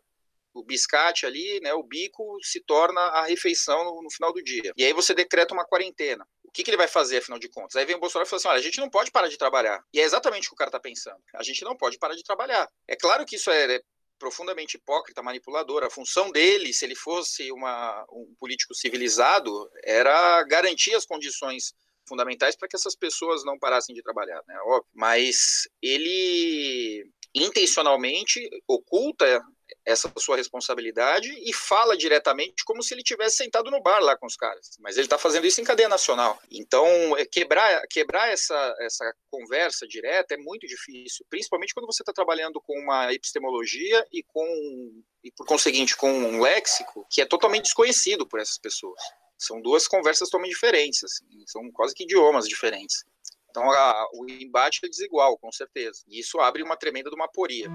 o 0.53 0.63
biscate 0.63 1.25
ali, 1.25 1.61
né, 1.61 1.73
o 1.73 1.83
bico 1.83 2.39
se 2.43 2.61
torna 2.61 3.01
a 3.01 3.25
refeição 3.25 3.85
no, 3.85 4.03
no 4.03 4.11
final 4.11 4.31
do 4.31 4.43
dia. 4.43 4.73
E 4.77 4.85
aí 4.85 4.93
você 4.93 5.15
decreta 5.15 5.55
uma 5.55 5.65
quarentena. 5.65 6.27
O 6.45 6.51
que, 6.53 6.63
que, 6.63 6.69
ele 6.69 6.77
vai 6.77 6.89
fazer, 6.89 7.19
afinal 7.19 7.39
de 7.39 7.49
contas? 7.49 7.77
Aí 7.77 7.87
vem 7.87 7.97
o 7.97 7.99
Bolsonaro 7.99 8.27
e 8.27 8.29
fala 8.29 8.39
assim: 8.39 8.49
olha, 8.49 8.59
a 8.59 8.63
gente 8.63 8.79
não 8.79 8.91
pode 8.91 9.11
parar 9.11 9.29
de 9.29 9.39
trabalhar. 9.39 9.83
E 9.95 9.99
é 9.99 10.03
exatamente 10.03 10.47
o 10.47 10.51
que 10.51 10.55
o 10.55 10.59
cara 10.59 10.69
está 10.69 10.79
pensando. 10.79 11.17
A 11.35 11.43
gente 11.43 11.65
não 11.65 11.75
pode 11.75 11.99
parar 11.99 12.15
de 12.15 12.23
trabalhar. 12.23 12.69
É 12.87 12.95
claro 12.95 13.25
que 13.25 13.37
isso 13.37 13.51
é, 13.51 13.81
profundamente 14.23 14.77
hipócrita, 14.77 15.21
manipulador. 15.21 15.83
A 15.83 15.91
função 15.91 16.31
dele, 16.31 16.73
se 16.73 16.85
ele 16.85 16.95
fosse 16.95 17.51
uma, 17.51 18.07
um 18.09 18.33
político 18.39 18.73
civilizado, 18.73 19.69
era 19.83 20.41
garantir 20.45 20.95
as 20.95 21.05
condições 21.05 21.75
fundamentais 22.09 22.55
para 22.55 22.69
que 22.69 22.77
essas 22.77 22.95
pessoas 22.95 23.45
não 23.45 23.59
parassem 23.59 23.93
de 23.93 24.01
trabalhar, 24.01 24.41
né? 24.47 24.57
Óbvio. 24.65 24.89
Mas 24.95 25.69
ele 25.83 27.05
intencionalmente 27.35 28.49
oculta 28.69 29.43
essa 29.85 30.13
sua 30.19 30.37
responsabilidade 30.37 31.29
e 31.45 31.53
fala 31.53 31.97
diretamente 31.97 32.65
como 32.65 32.83
se 32.83 32.95
ele 32.95 33.03
tivesse 33.03 33.39
sentado 33.39 33.71
no 33.71 33.83
bar 33.83 34.01
lá 34.01 34.17
com 34.17 34.27
os 34.27 34.37
caras. 34.37 34.71
Mas 34.79 34.97
ele 34.97 35.07
está 35.07 35.19
fazendo 35.19 35.47
isso 35.47 35.61
em 35.61 35.65
cadeia 35.65 35.89
nacional. 35.89 36.41
Então, 36.51 36.87
é, 37.17 37.25
quebrar, 37.25 37.83
quebrar 37.89 38.33
essa, 38.33 38.77
essa 38.81 39.13
conversa 39.31 39.87
direta 39.87 40.35
é 40.35 40.37
muito 40.37 40.67
difícil, 40.67 41.27
principalmente 41.29 41.75
quando 41.75 41.87
você 41.87 42.03
está 42.03 42.13
trabalhando 42.13 42.61
com 42.61 42.79
uma 42.79 43.13
epistemologia 43.13 44.07
e 44.13 44.23
com 44.23 45.03
e 45.25 45.31
por 45.31 45.47
conseguinte 45.47 45.97
com 45.97 46.11
um 46.11 46.41
léxico 46.41 47.07
que 47.09 47.23
é 47.23 47.27
totalmente 47.27 47.65
desconhecido 47.65 48.27
por 48.27 48.41
essas 48.41 48.59
pessoas 48.59 49.01
São 49.39 49.61
duas 49.63 49.87
conversas 49.87 50.29
totalmente 50.29 50.53
diferentes, 50.53 51.05
assim, 51.05 51.27
são 51.47 51.71
quase 51.73 51.95
que 51.95 52.05
idiomas 52.05 52.47
diferentes. 52.47 53.05
Então 53.51 53.71
a, 53.71 54.09
o 54.15 54.29
embate 54.29 54.81
é 54.85 54.89
desigual, 54.89 55.39
com 55.39 55.53
certeza. 55.53 56.03
E 56.09 56.19
isso 56.21 56.41
abre 56.41 56.63
uma 56.63 56.77
tremenda 56.77 57.11
de 57.11 57.17
uma 57.17 57.29
poria. 57.29 57.69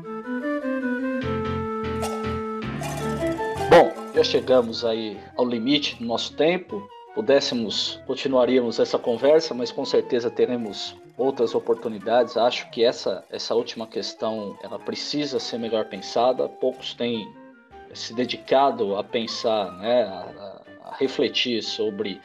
Já 4.17 4.23
chegamos 4.23 4.83
aí 4.83 5.15
ao 5.35 5.45
limite 5.45 5.95
do 5.97 6.05
nosso 6.05 6.33
tempo. 6.33 6.89
Pudéssemos, 7.13 7.99
continuaríamos 8.07 8.79
essa 8.79 8.97
conversa, 8.97 9.53
mas 9.53 9.71
com 9.71 9.85
certeza 9.85 10.31
teremos 10.31 10.95
outras 11.15 11.53
oportunidades. 11.53 12.35
Acho 12.35 12.67
que 12.71 12.83
essa, 12.83 13.23
essa 13.29 13.53
última 13.53 13.85
questão 13.85 14.57
ela 14.63 14.79
precisa 14.79 15.39
ser 15.39 15.59
melhor 15.59 15.85
pensada. 15.85 16.49
Poucos 16.49 16.95
têm 16.95 17.31
se 17.93 18.11
dedicado 18.11 18.95
a 18.95 19.03
pensar, 19.03 19.71
né, 19.73 20.05
a, 20.05 20.61
a 20.85 20.95
refletir 20.95 21.61
sobre 21.61 22.19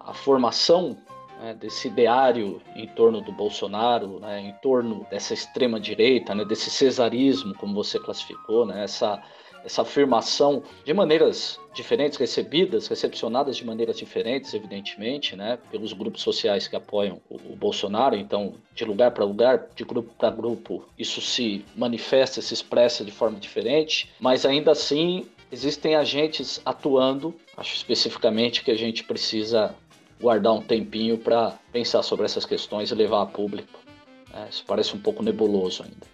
a 0.00 0.12
formação 0.12 0.96
né, 1.40 1.54
desse 1.54 1.86
ideário 1.86 2.60
em 2.74 2.88
torno 2.88 3.20
do 3.20 3.30
Bolsonaro, 3.30 4.18
né, 4.18 4.40
em 4.40 4.52
torno 4.60 5.06
dessa 5.08 5.34
extrema 5.34 5.78
direita, 5.78 6.34
né, 6.34 6.44
desse 6.44 6.68
cesarismo, 6.68 7.54
como 7.54 7.74
você 7.74 7.96
classificou, 8.00 8.66
né, 8.66 8.82
essa 8.82 9.22
essa 9.66 9.82
afirmação 9.82 10.62
de 10.84 10.94
maneiras 10.94 11.60
diferentes, 11.74 12.16
recebidas, 12.18 12.86
recepcionadas 12.88 13.56
de 13.56 13.66
maneiras 13.66 13.98
diferentes, 13.98 14.54
evidentemente, 14.54 15.36
né, 15.36 15.58
pelos 15.70 15.92
grupos 15.92 16.22
sociais 16.22 16.66
que 16.66 16.76
apoiam 16.76 17.20
o, 17.28 17.34
o 17.34 17.56
Bolsonaro. 17.56 18.16
Então, 18.16 18.54
de 18.74 18.84
lugar 18.84 19.10
para 19.10 19.24
lugar, 19.24 19.66
de 19.74 19.84
grupo 19.84 20.14
para 20.16 20.30
grupo, 20.30 20.84
isso 20.98 21.20
se 21.20 21.64
manifesta, 21.76 22.40
se 22.40 22.54
expressa 22.54 23.04
de 23.04 23.10
forma 23.10 23.38
diferente, 23.38 24.10
mas 24.18 24.46
ainda 24.46 24.70
assim 24.70 25.26
existem 25.50 25.96
agentes 25.96 26.60
atuando. 26.64 27.34
Acho 27.56 27.74
especificamente 27.74 28.62
que 28.62 28.70
a 28.70 28.76
gente 28.76 29.04
precisa 29.04 29.74
guardar 30.20 30.54
um 30.54 30.62
tempinho 30.62 31.18
para 31.18 31.58
pensar 31.72 32.02
sobre 32.02 32.24
essas 32.24 32.46
questões 32.46 32.90
e 32.90 32.94
levar 32.94 33.22
a 33.22 33.26
público. 33.26 33.80
É, 34.32 34.48
isso 34.48 34.64
parece 34.66 34.94
um 34.94 34.98
pouco 34.98 35.22
nebuloso 35.22 35.82
ainda. 35.82 36.06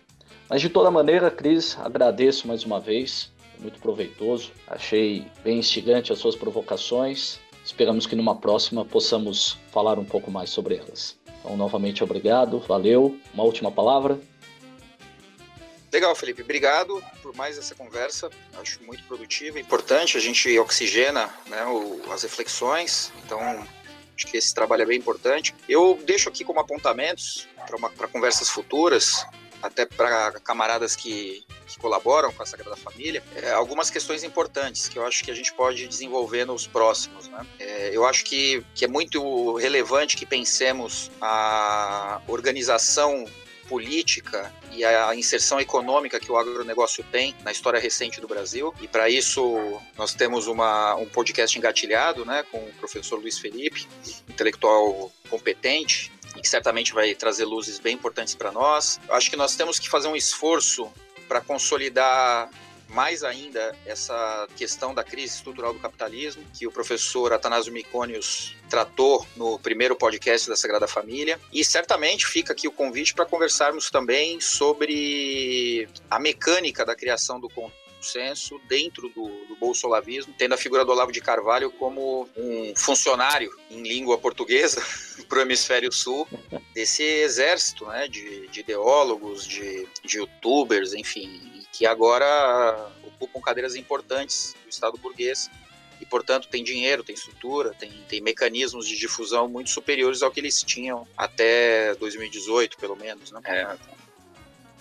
Mas 0.49 0.61
de 0.61 0.69
toda 0.69 0.91
maneira, 0.91 1.31
Cris, 1.31 1.79
agradeço 1.79 2.47
mais 2.49 2.65
uma 2.65 2.81
vez 2.81 3.33
muito 3.63 3.79
proveitoso. 3.79 4.53
Achei 4.67 5.27
bem 5.43 5.59
instigante 5.59 6.13
as 6.13 6.19
suas 6.19 6.37
provocações. 6.37 7.39
Esperamos 7.65 8.07
que 8.07 8.17
numa 8.17 8.37
próxima 8.37 8.85
possamos 8.85 9.57
falar 9.71 9.99
um 9.99 10.05
pouco 10.05 10.31
mais 10.31 10.51
sobre 10.51 10.77
elas. 10.77 11.17
Então, 11.41 11.57
novamente, 11.57 12.03
obrigado, 12.03 12.59
valeu. 12.59 13.17
Uma 13.33 13.45
última 13.45 13.71
palavra. 13.71 14.21
Legal, 15.93 16.15
Felipe. 16.17 16.43
Obrigado 16.43 17.03
por 17.23 17.35
mais 17.37 17.59
essa 17.59 17.75
conversa. 17.75 18.31
Acho 18.61 18.83
muito 18.83 19.05
produtiva, 19.05 19.61
importante. 19.61 20.17
A 20.17 20.21
gente 20.21 20.59
oxigena 20.59 21.29
né, 21.49 21.65
o, 21.67 22.01
as 22.11 22.23
reflexões. 22.23 23.13
Então, 23.25 23.39
acho 24.17 24.27
que 24.27 24.37
esse 24.37 24.55
trabalho 24.55 24.83
é 24.83 24.87
bem 24.87 24.99
importante. 24.99 25.55
Eu 25.69 26.01
deixo 26.05 26.29
aqui 26.29 26.45
como 26.45 26.61
apontamentos 26.61 27.47
para 27.97 28.09
conversas 28.09 28.49
futuras 28.49 29.27
até 29.63 29.87
para 29.87 30.33
camaradas 30.41 30.97
que, 30.97 31.45
que, 31.67 31.79
colaboram 31.79 32.33
com 32.33 32.43
a 32.43 32.47
Sagrada 32.47 32.77
Família, 32.77 33.23
é, 33.37 33.51
algumas 33.53 33.91
questões 33.91 34.25
importantes 34.25 34.89
que 34.89 34.99
eu 34.99 35.07
acho 35.07 35.23
que 35.25 35.31
a 35.31 35.35
gente 35.35 35.53
pode 35.53 35.87
desenvolver 35.87 36.45
nos 36.45 36.67
próximos. 36.67 37.29
Né? 37.29 37.47
É, 37.59 37.91
eu 37.93 38.05
acho 38.05 38.25
que, 38.25 38.65
que 38.75 38.85
é 38.85 38.89
muito 38.89 39.55
relevante 39.57 40.17
que 40.17 40.27
pensemos 40.27 41.11
a 41.21 42.21
organização 42.27 43.25
política 43.69 44.53
e 44.71 44.85
a 44.85 45.15
inserção 45.15 45.59
econômica 45.59 46.21
que 46.21 46.31
o 46.31 46.37
agronegócio 46.37 47.03
tem 47.11 47.35
na 47.43 47.51
história 47.51 47.81
recente 47.81 48.21
do 48.21 48.29
Brasil. 48.29 48.75
E 48.83 48.87
para 48.87 49.09
isso 49.09 49.81
nós 49.97 50.13
temos 50.13 50.47
uma, 50.47 50.95
um 50.97 51.07
podcast 51.07 51.57
engatilhado 51.57 52.23
né, 52.25 52.45
com 52.51 52.59
o 52.59 52.73
professor 52.79 53.19
Luiz 53.19 53.39
Felipe, 53.39 53.89
intelectual 54.29 55.11
competente, 55.31 56.13
e 56.37 56.41
que 56.41 56.49
certamente 56.49 56.93
vai 56.93 57.15
trazer 57.15 57.45
luzes 57.45 57.79
bem 57.79 57.95
importantes 57.95 58.35
para 58.35 58.53
nós. 58.53 59.01
Acho 59.09 59.31
que 59.31 59.37
nós 59.37 59.57
temos 59.57 59.79
que 59.79 59.89
fazer 59.89 60.09
um 60.09 60.17
esforço 60.17 60.91
para 61.29 61.41
consolidar 61.41 62.51
mais 62.93 63.25
ainda 63.25 63.75
essa 63.87 64.47
questão 64.57 64.95
da 64.95 65.03
crise 65.03 65.37
estrutural 65.37 65.73
do 65.73 65.81
capitalismo, 65.81 66.45
que 66.53 66.67
o 66.67 66.71
professor 66.71 67.33
Atanásio 67.33 67.73
Miconius 67.73 68.55
tratou 68.69 69.27
no 69.35 69.59
primeiro 69.59 69.97
podcast 69.97 70.49
da 70.49 70.57
Sagrada 70.57 70.87
Família. 70.87 71.41
E 71.53 71.65
certamente 71.65 72.27
fica 72.27 72.53
aqui 72.53 72.69
o 72.69 72.73
convite 72.73 73.15
para 73.15 73.25
conversarmos 73.25 73.91
também 73.91 74.41
sobre 74.41 75.89
a 76.11 76.21
mecânica 76.21 76.85
da 76.85 76.95
criação 76.95 77.41
do 77.41 77.49
consenso 78.03 78.61
dentro 78.69 79.09
do, 79.11 79.29
do 79.47 79.57
bolsolavismo, 79.57 80.35
tendo 80.37 80.55
a 80.55 80.59
figura 80.59 80.85
do 80.85 80.91
Olavo 80.91 81.13
de 81.13 81.21
Carvalho 81.21 81.71
como 81.71 82.29
um 82.37 82.75
funcionário 82.77 83.57
em 83.71 83.81
língua 83.83 84.19
portuguesa 84.19 84.85
para 85.29 85.39
o 85.39 85.43
hemisfério 85.43 85.93
sul 85.93 86.27
desse 86.75 87.05
exército 87.05 87.87
né, 87.87 88.09
de, 88.09 88.49
de 88.49 88.61
ideólogos, 88.61 89.47
de, 89.47 89.87
de 90.05 90.19
youtubers, 90.19 90.93
enfim, 90.93 91.65
que 91.73 91.87
agora 91.87 92.91
ocupam 93.05 93.41
cadeiras 93.41 93.77
importantes 93.77 94.57
do 94.65 94.69
Estado 94.69 94.99
burguês 94.99 95.49
e, 96.01 96.05
portanto, 96.05 96.49
tem 96.49 96.65
dinheiro, 96.65 97.05
tem 97.05 97.15
estrutura, 97.15 97.73
tem, 97.79 97.93
tem 98.09 98.21
mecanismos 98.21 98.89
de 98.89 98.99
difusão 98.99 99.49
muito 99.49 99.71
superiores 99.71 100.21
ao 100.23 100.33
que 100.33 100.41
eles 100.41 100.61
tinham 100.61 101.07
até 101.17 101.95
2018, 101.95 102.77
pelo 102.77 102.97
menos. 102.97 103.31
Né? 103.31 103.41
É. 103.45 104.02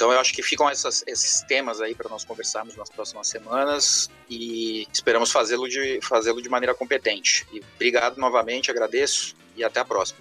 Então 0.02 0.12
eu 0.12 0.20
acho 0.20 0.34
que 0.34 0.42
ficam 0.42 0.68
essas, 0.68 1.04
esses 1.06 1.44
temas 1.44 1.80
aí 1.80 1.94
para 1.94 2.10
nós 2.10 2.26
conversarmos 2.26 2.76
nas 2.76 2.90
próximas 2.90 3.28
semanas 3.28 4.10
e 4.28 4.88
esperamos 4.92 5.32
fazê-lo 5.32 5.70
de, 5.70 6.00
fazê 6.02 6.34
de 6.42 6.50
maneira 6.50 6.74
competente. 6.74 7.46
E 7.54 7.62
obrigado 7.76 8.18
novamente, 8.18 8.72
agradeço 8.72 9.36
e 9.56 9.64
até 9.64 9.80
a 9.80 9.86
próxima. 9.86 10.18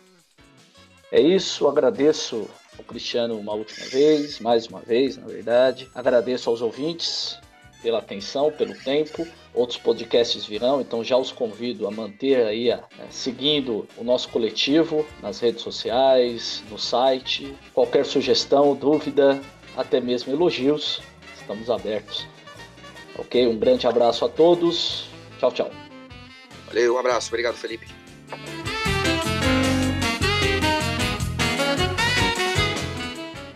É 1.11 1.19
isso, 1.19 1.67
agradeço 1.67 2.47
ao 2.77 2.85
Cristiano 2.85 3.39
uma 3.39 3.55
última 3.55 3.87
vez, 3.87 4.39
mais 4.39 4.67
uma 4.67 4.81
vez, 4.81 5.17
na 5.17 5.27
verdade. 5.27 5.91
Agradeço 5.95 6.51
aos 6.51 6.61
ouvintes 6.61 7.39
pela 7.83 8.01
atenção, 8.01 8.53
pelo 8.53 8.75
tempo. 8.75 9.27
Outros 9.55 9.79
podcasts 9.79 10.45
virão, 10.45 10.83
então 10.83 11.03
já 11.03 11.17
os 11.17 11.33
convido 11.33 11.89
a 11.89 11.91
manter 11.91 12.47
aí, 12.47 12.71
a, 12.71 12.85
seguindo 13.09 13.89
o 13.97 14.05
nosso 14.05 14.29
coletivo 14.29 15.07
nas 15.23 15.41
redes 15.41 15.63
sociais, 15.63 16.63
no 16.71 16.79
site. 16.79 17.57
Qualquer 17.73 18.05
sugestão, 18.05 18.77
dúvida, 18.77 19.41
até 19.81 20.01
mesmo 20.01 20.33
elogios, 20.33 21.01
estamos 21.39 21.71
abertos. 21.71 22.27
Ok? 23.19 23.47
Um 23.47 23.59
grande 23.59 23.87
abraço 23.87 24.25
a 24.25 24.29
todos. 24.29 25.09
Tchau, 25.39 25.53
tchau. 25.53 25.71
Valeu, 26.67 26.95
um 26.95 26.99
abraço. 26.99 27.29
Obrigado, 27.29 27.57
Felipe. 27.57 27.87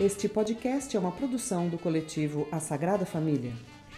Este 0.01 0.29
podcast 0.29 0.97
é 0.97 1.01
uma 1.01 1.13
produção 1.13 1.69
do 1.69 1.79
coletivo 1.79 2.49
A 2.51 2.59
Sagrada 2.61 3.07
Família. 3.07 3.53